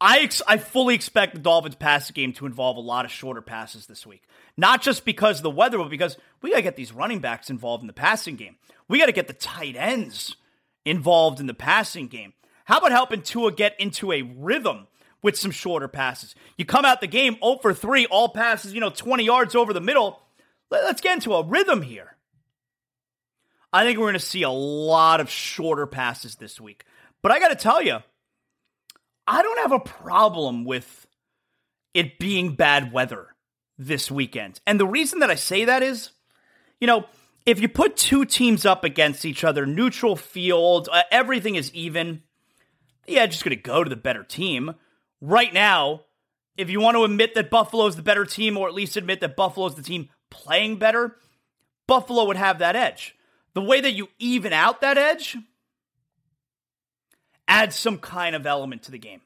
I 0.00 0.18
ex- 0.18 0.42
I 0.46 0.58
fully 0.58 0.94
expect 0.94 1.34
the 1.34 1.40
Dolphins' 1.40 1.76
passing 1.76 2.14
game 2.14 2.32
to 2.34 2.46
involve 2.46 2.76
a 2.76 2.80
lot 2.80 3.04
of 3.04 3.10
shorter 3.10 3.40
passes 3.40 3.86
this 3.86 4.06
week. 4.06 4.24
Not 4.56 4.82
just 4.82 5.04
because 5.04 5.38
of 5.38 5.44
the 5.44 5.50
weather, 5.50 5.78
but 5.78 5.88
because 5.88 6.16
we 6.42 6.50
got 6.50 6.56
to 6.56 6.62
get 6.62 6.76
these 6.76 6.92
running 6.92 7.20
backs 7.20 7.50
involved 7.50 7.82
in 7.82 7.86
the 7.86 7.92
passing 7.92 8.36
game. 8.36 8.56
We 8.88 8.98
got 8.98 9.06
to 9.06 9.12
get 9.12 9.28
the 9.28 9.32
tight 9.32 9.76
ends 9.76 10.36
involved 10.84 11.40
in 11.40 11.46
the 11.46 11.54
passing 11.54 12.08
game. 12.08 12.34
How 12.64 12.78
about 12.78 12.92
helping 12.92 13.22
Tua 13.22 13.52
get 13.52 13.78
into 13.78 14.12
a 14.12 14.22
rhythm 14.22 14.88
with 15.22 15.38
some 15.38 15.50
shorter 15.50 15.88
passes? 15.88 16.34
You 16.56 16.64
come 16.64 16.84
out 16.84 17.00
the 17.00 17.06
game 17.06 17.36
0 17.42 17.58
for 17.62 17.72
3, 17.72 18.06
all 18.06 18.28
passes, 18.28 18.74
you 18.74 18.80
know, 18.80 18.90
20 18.90 19.24
yards 19.24 19.54
over 19.54 19.72
the 19.72 19.80
middle. 19.80 20.20
Let's 20.70 21.00
get 21.00 21.14
into 21.14 21.34
a 21.34 21.44
rhythm 21.44 21.82
here. 21.82 22.16
I 23.72 23.84
think 23.84 23.98
we're 23.98 24.06
going 24.06 24.14
to 24.14 24.20
see 24.20 24.42
a 24.42 24.50
lot 24.50 25.20
of 25.20 25.28
shorter 25.28 25.86
passes 25.86 26.36
this 26.36 26.60
week. 26.60 26.84
But 27.22 27.32
I 27.32 27.40
got 27.40 27.48
to 27.48 27.56
tell 27.56 27.82
you, 27.82 27.98
I 29.26 29.42
don't 29.42 29.58
have 29.58 29.72
a 29.72 29.80
problem 29.80 30.64
with 30.64 31.06
it 31.92 32.18
being 32.18 32.54
bad 32.54 32.92
weather 32.92 33.34
this 33.78 34.10
weekend. 34.10 34.60
And 34.66 34.78
the 34.78 34.86
reason 34.86 35.20
that 35.20 35.30
I 35.30 35.34
say 35.34 35.64
that 35.64 35.82
is, 35.82 36.10
you 36.80 36.86
know, 36.86 37.06
if 37.46 37.60
you 37.60 37.68
put 37.68 37.96
two 37.96 38.24
teams 38.24 38.64
up 38.64 38.84
against 38.84 39.24
each 39.24 39.44
other, 39.44 39.66
neutral 39.66 40.16
field, 40.16 40.88
uh, 40.90 41.02
everything 41.10 41.56
is 41.56 41.72
even, 41.74 42.22
the 43.06 43.14
yeah, 43.14 43.26
just 43.26 43.44
going 43.44 43.56
to 43.56 43.62
go 43.62 43.84
to 43.84 43.90
the 43.90 43.96
better 43.96 44.22
team. 44.22 44.74
Right 45.20 45.52
now, 45.52 46.02
if 46.56 46.70
you 46.70 46.80
want 46.80 46.96
to 46.96 47.04
admit 47.04 47.34
that 47.34 47.50
Buffalo 47.50 47.86
is 47.86 47.96
the 47.96 48.02
better 48.02 48.24
team, 48.24 48.56
or 48.56 48.68
at 48.68 48.74
least 48.74 48.96
admit 48.96 49.20
that 49.20 49.36
Buffalo 49.36 49.66
is 49.66 49.74
the 49.74 49.82
team 49.82 50.08
playing 50.34 50.76
better, 50.76 51.16
Buffalo 51.86 52.26
would 52.26 52.36
have 52.36 52.58
that 52.58 52.76
edge. 52.76 53.16
The 53.54 53.62
way 53.62 53.80
that 53.80 53.92
you 53.92 54.08
even 54.18 54.52
out 54.52 54.80
that 54.80 54.98
edge 54.98 55.36
adds 57.46 57.76
some 57.76 57.98
kind 57.98 58.34
of 58.34 58.46
element 58.46 58.82
to 58.82 58.90
the 58.90 58.98
game. 58.98 59.20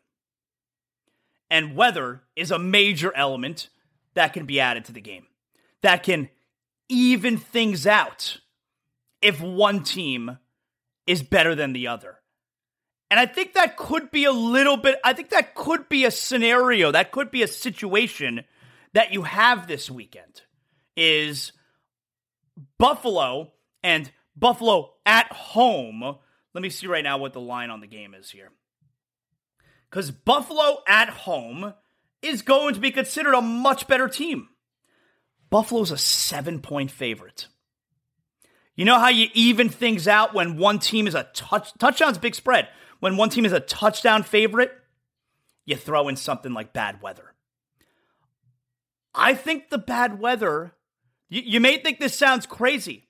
And 1.50 1.74
weather 1.74 2.22
is 2.36 2.50
a 2.50 2.58
major 2.58 3.10
element 3.16 3.70
that 4.14 4.34
can 4.34 4.44
be 4.44 4.60
added 4.60 4.84
to 4.86 4.92
the 4.92 5.00
game, 5.00 5.26
that 5.82 6.02
can 6.02 6.28
even 6.88 7.38
things 7.38 7.86
out 7.86 8.38
if 9.22 9.40
one 9.40 9.82
team 9.82 10.38
is 11.06 11.22
better 11.22 11.54
than 11.54 11.72
the 11.72 11.86
other. 11.86 12.18
And 13.10 13.18
I 13.18 13.24
think 13.24 13.54
that 13.54 13.78
could 13.78 14.10
be 14.10 14.24
a 14.24 14.32
little 14.32 14.76
bit, 14.76 14.98
I 15.02 15.14
think 15.14 15.30
that 15.30 15.54
could 15.54 15.88
be 15.88 16.04
a 16.04 16.10
scenario, 16.10 16.92
that 16.92 17.12
could 17.12 17.30
be 17.30 17.42
a 17.42 17.48
situation 17.48 18.44
that 18.92 19.12
you 19.12 19.22
have 19.22 19.66
this 19.66 19.90
weekend 19.90 20.42
is 20.98 21.52
Buffalo 22.76 23.52
and 23.82 24.10
Buffalo 24.36 24.94
at 25.06 25.32
home. 25.32 26.02
Let 26.52 26.62
me 26.62 26.70
see 26.70 26.88
right 26.88 27.04
now 27.04 27.18
what 27.18 27.32
the 27.32 27.40
line 27.40 27.70
on 27.70 27.80
the 27.80 27.86
game 27.86 28.14
is 28.14 28.30
here. 28.30 28.50
Because 29.88 30.10
Buffalo 30.10 30.82
at 30.86 31.08
home 31.08 31.72
is 32.20 32.42
going 32.42 32.74
to 32.74 32.80
be 32.80 32.90
considered 32.90 33.34
a 33.34 33.40
much 33.40 33.86
better 33.86 34.08
team. 34.08 34.48
Buffalo's 35.50 35.90
a 35.90 35.96
seven 35.96 36.60
point 36.60 36.90
favorite. 36.90 37.46
You 38.74 38.84
know 38.84 38.98
how 38.98 39.08
you 39.08 39.28
even 39.34 39.68
things 39.68 40.06
out 40.06 40.34
when 40.34 40.56
one 40.56 40.78
team 40.78 41.06
is 41.06 41.14
a 41.14 41.28
touch 41.32 41.72
touchdown's 41.78 42.18
big 42.18 42.34
spread. 42.34 42.68
When 43.00 43.16
one 43.16 43.30
team 43.30 43.44
is 43.44 43.52
a 43.52 43.60
touchdown 43.60 44.24
favorite, 44.24 44.72
you 45.64 45.76
throw 45.76 46.08
in 46.08 46.16
something 46.16 46.52
like 46.52 46.72
bad 46.72 47.00
weather. 47.00 47.34
I 49.14 49.34
think 49.34 49.70
the 49.70 49.78
bad 49.78 50.20
weather, 50.20 50.72
you, 51.28 51.42
you 51.44 51.60
may 51.60 51.78
think 51.78 51.98
this 51.98 52.14
sounds 52.14 52.46
crazy. 52.46 53.08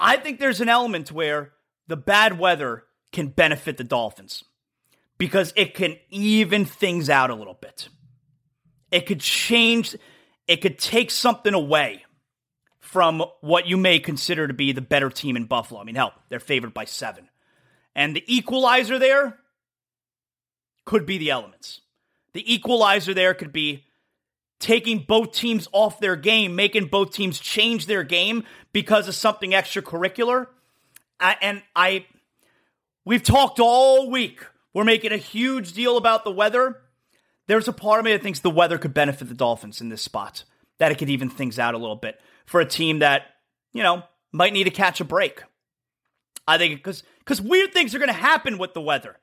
I 0.00 0.16
think 0.16 0.38
there's 0.38 0.60
an 0.60 0.68
element 0.68 1.10
where 1.12 1.52
the 1.86 1.96
bad 1.96 2.38
weather 2.38 2.84
can 3.12 3.28
benefit 3.28 3.76
the 3.76 3.84
Dolphins 3.84 4.44
because 5.16 5.52
it 5.56 5.74
can 5.74 5.96
even 6.10 6.64
things 6.64 7.10
out 7.10 7.30
a 7.30 7.34
little 7.34 7.58
bit. 7.60 7.88
It 8.90 9.06
could 9.06 9.20
change, 9.20 9.96
it 10.46 10.56
could 10.62 10.78
take 10.78 11.10
something 11.10 11.54
away 11.54 12.04
from 12.80 13.22
what 13.40 13.66
you 13.66 13.76
may 13.76 13.98
consider 13.98 14.46
to 14.46 14.54
be 14.54 14.72
the 14.72 14.80
better 14.80 15.10
team 15.10 15.36
in 15.36 15.44
Buffalo. 15.44 15.80
I 15.80 15.84
mean, 15.84 15.96
hell, 15.96 16.14
they're 16.30 16.40
favored 16.40 16.72
by 16.72 16.84
seven. 16.84 17.28
And 17.94 18.16
the 18.16 18.24
equalizer 18.26 18.98
there 18.98 19.38
could 20.84 21.04
be 21.04 21.18
the 21.18 21.30
elements. 21.30 21.82
The 22.32 22.54
equalizer 22.54 23.12
there 23.12 23.34
could 23.34 23.52
be 23.52 23.84
taking 24.58 25.00
both 25.00 25.32
teams 25.32 25.68
off 25.72 26.00
their 26.00 26.16
game, 26.16 26.56
making 26.56 26.86
both 26.86 27.12
teams 27.12 27.38
change 27.38 27.86
their 27.86 28.02
game 28.02 28.44
because 28.72 29.08
of 29.08 29.14
something 29.14 29.52
extracurricular. 29.52 30.46
and 31.20 31.62
I, 31.76 32.06
we've 33.04 33.22
talked 33.22 33.60
all 33.60 34.10
week. 34.10 34.44
We're 34.74 34.84
making 34.84 35.12
a 35.12 35.16
huge 35.16 35.72
deal 35.72 35.96
about 35.96 36.24
the 36.24 36.30
weather. 36.30 36.80
There's 37.46 37.68
a 37.68 37.72
part 37.72 37.98
of 37.98 38.04
me 38.04 38.12
that 38.12 38.22
thinks 38.22 38.40
the 38.40 38.50
weather 38.50 38.78
could 38.78 38.94
benefit 38.94 39.28
the 39.28 39.34
Dolphins 39.34 39.80
in 39.80 39.88
this 39.88 40.02
spot, 40.02 40.44
that 40.78 40.92
it 40.92 40.98
could 40.98 41.10
even 41.10 41.30
things 41.30 41.58
out 41.58 41.74
a 41.74 41.78
little 41.78 41.96
bit 41.96 42.20
for 42.46 42.60
a 42.60 42.66
team 42.66 42.98
that, 42.98 43.22
you 43.72 43.82
know, 43.82 44.02
might 44.32 44.52
need 44.52 44.64
to 44.64 44.70
catch 44.70 45.00
a 45.00 45.04
break. 45.04 45.42
I 46.46 46.58
think 46.58 46.76
because 46.76 47.02
because 47.20 47.40
weird 47.42 47.72
things 47.72 47.94
are 47.94 47.98
going 47.98 48.08
to 48.08 48.14
happen 48.14 48.58
with 48.58 48.74
the 48.74 48.80
weather. 48.80 49.16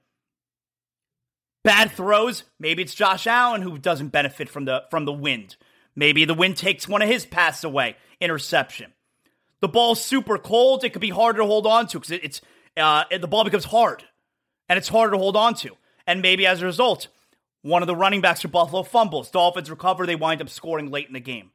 Bad 1.66 1.92
throws. 1.92 2.44
Maybe 2.60 2.84
it's 2.84 2.94
Josh 2.94 3.26
Allen 3.26 3.64
who 3.64 3.80
doesn't 3.80 4.10
benefit 4.10 4.50
from 4.50 4.66
the 4.66 4.84
from 4.92 5.06
the 5.06 5.12
wind. 5.12 5.56
Maybe 5.96 6.24
the 6.24 6.36
wind 6.36 6.58
takes 6.58 6.88
one 6.88 7.02
of 7.02 7.10
his 7.10 7.26
passes 7.26 7.64
away. 7.64 7.96
Interception. 8.22 8.94
The 9.62 9.68
ball's 9.68 10.04
super 10.04 10.38
cold. 10.38 10.84
It 10.84 10.92
could 10.92 11.02
be 11.02 11.10
harder 11.10 11.40
to 11.40 11.46
hold 11.46 11.66
on 11.66 11.88
to 11.88 11.98
because 11.98 12.12
it, 12.12 12.24
it's 12.24 12.42
uh, 12.78 13.06
the 13.20 13.28
ball 13.28 13.44
becomes 13.44 13.66
hard, 13.66 14.04
and 14.70 14.78
it's 14.78 14.90
harder 14.90 15.14
to 15.14 15.18
hold 15.18 15.36
on 15.36 15.56
to. 15.56 15.76
And 16.06 16.22
maybe 16.22 16.46
as 16.46 16.62
a 16.62 16.66
result, 16.66 17.08
one 17.64 17.82
of 17.82 17.88
the 17.88 17.96
running 17.96 18.22
backs 18.22 18.42
for 18.42 18.48
Buffalo 18.48 18.84
fumbles. 18.84 19.32
Dolphins 19.32 19.72
recover. 19.72 20.06
They 20.06 20.16
wind 20.16 20.42
up 20.42 20.50
scoring 20.50 20.92
late 20.92 21.08
in 21.08 21.14
the 21.14 21.20
game. 21.20 21.50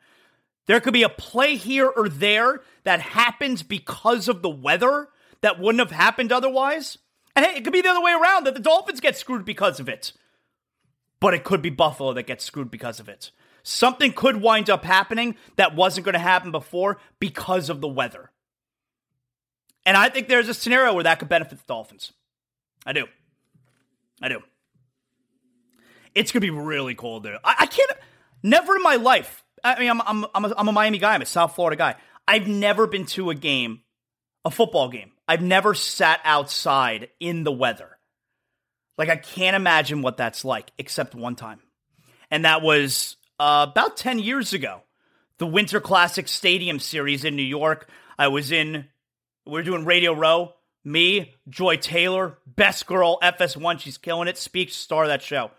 There 0.66 0.80
could 0.80 0.92
be 0.92 1.04
a 1.04 1.08
play 1.08 1.54
here 1.54 1.86
or 1.86 2.08
there 2.08 2.62
that 2.82 3.00
happens 3.00 3.62
because 3.62 4.28
of 4.28 4.42
the 4.42 4.50
weather 4.50 5.08
that 5.40 5.60
wouldn't 5.60 5.78
have 5.78 5.96
happened 5.96 6.32
otherwise. 6.32 6.98
And 7.36 7.46
hey, 7.46 7.56
it 7.56 7.64
could 7.64 7.72
be 7.72 7.80
the 7.80 7.90
other 7.90 8.02
way 8.02 8.12
around 8.12 8.44
that 8.46 8.54
the 8.54 8.60
Dolphins 8.60 9.00
get 9.00 9.16
screwed 9.16 9.44
because 9.44 9.80
of 9.80 9.88
it. 9.88 10.12
But 11.20 11.34
it 11.34 11.44
could 11.44 11.62
be 11.62 11.70
Buffalo 11.70 12.12
that 12.14 12.26
gets 12.26 12.44
screwed 12.44 12.70
because 12.70 12.98
of 12.98 13.08
it. 13.08 13.30
Something 13.62 14.12
could 14.12 14.40
wind 14.40 14.70
up 14.70 14.84
happening 14.84 15.36
that 15.56 15.76
wasn't 15.76 16.06
going 16.06 16.14
to 16.14 16.18
happen 16.18 16.50
before 16.50 16.98
because 17.18 17.68
of 17.68 17.80
the 17.80 17.88
weather. 17.88 18.30
And 19.84 19.96
I 19.96 20.08
think 20.08 20.28
there's 20.28 20.48
a 20.48 20.54
scenario 20.54 20.94
where 20.94 21.04
that 21.04 21.18
could 21.18 21.28
benefit 21.28 21.58
the 21.58 21.64
Dolphins. 21.66 22.12
I 22.86 22.92
do. 22.92 23.06
I 24.22 24.28
do. 24.28 24.40
It's 26.14 26.32
going 26.32 26.40
to 26.40 26.46
be 26.46 26.50
really 26.50 26.94
cold 26.94 27.22
there. 27.22 27.38
I, 27.44 27.56
I, 27.60 27.66
can't, 27.66 27.90
never 28.42 28.76
in 28.76 28.82
my 28.82 28.96
life. 28.96 29.44
I 29.62 29.78
mean, 29.78 29.90
I'm, 29.90 30.00
I'm, 30.02 30.26
I'm, 30.34 30.44
a, 30.44 30.54
I'm 30.56 30.68
a 30.68 30.72
Miami 30.72 30.98
guy, 30.98 31.14
I'm 31.14 31.22
a 31.22 31.26
South 31.26 31.54
Florida 31.54 31.76
guy. 31.76 31.96
I've 32.26 32.46
never 32.46 32.86
been 32.86 33.06
to 33.06 33.30
a 33.30 33.34
game, 33.34 33.82
a 34.44 34.50
football 34.50 34.88
game, 34.88 35.12
I've 35.30 35.42
never 35.42 35.74
sat 35.74 36.20
outside 36.24 37.08
in 37.20 37.44
the 37.44 37.52
weather. 37.52 37.98
Like, 38.98 39.10
I 39.10 39.14
can't 39.14 39.54
imagine 39.54 40.02
what 40.02 40.16
that's 40.16 40.44
like, 40.44 40.72
except 40.76 41.14
one 41.14 41.36
time. 41.36 41.60
And 42.32 42.44
that 42.44 42.62
was 42.62 43.14
uh, 43.38 43.68
about 43.70 43.96
10 43.96 44.18
years 44.18 44.52
ago. 44.52 44.82
The 45.38 45.46
Winter 45.46 45.80
Classic 45.80 46.26
Stadium 46.26 46.80
Series 46.80 47.24
in 47.24 47.36
New 47.36 47.44
York. 47.44 47.88
I 48.18 48.26
was 48.26 48.50
in, 48.50 48.86
we 49.46 49.60
are 49.60 49.62
doing 49.62 49.84
Radio 49.84 50.14
Row. 50.14 50.54
Me, 50.82 51.36
Joy 51.48 51.76
Taylor, 51.76 52.38
best 52.44 52.88
girl, 52.88 53.20
FS1. 53.22 53.78
She's 53.78 53.98
killing 53.98 54.26
it. 54.26 54.36
Speaks, 54.36 54.74
star 54.74 55.04
of 55.04 55.10
that 55.10 55.22
show. 55.22 55.52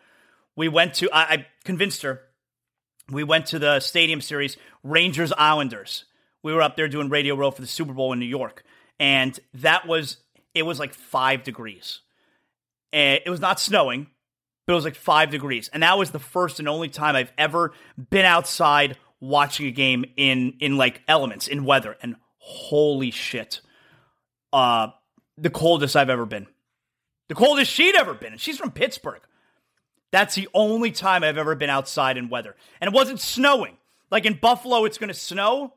We 0.57 0.67
went 0.67 0.95
to, 0.95 1.09
I, 1.13 1.21
I 1.21 1.47
convinced 1.63 2.01
her. 2.01 2.23
We 3.09 3.23
went 3.23 3.45
to 3.47 3.59
the 3.59 3.79
Stadium 3.79 4.19
Series, 4.19 4.57
Rangers 4.83 5.31
Islanders. 5.37 6.03
We 6.43 6.53
were 6.53 6.61
up 6.61 6.75
there 6.75 6.89
doing 6.89 7.07
Radio 7.07 7.35
Row 7.35 7.51
for 7.51 7.61
the 7.61 7.67
Super 7.67 7.93
Bowl 7.93 8.11
in 8.11 8.19
New 8.19 8.25
York 8.25 8.65
and 9.01 9.37
that 9.55 9.87
was 9.87 10.17
it 10.53 10.63
was 10.63 10.79
like 10.79 10.93
five 10.93 11.43
degrees. 11.43 12.01
And 12.93 13.19
it 13.25 13.29
was 13.29 13.39
not 13.39 13.59
snowing, 13.59 14.07
but 14.65 14.73
it 14.73 14.75
was 14.75 14.85
like 14.85 14.95
five 14.95 15.31
degrees. 15.31 15.69
And 15.73 15.81
that 15.81 15.97
was 15.97 16.11
the 16.11 16.19
first 16.19 16.59
and 16.59 16.69
only 16.69 16.87
time 16.87 17.15
I've 17.15 17.33
ever 17.37 17.73
been 18.09 18.25
outside 18.25 18.97
watching 19.19 19.65
a 19.65 19.71
game 19.71 20.05
in 20.15 20.53
in 20.59 20.77
like 20.77 21.01
elements, 21.07 21.47
in 21.47 21.65
weather. 21.65 21.97
And 22.01 22.15
holy 22.37 23.11
shit. 23.11 23.59
Uh 24.53 24.89
the 25.35 25.49
coldest 25.49 25.95
I've 25.95 26.09
ever 26.09 26.27
been. 26.27 26.45
The 27.27 27.35
coldest 27.35 27.71
she'd 27.71 27.95
ever 27.95 28.13
been. 28.13 28.33
And 28.33 28.41
she's 28.41 28.57
from 28.57 28.71
Pittsburgh. 28.71 29.21
That's 30.11 30.35
the 30.35 30.47
only 30.53 30.91
time 30.91 31.23
I've 31.23 31.37
ever 31.37 31.55
been 31.55 31.69
outside 31.69 32.17
in 32.17 32.29
weather. 32.29 32.55
And 32.79 32.89
it 32.89 32.93
wasn't 32.93 33.19
snowing. 33.19 33.77
Like 34.11 34.25
in 34.25 34.33
Buffalo, 34.33 34.85
it's 34.85 34.97
going 34.99 35.07
to 35.07 35.13
snow. 35.13 35.73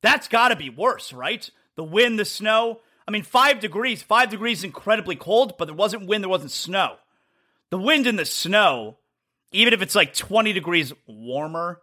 That's 0.00 0.26
got 0.26 0.48
to 0.48 0.56
be 0.56 0.70
worse, 0.70 1.12
right? 1.12 1.48
The 1.78 1.84
wind, 1.84 2.18
the 2.18 2.24
snow. 2.24 2.80
I 3.06 3.12
mean, 3.12 3.22
five 3.22 3.60
degrees. 3.60 4.02
Five 4.02 4.30
degrees 4.30 4.58
is 4.58 4.64
incredibly 4.64 5.14
cold, 5.14 5.56
but 5.56 5.66
there 5.66 5.74
wasn't 5.76 6.08
wind, 6.08 6.24
there 6.24 6.28
wasn't 6.28 6.50
snow. 6.50 6.96
The 7.70 7.78
wind 7.78 8.08
and 8.08 8.18
the 8.18 8.24
snow, 8.24 8.98
even 9.52 9.72
if 9.72 9.80
it's 9.80 9.94
like 9.94 10.12
20 10.12 10.52
degrees 10.52 10.92
warmer, 11.06 11.80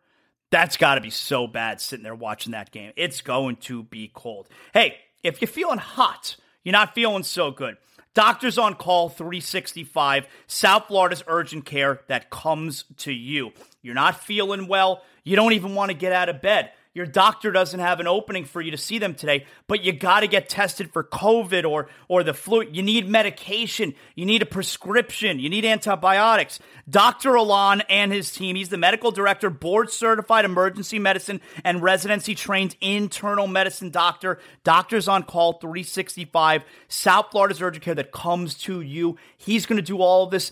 that's 0.52 0.76
got 0.76 0.96
to 0.96 1.02
be 1.02 1.10
so 1.10 1.48
bad 1.48 1.80
sitting 1.80 2.04
there 2.04 2.14
watching 2.14 2.52
that 2.52 2.72
game. 2.72 2.92
It's 2.98 3.22
going 3.22 3.56
to 3.58 3.84
be 3.84 4.12
cold. 4.14 4.50
Hey, 4.74 4.98
if 5.24 5.40
you're 5.40 5.48
feeling 5.48 5.80
hot, 5.80 6.36
you're 6.66 6.74
not 6.74 6.94
feeling 6.94 7.24
so 7.24 7.50
good. 7.50 7.78
Doctors 8.14 8.58
on 8.58 8.76
Call 8.76 9.08
365, 9.08 10.28
South 10.48 10.88
Florida's 10.88 11.24
urgent 11.28 11.66
care 11.66 12.02
that 12.08 12.30
comes 12.30 12.84
to 12.98 13.14
you. 13.14 13.52
You're 13.82 13.96
not 13.96 14.22
feeling 14.22 14.68
well. 14.68 15.04
You 15.24 15.38
don't 15.38 15.54
even 15.54 15.74
want 15.74 15.92
to 15.92 15.98
get 15.98 16.12
out 16.12 16.28
of 16.28 16.42
bed 16.42 16.72
your 16.96 17.06
doctor 17.06 17.52
doesn't 17.52 17.82
have 17.82 18.00
an 18.00 18.08
opening 18.08 18.46
for 18.46 18.62
you 18.62 18.72
to 18.72 18.78
see 18.78 19.00
them 19.00 19.16
today, 19.16 19.46
but 19.68 19.84
you 19.84 19.92
got 19.92 20.22
to 20.22 20.28
get 20.28 20.48
tested 20.48 20.92
for 20.92 21.04
COVID 21.04 21.70
or 21.70 21.90
or 22.08 22.24
the 22.24 22.34
flu. 22.34 22.64
You 22.64 22.82
need 22.82 23.10
medication, 23.10 23.94
you 24.16 24.26
need 24.26 24.42
a 24.42 24.46
prescription, 24.46 25.38
you 25.38 25.50
need 25.50 25.66
antibiotics. 25.66 26.58
Dr. 26.90 27.36
Alon 27.36 27.82
and 27.90 28.14
his 28.14 28.32
team, 28.32 28.56
he's 28.56 28.70
the 28.70 28.78
medical 28.78 29.12
director, 29.12 29.50
board 29.50 29.92
certified 29.92 30.46
emergency 30.46 30.98
medicine 30.98 31.42
and 31.66 31.84
residency 31.84 32.34
trained 32.34 32.78
internal 32.80 33.46
medicine 33.46 33.90
doctor. 33.90 34.40
Doctors 34.64 35.10
on 35.10 35.24
call 35.24 35.54
365, 35.54 36.64
South 36.88 37.28
Florida's 37.30 37.62
urgent 37.62 37.84
care 37.84 37.96
that 37.96 38.14
comes 38.14 38.56
to 38.56 38.80
you. 38.80 39.18
He's 39.38 39.66
going 39.66 39.78
to 39.78 39.84
do 39.84 39.98
all 39.98 40.24
of 40.24 40.32
this 40.32 40.52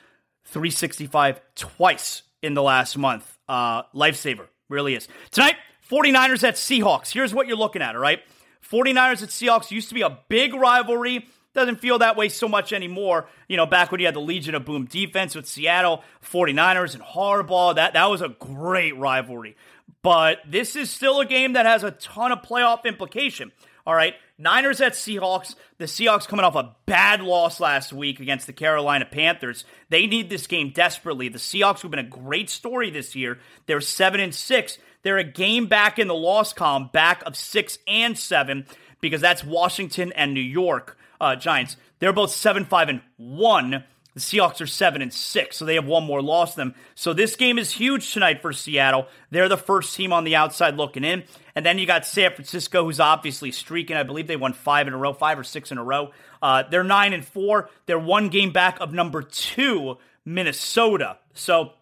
365 0.47 1.41
twice 1.55 2.23
in 2.43 2.55
the 2.55 2.63
last 2.63 2.97
month. 2.97 3.39
Uh, 3.49 3.83
lifesaver, 3.95 4.47
really 4.69 4.95
is. 4.95 5.07
Tonight, 5.31 5.57
49ers 5.91 6.43
at 6.47 6.55
Seahawks. 6.55 7.13
Here's 7.13 7.35
what 7.35 7.47
you're 7.47 7.57
looking 7.57 7.83
at, 7.83 7.95
all 7.95 8.01
right? 8.01 8.21
49ers 8.69 9.23
at 9.23 9.29
Seahawks 9.29 9.71
used 9.71 9.89
to 9.89 9.95
be 9.95 10.03
a 10.03 10.19
big 10.29 10.55
rivalry. 10.55 11.27
Doesn't 11.55 11.81
feel 11.81 11.99
that 11.99 12.17
way 12.17 12.29
so 12.29 12.49
much 12.49 12.73
anymore. 12.73 13.29
You 13.49 13.57
know, 13.57 13.67
back 13.67 13.91
when 13.91 14.01
you 14.01 14.07
had 14.07 14.15
the 14.15 14.21
Legion 14.21 14.55
of 14.55 14.65
Boom 14.65 14.87
defense 14.87 15.35
with 15.35 15.47
Seattle, 15.47 16.03
49ers 16.23 16.95
and 16.95 17.03
Harbaugh, 17.03 17.75
that, 17.77 17.95
that 17.95 18.11
was 18.11 18.21
a 18.21 18.29
great 18.29 18.97
rivalry. 18.97 19.57
But 20.03 20.39
this 20.47 20.77
is 20.77 20.91
still 20.91 21.21
a 21.21 21.27
game 21.27 21.55
that 21.55 21.67
has 21.67 21.83
a 21.83 21.93
ton 21.93 22.33
of 22.33 22.43
playoff 22.43 22.85
implication. 22.85 23.53
All 23.87 23.95
right. 23.95 24.15
Niners 24.39 24.81
at 24.81 24.93
Seahawks. 24.93 25.55
The 25.79 25.85
Seahawks 25.85 26.27
coming 26.27 26.45
off 26.45 26.57
a 26.57 26.75
bad 26.85 27.23
loss 27.23 27.61
last 27.61 27.93
week 27.93 28.21
against 28.21 28.47
the 28.47 28.53
Carolina 28.53 29.07
Panthers. 29.07 29.65
They 29.89 30.07
need 30.07 30.29
this 30.29 30.47
game 30.47 30.71
desperately. 30.71 31.29
The 31.29 31.39
Seahawks 31.39 31.83
have 31.83 31.91
been 31.91 32.01
a 32.01 32.03
great 32.03 32.51
story 32.51 32.91
this 32.91 33.15
year. 33.15 33.39
They're 33.67 33.81
seven 33.81 34.21
and 34.21 34.35
six. 34.35 34.79
They're 35.03 35.19
a 35.19 35.25
game 35.25 35.67
back 35.67 35.99
in 35.99 36.09
the 36.09 36.15
loss 36.15 36.53
column, 36.53 36.91
back 36.93 37.23
of 37.25 37.37
six 37.37 37.79
and 37.87 38.19
seven, 38.19 38.67
because 39.01 39.21
that's 39.21 39.45
Washington 39.45 40.13
and 40.13 40.35
New 40.35 40.41
York 40.41 40.99
uh, 41.21 41.37
Giants. 41.37 41.77
They're 41.99 42.13
both 42.13 42.33
seven, 42.33 42.65
five, 42.65 42.89
and 42.89 43.01
one. 43.17 43.85
The 44.17 44.23
Seahawks 44.23 44.63
are 44.63 44.67
seven 44.67 45.03
and 45.03 45.13
six, 45.13 45.59
so 45.59 45.67
they 45.67 45.75
have 45.75 45.85
one 45.85 46.05
more 46.05 46.23
loss 46.23 46.55
them. 46.55 46.75
So 46.95 47.13
this 47.13 47.37
game 47.37 47.59
is 47.59 47.71
huge 47.71 48.15
tonight 48.15 48.41
for 48.41 48.51
Seattle. 48.51 49.09
They're 49.31 49.51
the 49.51 49.59
first 49.59 49.95
team 49.95 50.11
on 50.11 50.25
the 50.25 50.37
outside 50.37 50.79
looking 50.79 51.05
in, 51.05 51.25
and 51.55 51.67
then 51.67 51.77
you 51.77 51.85
got 51.85 52.07
San 52.07 52.33
Francisco, 52.33 52.85
who's 52.85 52.99
obviously 52.99 53.53
streaking. 53.53 53.95
I 53.95 54.05
believe 54.05 54.27
they 54.27 54.37
won 54.37 54.55
five 54.55 54.89
in 54.89 54.95
a 54.95 54.97
row, 54.97 55.13
five 55.13 55.39
or 55.39 55.45
six 55.45 55.71
in 55.71 55.77
a 55.77 55.85
row. 55.85 56.13
Uh, 56.41 56.63
they're 56.71 56.83
nine 56.83 57.13
and 57.13 57.27
four. 57.27 57.69
They're 57.85 57.99
one 57.99 58.31
game 58.31 58.53
back 58.53 58.81
of 58.81 58.91
number 58.91 59.21
two, 59.21 59.99
Minnesota. 60.25 61.19
So 61.35 61.73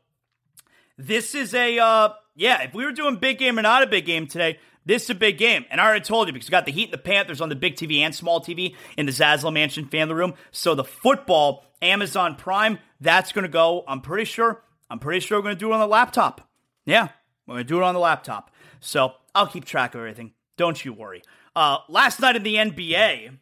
this 0.98 1.36
is 1.36 1.54
a 1.54 1.78
uh, 1.78 2.08
yeah. 2.34 2.62
If 2.62 2.74
we 2.74 2.84
were 2.84 2.90
doing 2.90 3.14
big 3.14 3.38
game 3.38 3.60
or 3.60 3.62
not 3.62 3.84
a 3.84 3.86
big 3.86 4.06
game 4.06 4.26
today, 4.26 4.58
this 4.86 5.04
is 5.04 5.10
a 5.10 5.14
big 5.14 5.38
game. 5.38 5.64
And 5.70 5.80
I 5.80 5.86
already 5.86 6.04
told 6.04 6.26
you 6.26 6.32
because 6.32 6.48
we 6.48 6.52
got 6.52 6.66
the 6.66 6.72
Heat 6.72 6.84
and 6.84 6.92
the 6.92 6.98
Panthers 6.98 7.40
on 7.40 7.48
the 7.48 7.54
big 7.54 7.76
TV 7.76 7.98
and 8.00 8.14
small 8.14 8.40
TV 8.40 8.74
in 8.96 9.06
the 9.06 9.12
Zaslow 9.12 9.52
Mansion 9.52 9.86
family 9.86 10.14
room. 10.14 10.34
So 10.50 10.74
the 10.74 10.84
football, 10.84 11.63
Amazon 11.84 12.34
Prime, 12.36 12.78
that's 13.00 13.32
going 13.32 13.42
to 13.42 13.48
go, 13.48 13.84
I'm 13.86 14.00
pretty 14.00 14.24
sure, 14.24 14.62
I'm 14.90 14.98
pretty 14.98 15.20
sure 15.20 15.38
we're 15.38 15.42
going 15.42 15.56
to 15.56 15.60
do 15.60 15.70
it 15.70 15.74
on 15.74 15.80
the 15.80 15.86
laptop. 15.86 16.48
Yeah, 16.84 17.08
we're 17.46 17.54
going 17.54 17.64
to 17.64 17.68
do 17.68 17.78
it 17.78 17.82
on 17.82 17.94
the 17.94 18.00
laptop. 18.00 18.50
So 18.80 19.12
I'll 19.34 19.46
keep 19.46 19.64
track 19.64 19.94
of 19.94 20.00
everything. 20.00 20.32
Don't 20.56 20.84
you 20.84 20.92
worry. 20.92 21.22
Uh, 21.56 21.78
last 21.88 22.20
night 22.20 22.36
in 22.36 22.42
the 22.42 22.56
NBA, 22.56 23.38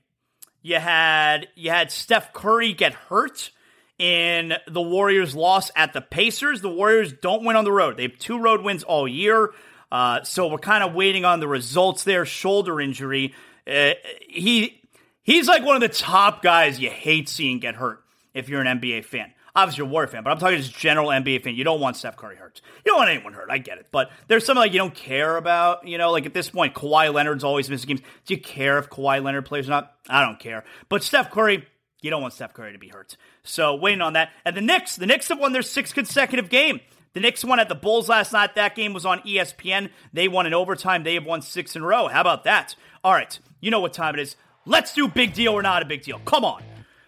you 0.63 0.77
had 0.77 1.49
you 1.55 1.71
had 1.71 1.91
Steph 1.91 2.33
Curry 2.33 2.73
get 2.73 2.95
hurt 2.95 3.51
in 3.99 4.55
the 4.69 4.81
Warriors' 4.81 5.35
loss 5.35 5.71
at 5.75 5.93
the 5.93 6.01
Pacers. 6.01 6.61
The 6.61 6.71
Warriors 6.71 7.13
don't 7.13 7.45
win 7.45 7.57
on 7.57 7.65
the 7.65 7.73
road. 7.73 7.97
They 7.97 8.03
have 8.03 8.19
two 8.19 8.39
road 8.39 8.63
wins 8.63 8.83
all 8.83 9.09
year. 9.09 9.53
Uh, 9.91 10.23
so 10.23 10.47
we're 10.49 10.59
kind 10.59 10.83
of 10.83 10.95
waiting 10.95 11.25
on 11.25 11.41
the 11.41 11.49
results 11.49 12.05
there. 12.05 12.25
Shoulder 12.25 12.81
injury. 12.81 13.35
Uh, 13.67 13.93
he 14.21 14.81
he's 15.23 15.49
like 15.49 15.65
one 15.65 15.75
of 15.75 15.83
the 15.83 15.89
top 15.89 16.43
guys 16.43 16.79
you 16.81 16.91
hate 16.91 17.29
seeing 17.29 17.59
get 17.59 17.75
hurt 17.75 18.02
if 18.35 18.49
you're 18.49 18.61
an 18.61 18.81
NBA 18.81 19.05
fan. 19.05 19.33
Obviously, 19.55 19.83
you're 19.83 19.89
a 19.89 19.91
Warrior 19.91 20.09
fan, 20.09 20.23
but 20.23 20.31
I'm 20.31 20.39
talking 20.39 20.57
just 20.57 20.75
general 20.75 21.09
NBA 21.09 21.45
fan. 21.45 21.55
You 21.55 21.65
don't 21.65 21.81
want 21.81 21.97
Steph 21.97 22.17
Curry 22.17 22.37
hurt. 22.37 22.63
You 22.85 22.93
don't 22.93 23.01
want 23.01 23.11
anyone 23.11 23.35
hurt. 23.35 23.51
I 23.51 23.59
get 23.59 23.77
it, 23.77 23.89
but 23.93 24.11
there's 24.27 24.47
something 24.47 24.61
like 24.61 24.73
you 24.73 24.79
don't 24.79 24.95
care 24.95 25.37
about. 25.37 25.87
You 25.87 25.99
know, 25.99 26.11
like 26.11 26.25
at 26.25 26.33
this 26.33 26.49
point, 26.49 26.75
Kawhi 26.75 27.13
Leonard's 27.13 27.45
always 27.45 27.69
missing 27.69 27.89
games. 27.89 28.01
Do 28.25 28.35
you 28.35 28.41
care 28.41 28.79
if 28.79 28.89
Kawhi 28.89 29.23
Leonard 29.23 29.45
plays 29.45 29.69
or 29.69 29.73
not? 29.73 29.95
I 30.09 30.25
don't 30.25 30.41
care. 30.41 30.65
But 30.89 31.03
Steph 31.03 31.31
Curry, 31.31 31.67
you 32.01 32.11
don't 32.11 32.23
want 32.23 32.33
Steph 32.33 32.55
Curry 32.55 32.73
to 32.73 32.79
be 32.79 32.89
hurt. 32.89 33.17
So 33.45 33.75
waiting 33.75 34.01
on 34.01 34.15
that. 34.15 34.31
And 34.47 34.57
the 34.57 34.63
Knicks, 34.63 34.97
the 34.97 35.07
Knicks 35.07 35.29
have 35.29 35.39
won 35.39 35.53
their 35.53 35.63
sixth 35.63 35.95
consecutive 35.95 36.49
game. 36.49 36.81
The 37.13 37.21
Knicks 37.21 37.45
won 37.45 37.61
at 37.61 37.69
the 37.69 37.75
Bulls 37.75 38.09
last 38.09 38.33
night. 38.33 38.55
That 38.55 38.75
game 38.75 38.95
was 38.95 39.05
on 39.05 39.21
ESPN. 39.21 39.91
They 40.15 40.29
won 40.29 40.47
in 40.47 40.55
overtime. 40.55 41.05
They 41.05 41.15
have 41.15 41.27
won 41.27 41.43
six 41.43 41.77
in 41.77 41.83
a 41.83 41.87
row. 41.87 42.09
How 42.09 42.23
about 42.23 42.45
that? 42.45 42.75
All 43.05 43.13
right. 43.13 43.39
You 43.61 43.71
know 43.71 43.81
what 43.81 43.93
time 43.93 44.15
it 44.15 44.21
is. 44.21 44.37
Let's 44.65 44.95
do 44.95 45.09
big 45.09 45.35
deal 45.35 45.53
or 45.53 45.63
not 45.63 45.83
a 45.83 45.85
big 45.85 46.03
deal. 46.03 46.21
Come 46.25 46.45
on. 46.45 46.63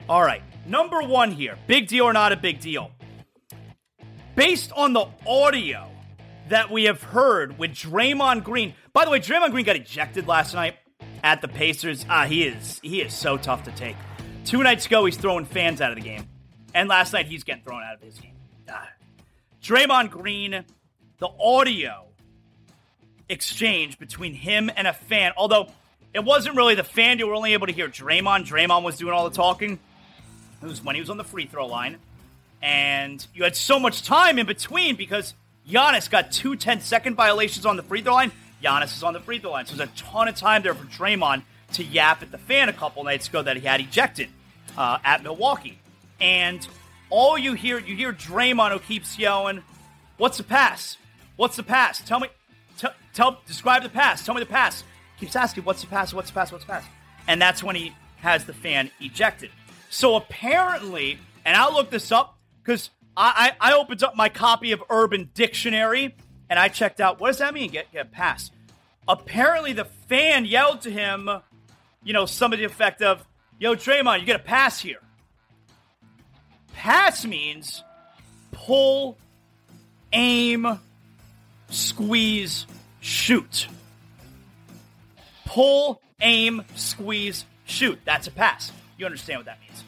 All 0.08 0.22
right. 0.22 0.42
Number 0.66 1.02
one 1.02 1.30
here 1.30 1.58
big 1.66 1.88
deal 1.88 2.04
or 2.04 2.12
not 2.12 2.32
a 2.32 2.36
big 2.36 2.60
deal. 2.60 2.90
Based 4.34 4.72
on 4.72 4.92
the 4.92 5.06
audio 5.26 5.88
that 6.48 6.70
we 6.70 6.84
have 6.84 7.02
heard 7.02 7.58
with 7.58 7.72
Draymond 7.72 8.44
Green. 8.44 8.74
By 8.92 9.04
the 9.04 9.10
way, 9.10 9.20
Draymond 9.20 9.50
Green 9.50 9.64
got 9.64 9.76
ejected 9.76 10.26
last 10.26 10.54
night 10.54 10.76
at 11.22 11.40
the 11.40 11.48
Pacers. 11.48 12.04
Ah, 12.08 12.26
he 12.26 12.44
is 12.44 12.80
he 12.82 13.00
is 13.00 13.14
so 13.14 13.36
tough 13.36 13.64
to 13.64 13.72
take. 13.72 13.96
Two 14.44 14.62
nights 14.62 14.86
ago, 14.86 15.04
he's 15.04 15.16
throwing 15.16 15.44
fans 15.44 15.80
out 15.80 15.90
of 15.90 15.96
the 15.96 16.02
game, 16.02 16.28
and 16.74 16.88
last 16.88 17.12
night 17.12 17.26
he's 17.26 17.44
getting 17.44 17.62
thrown 17.62 17.82
out 17.82 17.94
of 17.94 18.02
his 18.02 18.18
game. 18.18 18.34
Ah, 18.68 18.88
Draymond 19.62 20.10
Green, 20.10 20.64
the 21.18 21.28
audio 21.40 22.06
exchange 23.28 23.98
between 23.98 24.34
him 24.34 24.70
and 24.76 24.86
a 24.86 24.92
fan, 24.92 25.32
although 25.36 25.68
it 26.12 26.24
wasn't 26.24 26.56
really 26.56 26.74
the 26.74 26.84
fan, 26.84 27.18
you 27.18 27.26
were 27.26 27.34
only 27.34 27.54
able 27.54 27.66
to 27.66 27.72
hear 27.72 27.88
Draymond. 27.88 28.46
Draymond 28.46 28.82
was 28.82 28.98
doing 28.98 29.12
all 29.12 29.28
the 29.28 29.34
talking. 29.34 29.78
It 30.64 30.68
was 30.68 30.82
when 30.82 30.94
he 30.94 31.00
was 31.00 31.10
on 31.10 31.18
the 31.18 31.24
free 31.24 31.46
throw 31.46 31.66
line. 31.66 31.98
And 32.62 33.24
you 33.34 33.44
had 33.44 33.54
so 33.54 33.78
much 33.78 34.02
time 34.02 34.38
in 34.38 34.46
between 34.46 34.96
because 34.96 35.34
Giannis 35.68 36.08
got 36.08 36.32
two 36.32 36.56
10 36.56 36.80
second 36.80 37.14
violations 37.14 37.66
on 37.66 37.76
the 37.76 37.82
free 37.82 38.00
throw 38.00 38.14
line. 38.14 38.32
Giannis 38.62 38.96
is 38.96 39.02
on 39.02 39.12
the 39.12 39.20
free 39.20 39.38
throw 39.38 39.50
line. 39.50 39.66
So 39.66 39.76
there's 39.76 39.90
a 39.90 39.92
ton 39.96 40.28
of 40.28 40.36
time 40.36 40.62
there 40.62 40.74
for 40.74 40.86
Draymond 40.86 41.42
to 41.74 41.84
yap 41.84 42.22
at 42.22 42.30
the 42.30 42.38
fan 42.38 42.68
a 42.68 42.72
couple 42.72 43.04
nights 43.04 43.28
ago 43.28 43.42
that 43.42 43.56
he 43.56 43.66
had 43.66 43.80
ejected 43.80 44.30
uh, 44.78 44.98
at 45.04 45.22
Milwaukee. 45.22 45.78
And 46.20 46.66
all 47.10 47.36
you 47.36 47.52
hear, 47.52 47.78
you 47.78 47.94
hear 47.94 48.12
Draymond 48.12 48.72
who 48.72 48.78
keeps 48.78 49.18
yelling, 49.18 49.62
"What's 50.16 50.38
the 50.38 50.44
pass? 50.44 50.96
What's 51.36 51.56
the 51.56 51.62
pass? 51.62 52.00
Tell 52.00 52.20
me, 52.20 52.28
t- 52.78 52.88
tell, 53.12 53.40
describe 53.46 53.82
the 53.82 53.88
pass. 53.90 54.24
Tell 54.24 54.34
me 54.34 54.40
the 54.40 54.46
pass." 54.46 54.84
Keeps 55.20 55.36
asking, 55.36 55.64
"What's 55.64 55.82
the 55.82 55.88
pass? 55.88 56.14
What's 56.14 56.30
the 56.30 56.34
pass? 56.34 56.50
What's 56.50 56.64
the 56.64 56.72
pass?" 56.72 56.84
And 57.28 57.42
that's 57.42 57.62
when 57.62 57.76
he 57.76 57.94
has 58.18 58.46
the 58.46 58.54
fan 58.54 58.90
ejected. 59.00 59.50
So 59.94 60.16
apparently, 60.16 61.20
and 61.44 61.56
I'll 61.56 61.72
look 61.72 61.88
this 61.88 62.10
up 62.10 62.36
because 62.60 62.90
I, 63.16 63.54
I, 63.60 63.70
I 63.70 63.74
opened 63.74 64.02
up 64.02 64.16
my 64.16 64.28
copy 64.28 64.72
of 64.72 64.82
Urban 64.90 65.30
Dictionary 65.34 66.16
and 66.50 66.58
I 66.58 66.66
checked 66.66 67.00
out 67.00 67.20
what 67.20 67.28
does 67.28 67.38
that 67.38 67.54
mean? 67.54 67.70
Get 67.70 67.92
get 67.92 68.10
pass. 68.10 68.50
Apparently, 69.06 69.72
the 69.72 69.84
fan 69.84 70.46
yelled 70.46 70.80
to 70.80 70.90
him, 70.90 71.30
you 72.02 72.12
know, 72.12 72.26
some 72.26 72.52
of 72.52 72.58
the 72.58 72.64
effect 72.64 73.02
of, 73.02 73.24
"Yo, 73.60 73.76
Draymond, 73.76 74.18
you 74.18 74.26
get 74.26 74.34
a 74.34 74.42
pass 74.42 74.80
here." 74.80 74.98
Pass 76.72 77.24
means 77.24 77.84
pull, 78.50 79.16
aim, 80.12 80.80
squeeze, 81.70 82.66
shoot. 82.98 83.68
Pull, 85.44 86.02
aim, 86.20 86.64
squeeze, 86.74 87.44
shoot. 87.64 88.00
That's 88.04 88.26
a 88.26 88.32
pass. 88.32 88.72
You 88.96 89.06
understand 89.06 89.40
what 89.40 89.46
that 89.46 89.60
means. 89.60 89.84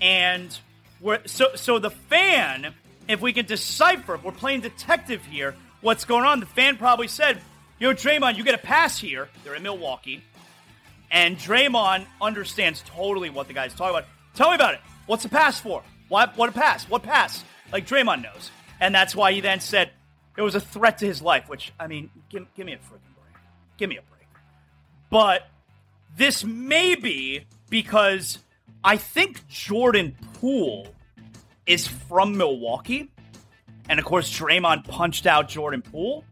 And 0.00 0.58
we're 1.00 1.20
so 1.26 1.54
so 1.54 1.78
the 1.78 1.90
fan, 1.90 2.74
if 3.08 3.20
we 3.20 3.32
can 3.32 3.46
decipher, 3.46 4.14
if 4.14 4.24
we're 4.24 4.32
playing 4.32 4.60
detective 4.60 5.24
here, 5.24 5.54
what's 5.80 6.04
going 6.04 6.24
on, 6.24 6.40
the 6.40 6.46
fan 6.46 6.76
probably 6.76 7.08
said, 7.08 7.40
Yo, 7.78 7.94
Draymond, 7.94 8.36
you 8.36 8.44
get 8.44 8.54
a 8.54 8.58
pass 8.58 8.98
here. 8.98 9.28
They're 9.42 9.54
in 9.54 9.62
Milwaukee. 9.62 10.22
And 11.10 11.36
Draymond 11.38 12.06
understands 12.20 12.84
totally 12.86 13.30
what 13.30 13.48
the 13.48 13.54
guy's 13.54 13.74
talking 13.74 13.96
about. 13.96 14.08
Tell 14.34 14.50
me 14.50 14.54
about 14.54 14.74
it. 14.74 14.80
What's 15.06 15.22
the 15.24 15.28
pass 15.28 15.58
for? 15.58 15.82
What? 16.08 16.36
What 16.36 16.48
a 16.48 16.52
pass? 16.52 16.88
What 16.88 17.02
pass? 17.02 17.42
Like 17.72 17.86
Draymond 17.86 18.22
knows, 18.22 18.50
and 18.80 18.94
that's 18.94 19.14
why 19.14 19.32
he 19.32 19.40
then 19.40 19.60
said 19.60 19.90
it 20.36 20.42
was 20.42 20.54
a 20.54 20.60
threat 20.60 20.98
to 20.98 21.06
his 21.06 21.22
life. 21.22 21.48
Which 21.48 21.72
I 21.80 21.86
mean, 21.86 22.10
give, 22.28 22.46
give 22.54 22.66
me 22.66 22.72
a 22.72 22.76
freaking 22.76 23.14
break. 23.14 23.34
Give 23.76 23.88
me 23.88 23.96
a 23.96 24.02
break. 24.02 24.28
But 25.08 25.48
this 26.16 26.44
may 26.44 26.94
be 26.94 27.44
because 27.68 28.38
I 28.82 28.96
think 28.96 29.46
Jordan 29.48 30.16
Poole 30.34 30.88
is 31.66 31.86
from 31.86 32.36
Milwaukee, 32.36 33.10
and 33.88 33.98
of 33.98 34.04
course 34.04 34.30
Draymond 34.30 34.88
punched 34.88 35.26
out 35.26 35.48
Jordan 35.48 35.82
Poole, 35.82 36.24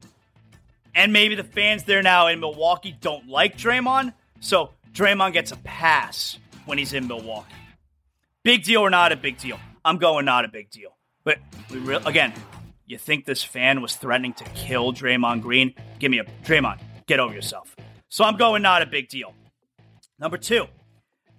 and 0.94 1.12
maybe 1.12 1.34
the 1.34 1.44
fans 1.44 1.84
there 1.84 2.02
now 2.02 2.28
in 2.28 2.40
Milwaukee 2.40 2.96
don't 3.00 3.28
like 3.28 3.56
Draymond, 3.58 4.14
so 4.40 4.72
Draymond 4.92 5.34
gets 5.34 5.52
a 5.52 5.56
pass 5.58 6.38
when 6.64 6.78
he's 6.78 6.92
in 6.92 7.06
Milwaukee. 7.06 7.52
Big 8.44 8.64
deal 8.64 8.80
or 8.80 8.90
not 8.90 9.12
a 9.12 9.16
big 9.16 9.36
deal? 9.38 9.60
I'm 9.84 9.98
going 9.98 10.24
not 10.24 10.44
a 10.44 10.48
big 10.48 10.70
deal. 10.70 10.96
But 11.24 11.38
re- 11.70 12.00
again, 12.06 12.32
you 12.86 12.96
think 12.96 13.26
this 13.26 13.44
fan 13.44 13.82
was 13.82 13.94
threatening 13.96 14.32
to 14.34 14.44
kill 14.54 14.92
Draymond 14.92 15.42
Green? 15.42 15.74
Give 15.98 16.10
me 16.10 16.18
a 16.18 16.24
Draymond, 16.44 16.78
get 17.06 17.20
over 17.20 17.34
yourself. 17.34 17.76
So 18.08 18.24
I'm 18.24 18.38
going 18.38 18.62
not 18.62 18.80
a 18.80 18.86
big 18.86 19.08
deal. 19.08 19.34
Number 20.18 20.38
two, 20.38 20.66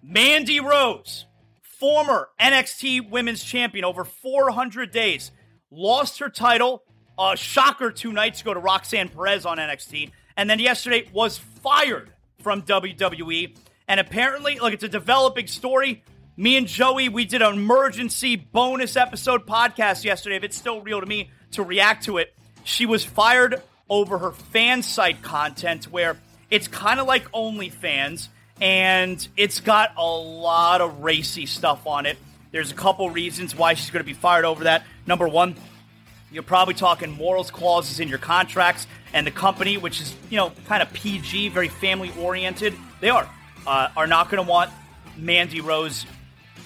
Mandy 0.02 0.60
Rose, 0.60 1.26
former 1.62 2.30
NXT 2.40 3.10
Women's 3.10 3.44
Champion 3.44 3.86
over 3.86 4.04
400 4.04 4.92
days, 4.92 5.32
lost 5.72 6.20
her 6.20 6.30
title. 6.30 6.84
A 7.22 7.36
shocker 7.36 7.92
two 7.92 8.14
nights 8.14 8.40
ago 8.40 8.54
to 8.54 8.62
Roxanne 8.62 9.10
Perez 9.10 9.46
on 9.46 9.58
NXT, 9.58 10.12
and 10.38 10.50
then 10.50 10.58
yesterday 10.60 11.10
was 11.12 11.38
fired 11.38 12.12
from 12.42 12.62
WWE. 12.62 13.58
And 13.90 14.00
apparently, 14.00 14.58
look, 14.58 14.72
it's 14.72 14.86
a 14.86 14.90
developing 14.90 15.48
story. 15.48 16.02
Me 16.38 16.56
and 16.56 16.66
Joey, 16.66 17.10
we 17.10 17.26
did 17.26 17.42
an 17.42 17.54
emergency 17.54 18.38
bonus 18.38 18.96
episode 18.96 19.46
podcast 19.46 20.06
yesterday. 20.06 20.38
If 20.38 20.46
it's 20.46 20.58
still 20.58 20.80
real 20.82 21.02
to 21.02 21.06
me 21.06 21.30
to 21.52 21.64
react 21.64 22.06
to 22.06 22.20
it, 22.20 22.34
she 22.64 22.86
was 22.86 23.04
fired 23.04 23.62
over 23.90 24.18
her 24.20 24.32
fan 24.32 24.82
site 24.82 25.22
content 25.22 25.92
where 25.92 26.16
It's 26.50 26.68
kind 26.68 27.00
of 27.00 27.08
like 27.08 27.30
OnlyFans, 27.32 28.30
and 28.62 29.26
it's 29.38 29.60
got 29.60 29.94
a 29.98 30.06
lot 30.06 30.82
of 30.82 31.02
racy 31.02 31.46
stuff 31.46 31.88
on 31.88 32.06
it. 32.06 32.18
There's 32.52 32.72
a 32.72 32.76
couple 32.76 33.10
reasons 33.10 33.56
why 33.56 33.76
she's 33.76 33.90
going 33.90 34.04
to 34.04 34.08
be 34.08 34.14
fired 34.14 34.46
over 34.46 34.66
that. 34.66 34.84
Number 35.06 35.28
one, 35.28 35.56
you're 36.32 36.44
probably 36.44 36.74
talking 36.74 37.12
morals 37.12 37.52
clauses 37.52 38.00
in 38.00 38.08
your 38.08 38.18
contracts, 38.18 38.88
and 39.14 39.26
the 39.26 39.32
company, 39.32 39.78
which 39.78 40.02
is 40.02 40.16
you 40.30 40.38
know 40.38 40.52
kind 40.68 40.82
of 40.82 40.92
PG, 40.94 41.50
very 41.50 41.70
family 41.70 42.12
oriented, 42.20 42.74
they 43.02 43.10
are 43.10 43.30
uh, 43.66 43.90
are 43.96 44.08
not 44.08 44.30
going 44.30 44.44
to 44.44 44.50
want 44.50 44.72
Mandy 45.18 45.62
Rose 45.62 46.06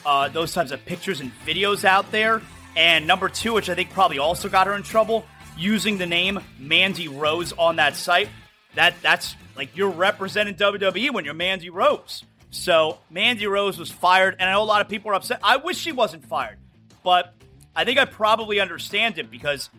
uh, 0.05 0.29
those 0.29 0.53
types 0.53 0.71
of 0.71 0.83
pictures 0.85 1.21
and 1.21 1.31
videos 1.45 1.85
out 1.85 2.11
there. 2.11 2.41
And 2.75 3.05
number 3.07 3.29
two, 3.29 3.53
which 3.53 3.69
I 3.69 3.75
think 3.75 3.91
probably 3.91 4.19
also 4.19 4.49
got 4.49 4.67
her 4.67 4.73
in 4.73 4.83
trouble, 4.83 5.25
using 5.57 5.97
the 5.97 6.05
name 6.05 6.39
Mandy 6.59 7.07
Rose 7.07 7.53
on 7.53 7.75
that 7.77 7.95
site. 7.95 8.29
That 8.75 8.95
that's 9.01 9.35
like 9.55 9.75
you're 9.75 9.89
representing 9.89 10.55
WWE 10.55 11.11
when 11.11 11.25
you're 11.25 11.33
Mandy 11.33 11.69
Rose. 11.69 12.23
So 12.51 12.99
Mandy 13.09 13.47
Rose 13.47 13.77
was 13.77 13.91
fired, 13.91 14.35
and 14.39 14.49
I 14.49 14.53
know 14.53 14.61
a 14.61 14.65
lot 14.65 14.81
of 14.81 14.89
people 14.89 15.11
are 15.11 15.15
upset. 15.15 15.39
I 15.43 15.57
wish 15.57 15.77
she 15.77 15.91
wasn't 15.91 16.25
fired, 16.25 16.57
but 17.03 17.33
I 17.75 17.83
think 17.85 17.97
I 17.97 18.05
probably 18.05 18.59
understand 18.59 19.17
it 19.17 19.31
because 19.31 19.69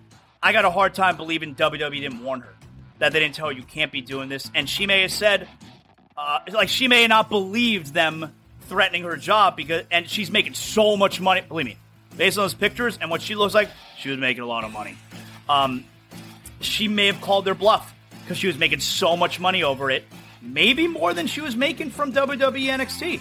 I 0.42 0.52
got 0.52 0.64
a 0.64 0.70
hard 0.70 0.94
time 0.94 1.16
believing 1.16 1.54
WWE 1.54 2.00
didn't 2.00 2.22
warn 2.22 2.40
her 2.40 2.52
that 2.98 3.12
they 3.12 3.20
didn't 3.20 3.34
tell 3.34 3.46
her 3.46 3.52
you 3.52 3.62
can't 3.62 3.92
be 3.92 4.00
doing 4.00 4.28
this, 4.28 4.50
and 4.54 4.68
she 4.68 4.86
may 4.86 5.02
have 5.02 5.12
said, 5.12 5.48
uh, 6.16 6.40
like 6.52 6.68
she 6.68 6.88
may 6.88 7.06
not 7.06 7.28
believed 7.28 7.94
them 7.94 8.32
threatening 8.62 9.04
her 9.04 9.16
job 9.16 9.56
because, 9.56 9.84
and 9.90 10.08
she's 10.08 10.30
making 10.30 10.54
so 10.54 10.96
much 10.96 11.20
money. 11.20 11.42
Believe 11.42 11.66
me, 11.66 11.76
based 12.16 12.38
on 12.38 12.44
those 12.44 12.54
pictures 12.54 12.98
and 13.00 13.10
what 13.10 13.22
she 13.22 13.34
looks 13.34 13.54
like, 13.54 13.68
she 13.98 14.10
was 14.10 14.18
making 14.18 14.42
a 14.42 14.46
lot 14.46 14.64
of 14.64 14.72
money. 14.72 14.96
Um, 15.48 15.84
she 16.60 16.88
may 16.88 17.06
have 17.06 17.20
called 17.20 17.44
their 17.44 17.54
bluff 17.54 17.93
because 18.24 18.38
she 18.38 18.46
was 18.46 18.58
making 18.58 18.80
so 18.80 19.16
much 19.16 19.38
money 19.38 19.62
over 19.62 19.90
it, 19.90 20.04
maybe 20.40 20.88
more 20.88 21.14
than 21.14 21.26
she 21.26 21.40
was 21.40 21.54
making 21.54 21.90
from 21.90 22.12
WWE 22.12 22.68
NXT. 22.68 23.20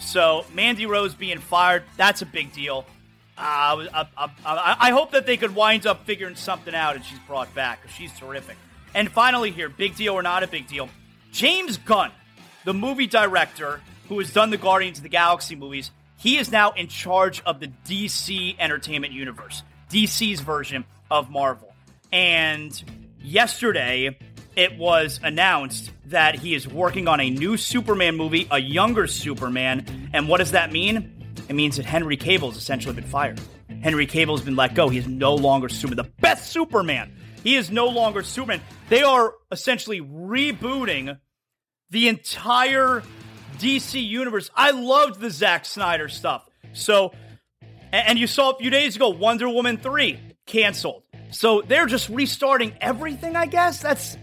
So 0.00 0.44
Mandy 0.54 0.86
Rose 0.86 1.14
being 1.14 1.38
fired, 1.38 1.84
that's 1.96 2.22
a 2.22 2.26
big 2.26 2.52
deal. 2.52 2.84
Uh, 3.38 3.86
I, 3.94 4.06
I, 4.16 4.76
I, 4.78 4.90
hope 4.90 5.12
that 5.12 5.24
they 5.24 5.38
could 5.38 5.54
wind 5.54 5.86
up 5.86 6.04
figuring 6.04 6.34
something 6.34 6.74
out 6.74 6.94
and 6.94 7.02
she's 7.02 7.18
brought 7.20 7.54
back 7.54 7.80
because 7.80 7.96
she's 7.96 8.12
terrific. 8.18 8.56
And 8.94 9.10
finally, 9.10 9.50
here, 9.50 9.70
big 9.70 9.96
deal 9.96 10.12
or 10.12 10.22
not 10.22 10.42
a 10.42 10.46
big 10.46 10.66
deal, 10.66 10.90
James 11.32 11.78
Gunn, 11.78 12.10
the 12.64 12.74
movie 12.74 13.06
director 13.06 13.80
who 14.08 14.18
has 14.18 14.30
done 14.32 14.50
the 14.50 14.58
Guardians 14.58 14.98
of 14.98 15.04
the 15.04 15.08
Galaxy 15.08 15.56
movies, 15.56 15.90
he 16.18 16.36
is 16.36 16.52
now 16.52 16.72
in 16.72 16.88
charge 16.88 17.40
of 17.46 17.60
the 17.60 17.68
DC 17.86 18.56
Entertainment 18.58 19.14
Universe, 19.14 19.62
DC's 19.90 20.40
version 20.40 20.84
of 21.10 21.30
Marvel. 21.30 21.72
And 22.12 22.82
yesterday, 23.22 24.18
it 24.60 24.76
was 24.76 25.18
announced 25.22 25.90
that 26.04 26.34
he 26.34 26.54
is 26.54 26.68
working 26.68 27.08
on 27.08 27.18
a 27.18 27.30
new 27.30 27.56
Superman 27.56 28.14
movie, 28.14 28.46
a 28.50 28.58
younger 28.58 29.06
Superman. 29.06 30.10
And 30.12 30.28
what 30.28 30.36
does 30.36 30.50
that 30.50 30.70
mean? 30.70 31.32
It 31.48 31.54
means 31.54 31.78
that 31.78 31.86
Henry 31.86 32.18
has 32.22 32.56
essentially 32.58 32.94
been 32.94 33.04
fired. 33.04 33.40
Henry 33.82 34.06
has 34.06 34.42
been 34.42 34.56
let 34.56 34.74
go. 34.74 34.90
He 34.90 34.98
is 34.98 35.08
no 35.08 35.34
longer 35.34 35.70
Superman, 35.70 35.96
the 35.96 36.12
best 36.20 36.52
Superman. 36.52 37.16
He 37.42 37.56
is 37.56 37.70
no 37.70 37.88
longer 37.88 38.22
Superman. 38.22 38.60
They 38.90 39.02
are 39.02 39.32
essentially 39.50 40.02
rebooting 40.02 41.18
the 41.88 42.08
entire 42.08 43.02
DC 43.56 44.06
universe. 44.06 44.50
I 44.54 44.72
loved 44.72 45.20
the 45.20 45.30
Zack 45.30 45.64
Snyder 45.64 46.10
stuff. 46.10 46.46
So, 46.74 47.14
and 47.92 48.18
you 48.18 48.26
saw 48.26 48.50
a 48.50 48.58
few 48.58 48.68
days 48.68 48.94
ago, 48.94 49.08
Wonder 49.08 49.48
Woman 49.48 49.78
3 49.78 50.20
canceled. 50.44 51.04
So 51.30 51.62
they're 51.62 51.86
just 51.86 52.10
restarting 52.10 52.74
everything, 52.82 53.36
I 53.36 53.46
guess. 53.46 53.80
That's, 53.80 54.18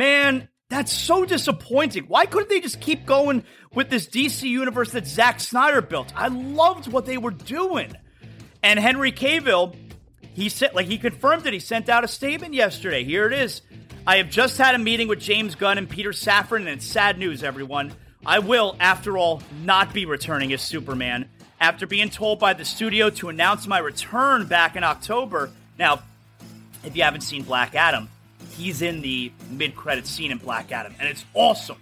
man, 0.00 0.48
that's 0.70 0.90
so 0.90 1.26
disappointing. 1.26 2.04
Why 2.04 2.24
couldn't 2.24 2.48
they 2.48 2.60
just 2.60 2.80
keep 2.80 3.04
going 3.04 3.44
with 3.74 3.90
this 3.90 4.06
DC 4.06 4.48
universe 4.48 4.92
that 4.92 5.06
Zack 5.06 5.40
Snyder 5.40 5.82
built? 5.82 6.10
I 6.16 6.28
loved 6.28 6.90
what 6.90 7.04
they 7.04 7.18
were 7.18 7.32
doing. 7.32 7.94
And 8.62 8.80
Henry 8.80 9.12
Cavill, 9.12 9.76
he 10.32 10.48
said, 10.48 10.74
like, 10.74 10.86
he 10.86 10.96
confirmed 10.96 11.44
it. 11.46 11.52
He 11.52 11.60
sent 11.60 11.90
out 11.90 12.02
a 12.02 12.08
statement 12.08 12.54
yesterday. 12.54 13.04
Here 13.04 13.26
it 13.26 13.34
is. 13.34 13.60
I 14.06 14.16
have 14.16 14.30
just 14.30 14.56
had 14.56 14.74
a 14.74 14.78
meeting 14.78 15.06
with 15.06 15.20
James 15.20 15.54
Gunn 15.54 15.76
and 15.76 15.86
Peter 15.88 16.12
Safran, 16.12 16.60
and 16.60 16.68
it's 16.68 16.86
sad 16.86 17.18
news, 17.18 17.42
everyone. 17.42 17.92
I 18.24 18.38
will, 18.38 18.76
after 18.80 19.18
all, 19.18 19.42
not 19.62 19.92
be 19.92 20.06
returning 20.06 20.50
as 20.54 20.62
Superman. 20.62 21.28
After 21.60 21.86
being 21.86 22.08
told 22.08 22.38
by 22.38 22.54
the 22.54 22.64
studio 22.64 23.10
to 23.10 23.28
announce 23.28 23.66
my 23.66 23.78
return 23.78 24.46
back 24.46 24.76
in 24.76 24.82
October. 24.82 25.50
Now, 25.78 26.02
if 26.84 26.96
you 26.96 27.02
haven't 27.02 27.20
seen 27.20 27.42
Black 27.42 27.74
Adam, 27.74 28.08
he's 28.60 28.82
in 28.82 29.00
the 29.00 29.32
mid 29.50 29.74
credit 29.74 30.06
scene 30.06 30.30
in 30.30 30.38
Black 30.38 30.70
Adam, 30.70 30.94
and 31.00 31.08
it's 31.08 31.24
awesome. 31.34 31.78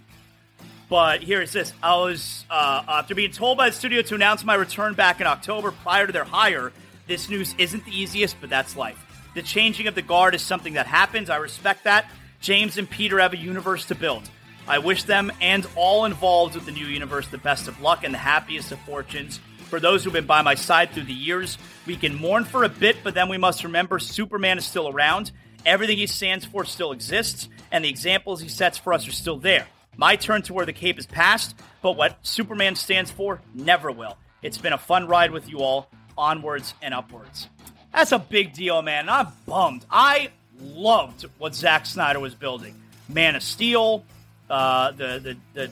But 0.89 1.21
here 1.21 1.41
it 1.41 1.49
says 1.49 1.73
I 1.83 1.95
was, 1.97 2.45
uh, 2.49 2.83
after 2.87 3.13
being 3.13 3.31
told 3.31 3.57
by 3.57 3.69
the 3.69 3.75
studio 3.75 4.01
to 4.01 4.15
announce 4.15 4.43
my 4.43 4.55
return 4.55 4.95
back 4.95 5.21
in 5.21 5.27
October 5.27 5.71
prior 5.71 6.07
to 6.07 6.13
their 6.13 6.23
hire, 6.23 6.71
this 7.05 7.29
news 7.29 7.53
isn't 7.57 7.85
the 7.85 7.91
easiest, 7.91 8.39
but 8.41 8.49
that's 8.49 8.75
life. 8.75 8.97
The 9.35 9.43
changing 9.43 9.87
of 9.87 9.95
the 9.95 10.01
guard 10.01 10.33
is 10.33 10.41
something 10.41 10.73
that 10.73 10.87
happens. 10.87 11.29
I 11.29 11.37
respect 11.37 11.83
that. 11.83 12.09
James 12.41 12.77
and 12.77 12.89
Peter 12.89 13.19
have 13.19 13.33
a 13.33 13.37
universe 13.37 13.85
to 13.87 13.95
build. 13.95 14.29
I 14.67 14.79
wish 14.79 15.03
them 15.03 15.31
and 15.41 15.67
all 15.75 16.05
involved 16.05 16.55
with 16.55 16.65
the 16.65 16.71
new 16.71 16.85
universe 16.85 17.27
the 17.27 17.37
best 17.37 17.67
of 17.67 17.81
luck 17.81 18.03
and 18.03 18.13
the 18.13 18.19
happiest 18.19 18.71
of 18.71 18.79
fortunes. 18.81 19.39
For 19.65 19.79
those 19.79 20.03
who've 20.03 20.13
been 20.13 20.25
by 20.25 20.41
my 20.41 20.55
side 20.55 20.91
through 20.91 21.03
the 21.03 21.13
years, 21.13 21.57
we 21.85 21.95
can 21.95 22.15
mourn 22.15 22.45
for 22.45 22.63
a 22.63 22.69
bit, 22.69 22.97
but 23.03 23.13
then 23.13 23.29
we 23.29 23.37
must 23.37 23.63
remember 23.63 23.99
Superman 23.99 24.57
is 24.57 24.65
still 24.65 24.87
around. 24.87 25.31
Everything 25.65 25.97
he 25.97 26.07
stands 26.07 26.45
for 26.45 26.65
still 26.65 26.91
exists, 26.91 27.49
and 27.71 27.83
the 27.83 27.89
examples 27.89 28.41
he 28.41 28.49
sets 28.49 28.77
for 28.77 28.93
us 28.93 29.07
are 29.07 29.11
still 29.11 29.37
there. 29.37 29.67
My 29.97 30.15
turn 30.15 30.41
to 30.43 30.53
wear 30.53 30.65
the 30.65 30.73
cape 30.73 30.97
is 30.97 31.05
past, 31.05 31.55
but 31.81 31.97
what 31.97 32.17
Superman 32.21 32.75
stands 32.75 33.11
for 33.11 33.41
never 33.53 33.91
will. 33.91 34.17
It's 34.41 34.57
been 34.57 34.73
a 34.73 34.77
fun 34.77 35.07
ride 35.07 35.31
with 35.31 35.49
you 35.49 35.59
all, 35.59 35.89
onwards 36.17 36.73
and 36.81 36.93
upwards. 36.93 37.47
That's 37.93 38.11
a 38.11 38.19
big 38.19 38.53
deal, 38.53 38.81
man. 38.81 39.09
I'm 39.09 39.27
bummed. 39.45 39.85
I 39.89 40.29
loved 40.61 41.25
what 41.37 41.55
Zack 41.55 41.85
Snyder 41.85 42.19
was 42.19 42.35
building. 42.35 42.81
Man 43.07 43.35
of 43.35 43.43
Steel, 43.43 44.05
uh, 44.49 44.91
the, 44.91 45.19
the, 45.19 45.37
the 45.53 45.71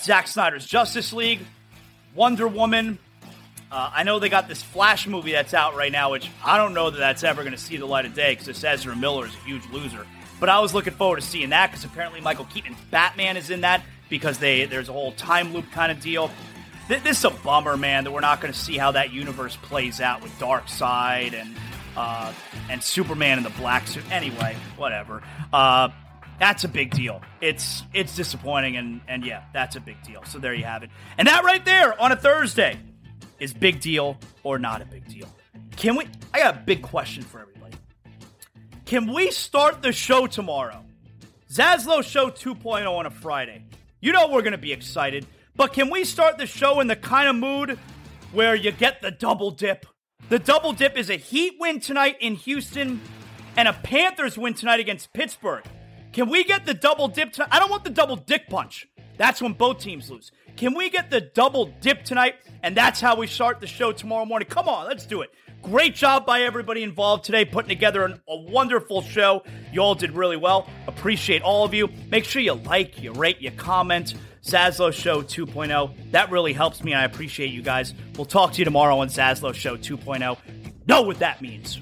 Zack 0.00 0.26
Snyder's 0.26 0.66
Justice 0.66 1.12
League, 1.12 1.40
Wonder 2.14 2.48
Woman. 2.48 2.98
Uh, 3.72 3.90
I 3.94 4.02
know 4.02 4.18
they 4.18 4.28
got 4.28 4.48
this 4.48 4.62
Flash 4.62 5.06
movie 5.06 5.32
that's 5.32 5.54
out 5.54 5.74
right 5.74 5.90
now, 5.90 6.10
which 6.10 6.30
I 6.44 6.58
don't 6.58 6.74
know 6.74 6.90
that 6.90 6.98
that's 6.98 7.24
ever 7.24 7.40
going 7.40 7.54
to 7.54 7.58
see 7.58 7.78
the 7.78 7.86
light 7.86 8.04
of 8.04 8.12
day 8.12 8.32
because 8.32 8.44
this 8.44 8.62
Ezra 8.62 8.94
Miller 8.94 9.24
is 9.24 9.34
a 9.34 9.38
huge 9.38 9.62
loser. 9.72 10.06
But 10.38 10.50
I 10.50 10.60
was 10.60 10.74
looking 10.74 10.92
forward 10.92 11.16
to 11.16 11.22
seeing 11.22 11.48
that 11.50 11.70
because 11.70 11.82
apparently 11.82 12.20
Michael 12.20 12.44
Keaton's 12.44 12.76
Batman 12.90 13.38
is 13.38 13.48
in 13.48 13.62
that 13.62 13.82
because 14.10 14.36
they 14.36 14.66
there's 14.66 14.90
a 14.90 14.92
whole 14.92 15.12
time 15.12 15.54
loop 15.54 15.70
kind 15.72 15.90
of 15.90 16.00
deal. 16.00 16.30
Th- 16.88 17.02
this 17.02 17.20
is 17.20 17.24
a 17.24 17.30
bummer, 17.30 17.78
man, 17.78 18.04
that 18.04 18.10
we're 18.10 18.20
not 18.20 18.42
going 18.42 18.52
to 18.52 18.58
see 18.58 18.76
how 18.76 18.92
that 18.92 19.10
universe 19.10 19.56
plays 19.56 20.02
out 20.02 20.22
with 20.22 20.32
Darkseid 20.32 21.32
and 21.32 21.56
uh, 21.96 22.30
and 22.68 22.82
Superman 22.82 23.38
in 23.38 23.44
the 23.44 23.50
black 23.50 23.88
suit. 23.88 24.04
Anyway, 24.12 24.54
whatever. 24.76 25.22
Uh, 25.50 25.88
that's 26.38 26.64
a 26.64 26.68
big 26.68 26.90
deal. 26.90 27.22
It's 27.40 27.84
it's 27.94 28.14
disappointing, 28.14 28.76
and 28.76 29.00
and 29.08 29.24
yeah, 29.24 29.44
that's 29.54 29.76
a 29.76 29.80
big 29.80 30.02
deal. 30.02 30.24
So 30.24 30.38
there 30.38 30.52
you 30.52 30.64
have 30.64 30.82
it. 30.82 30.90
And 31.16 31.26
that 31.26 31.42
right 31.42 31.64
there 31.64 31.98
on 31.98 32.12
a 32.12 32.16
Thursday 32.16 32.78
is 33.42 33.52
big 33.52 33.80
deal 33.80 34.16
or 34.44 34.56
not 34.56 34.80
a 34.80 34.84
big 34.84 35.06
deal. 35.08 35.26
Can 35.76 35.96
we? 35.96 36.06
I 36.32 36.38
got 36.38 36.54
a 36.54 36.58
big 36.58 36.80
question 36.80 37.24
for 37.24 37.40
everybody. 37.40 37.74
Can 38.86 39.12
we 39.12 39.32
start 39.32 39.82
the 39.82 39.90
show 39.90 40.28
tomorrow? 40.28 40.84
Zaslow 41.50 42.04
Show 42.04 42.30
2.0 42.30 42.90
on 42.90 43.06
a 43.06 43.10
Friday. 43.10 43.64
You 44.00 44.12
know 44.12 44.28
we're 44.28 44.42
going 44.42 44.52
to 44.52 44.58
be 44.58 44.72
excited, 44.72 45.26
but 45.56 45.72
can 45.72 45.90
we 45.90 46.04
start 46.04 46.38
the 46.38 46.46
show 46.46 46.80
in 46.80 46.86
the 46.86 46.96
kind 46.96 47.28
of 47.28 47.36
mood 47.36 47.78
where 48.30 48.54
you 48.54 48.70
get 48.70 49.02
the 49.02 49.10
double 49.10 49.50
dip? 49.50 49.86
The 50.28 50.38
double 50.38 50.72
dip 50.72 50.96
is 50.96 51.10
a 51.10 51.16
Heat 51.16 51.54
win 51.58 51.80
tonight 51.80 52.16
in 52.20 52.36
Houston 52.36 53.00
and 53.56 53.66
a 53.66 53.72
Panthers 53.72 54.38
win 54.38 54.54
tonight 54.54 54.78
against 54.78 55.12
Pittsburgh. 55.12 55.64
Can 56.12 56.30
we 56.30 56.44
get 56.44 56.64
the 56.64 56.74
double 56.74 57.08
dip 57.08 57.32
tonight? 57.32 57.48
I 57.50 57.58
don't 57.58 57.70
want 57.70 57.84
the 57.84 57.90
double 57.90 58.16
dick 58.16 58.48
punch. 58.48 58.86
That's 59.18 59.42
when 59.42 59.52
both 59.52 59.78
teams 59.80 60.10
lose. 60.10 60.30
Can 60.56 60.74
we 60.74 60.90
get 60.90 61.10
the 61.10 61.20
double 61.20 61.66
dip 61.80 62.04
tonight? 62.04 62.36
And 62.62 62.76
that's 62.76 63.00
how 63.00 63.16
we 63.16 63.26
start 63.26 63.60
the 63.60 63.66
show 63.66 63.92
tomorrow 63.92 64.24
morning. 64.24 64.48
Come 64.48 64.68
on, 64.68 64.86
let's 64.86 65.06
do 65.06 65.22
it. 65.22 65.30
Great 65.62 65.94
job 65.94 66.26
by 66.26 66.42
everybody 66.42 66.82
involved 66.82 67.24
today, 67.24 67.44
putting 67.44 67.68
together 67.68 68.04
an, 68.04 68.20
a 68.28 68.36
wonderful 68.36 69.02
show. 69.02 69.44
You 69.72 69.80
all 69.80 69.94
did 69.94 70.12
really 70.12 70.36
well. 70.36 70.68
Appreciate 70.86 71.42
all 71.42 71.64
of 71.64 71.72
you. 71.72 71.88
Make 72.10 72.24
sure 72.24 72.42
you 72.42 72.54
like, 72.54 73.00
you 73.00 73.12
rate, 73.12 73.40
you 73.40 73.50
comment. 73.50 74.14
Zaslow 74.42 74.92
Show 74.92 75.22
2.0. 75.22 76.10
That 76.10 76.30
really 76.30 76.52
helps 76.52 76.82
me. 76.82 76.94
I 76.94 77.04
appreciate 77.04 77.50
you 77.50 77.62
guys. 77.62 77.94
We'll 78.16 78.24
talk 78.24 78.52
to 78.54 78.58
you 78.58 78.64
tomorrow 78.64 78.98
on 78.98 79.08
Zaslow 79.08 79.54
Show 79.54 79.76
2.0. 79.76 80.36
Know 80.88 81.02
what 81.02 81.20
that 81.20 81.40
means. 81.40 81.81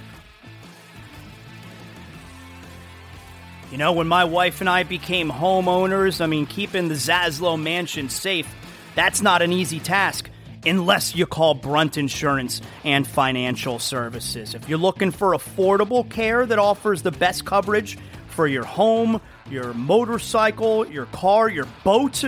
You 3.71 3.77
know, 3.77 3.93
when 3.93 4.09
my 4.09 4.25
wife 4.25 4.59
and 4.59 4.69
I 4.69 4.83
became 4.83 5.31
homeowners, 5.31 6.19
I 6.19 6.25
mean, 6.25 6.45
keeping 6.45 6.89
the 6.89 6.95
Zaslow 6.95 7.57
mansion 7.59 8.09
safe, 8.09 8.53
that's 8.95 9.21
not 9.21 9.41
an 9.41 9.53
easy 9.53 9.79
task 9.79 10.29
unless 10.65 11.15
you 11.15 11.25
call 11.25 11.53
Brunt 11.53 11.97
Insurance 11.97 12.61
and 12.83 13.07
Financial 13.07 13.79
Services. 13.79 14.55
If 14.55 14.67
you're 14.67 14.77
looking 14.77 15.11
for 15.11 15.31
affordable 15.31 16.07
care 16.07 16.45
that 16.45 16.59
offers 16.59 17.01
the 17.01 17.11
best 17.11 17.45
coverage 17.45 17.97
for 18.27 18.45
your 18.45 18.65
home, 18.65 19.21
your 19.49 19.73
motorcycle, 19.73 20.85
your 20.85 21.05
car, 21.05 21.47
your 21.47 21.65
boat, 21.85 22.25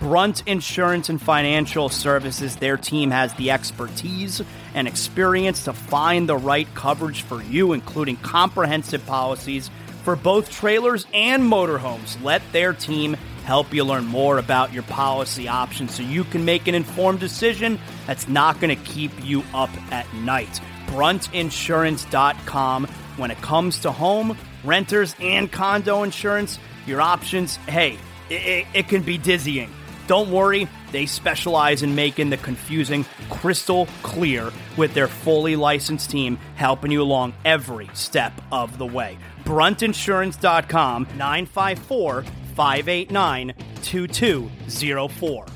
Brunt 0.00 0.44
Insurance 0.46 1.10
and 1.10 1.20
Financial 1.20 1.90
Services, 1.90 2.56
their 2.56 2.78
team 2.78 3.10
has 3.10 3.34
the 3.34 3.50
expertise 3.50 4.40
and 4.72 4.88
experience 4.88 5.64
to 5.64 5.74
find 5.74 6.26
the 6.26 6.36
right 6.38 6.68
coverage 6.74 7.20
for 7.20 7.42
you, 7.42 7.74
including 7.74 8.16
comprehensive 8.16 9.04
policies 9.04 9.70
for 10.06 10.14
both 10.14 10.52
trailers 10.52 11.04
and 11.12 11.42
motorhomes. 11.42 12.22
Let 12.22 12.40
their 12.52 12.72
team 12.72 13.14
help 13.44 13.74
you 13.74 13.82
learn 13.82 14.04
more 14.04 14.38
about 14.38 14.72
your 14.72 14.84
policy 14.84 15.48
options 15.48 15.96
so 15.96 16.04
you 16.04 16.22
can 16.22 16.44
make 16.44 16.68
an 16.68 16.76
informed 16.76 17.18
decision 17.18 17.80
that's 18.06 18.28
not 18.28 18.60
going 18.60 18.76
to 18.76 18.84
keep 18.84 19.10
you 19.24 19.42
up 19.52 19.70
at 19.92 20.06
night. 20.14 20.60
Bruntinsurance.com. 20.86 22.86
When 23.16 23.32
it 23.32 23.38
comes 23.38 23.80
to 23.80 23.90
home, 23.90 24.38
renters, 24.62 25.16
and 25.20 25.50
condo 25.50 26.04
insurance, 26.04 26.60
your 26.86 27.00
options, 27.00 27.56
hey, 27.56 27.98
it, 28.30 28.64
it 28.74 28.86
can 28.86 29.02
be 29.02 29.18
dizzying. 29.18 29.72
Don't 30.06 30.30
worry, 30.30 30.68
they 30.92 31.06
specialize 31.06 31.82
in 31.82 31.96
making 31.96 32.30
the 32.30 32.36
confusing 32.36 33.04
crystal 33.28 33.88
clear 34.04 34.52
with 34.76 34.94
their 34.94 35.08
fully 35.08 35.56
licensed 35.56 36.12
team 36.12 36.38
helping 36.54 36.92
you 36.92 37.02
along 37.02 37.34
every 37.44 37.90
step 37.92 38.32
of 38.52 38.78
the 38.78 38.86
way. 38.86 39.18
Bruntinsurance.com 39.46 41.06
954 41.16 42.24
589 42.56 43.54
2204. 43.82 45.55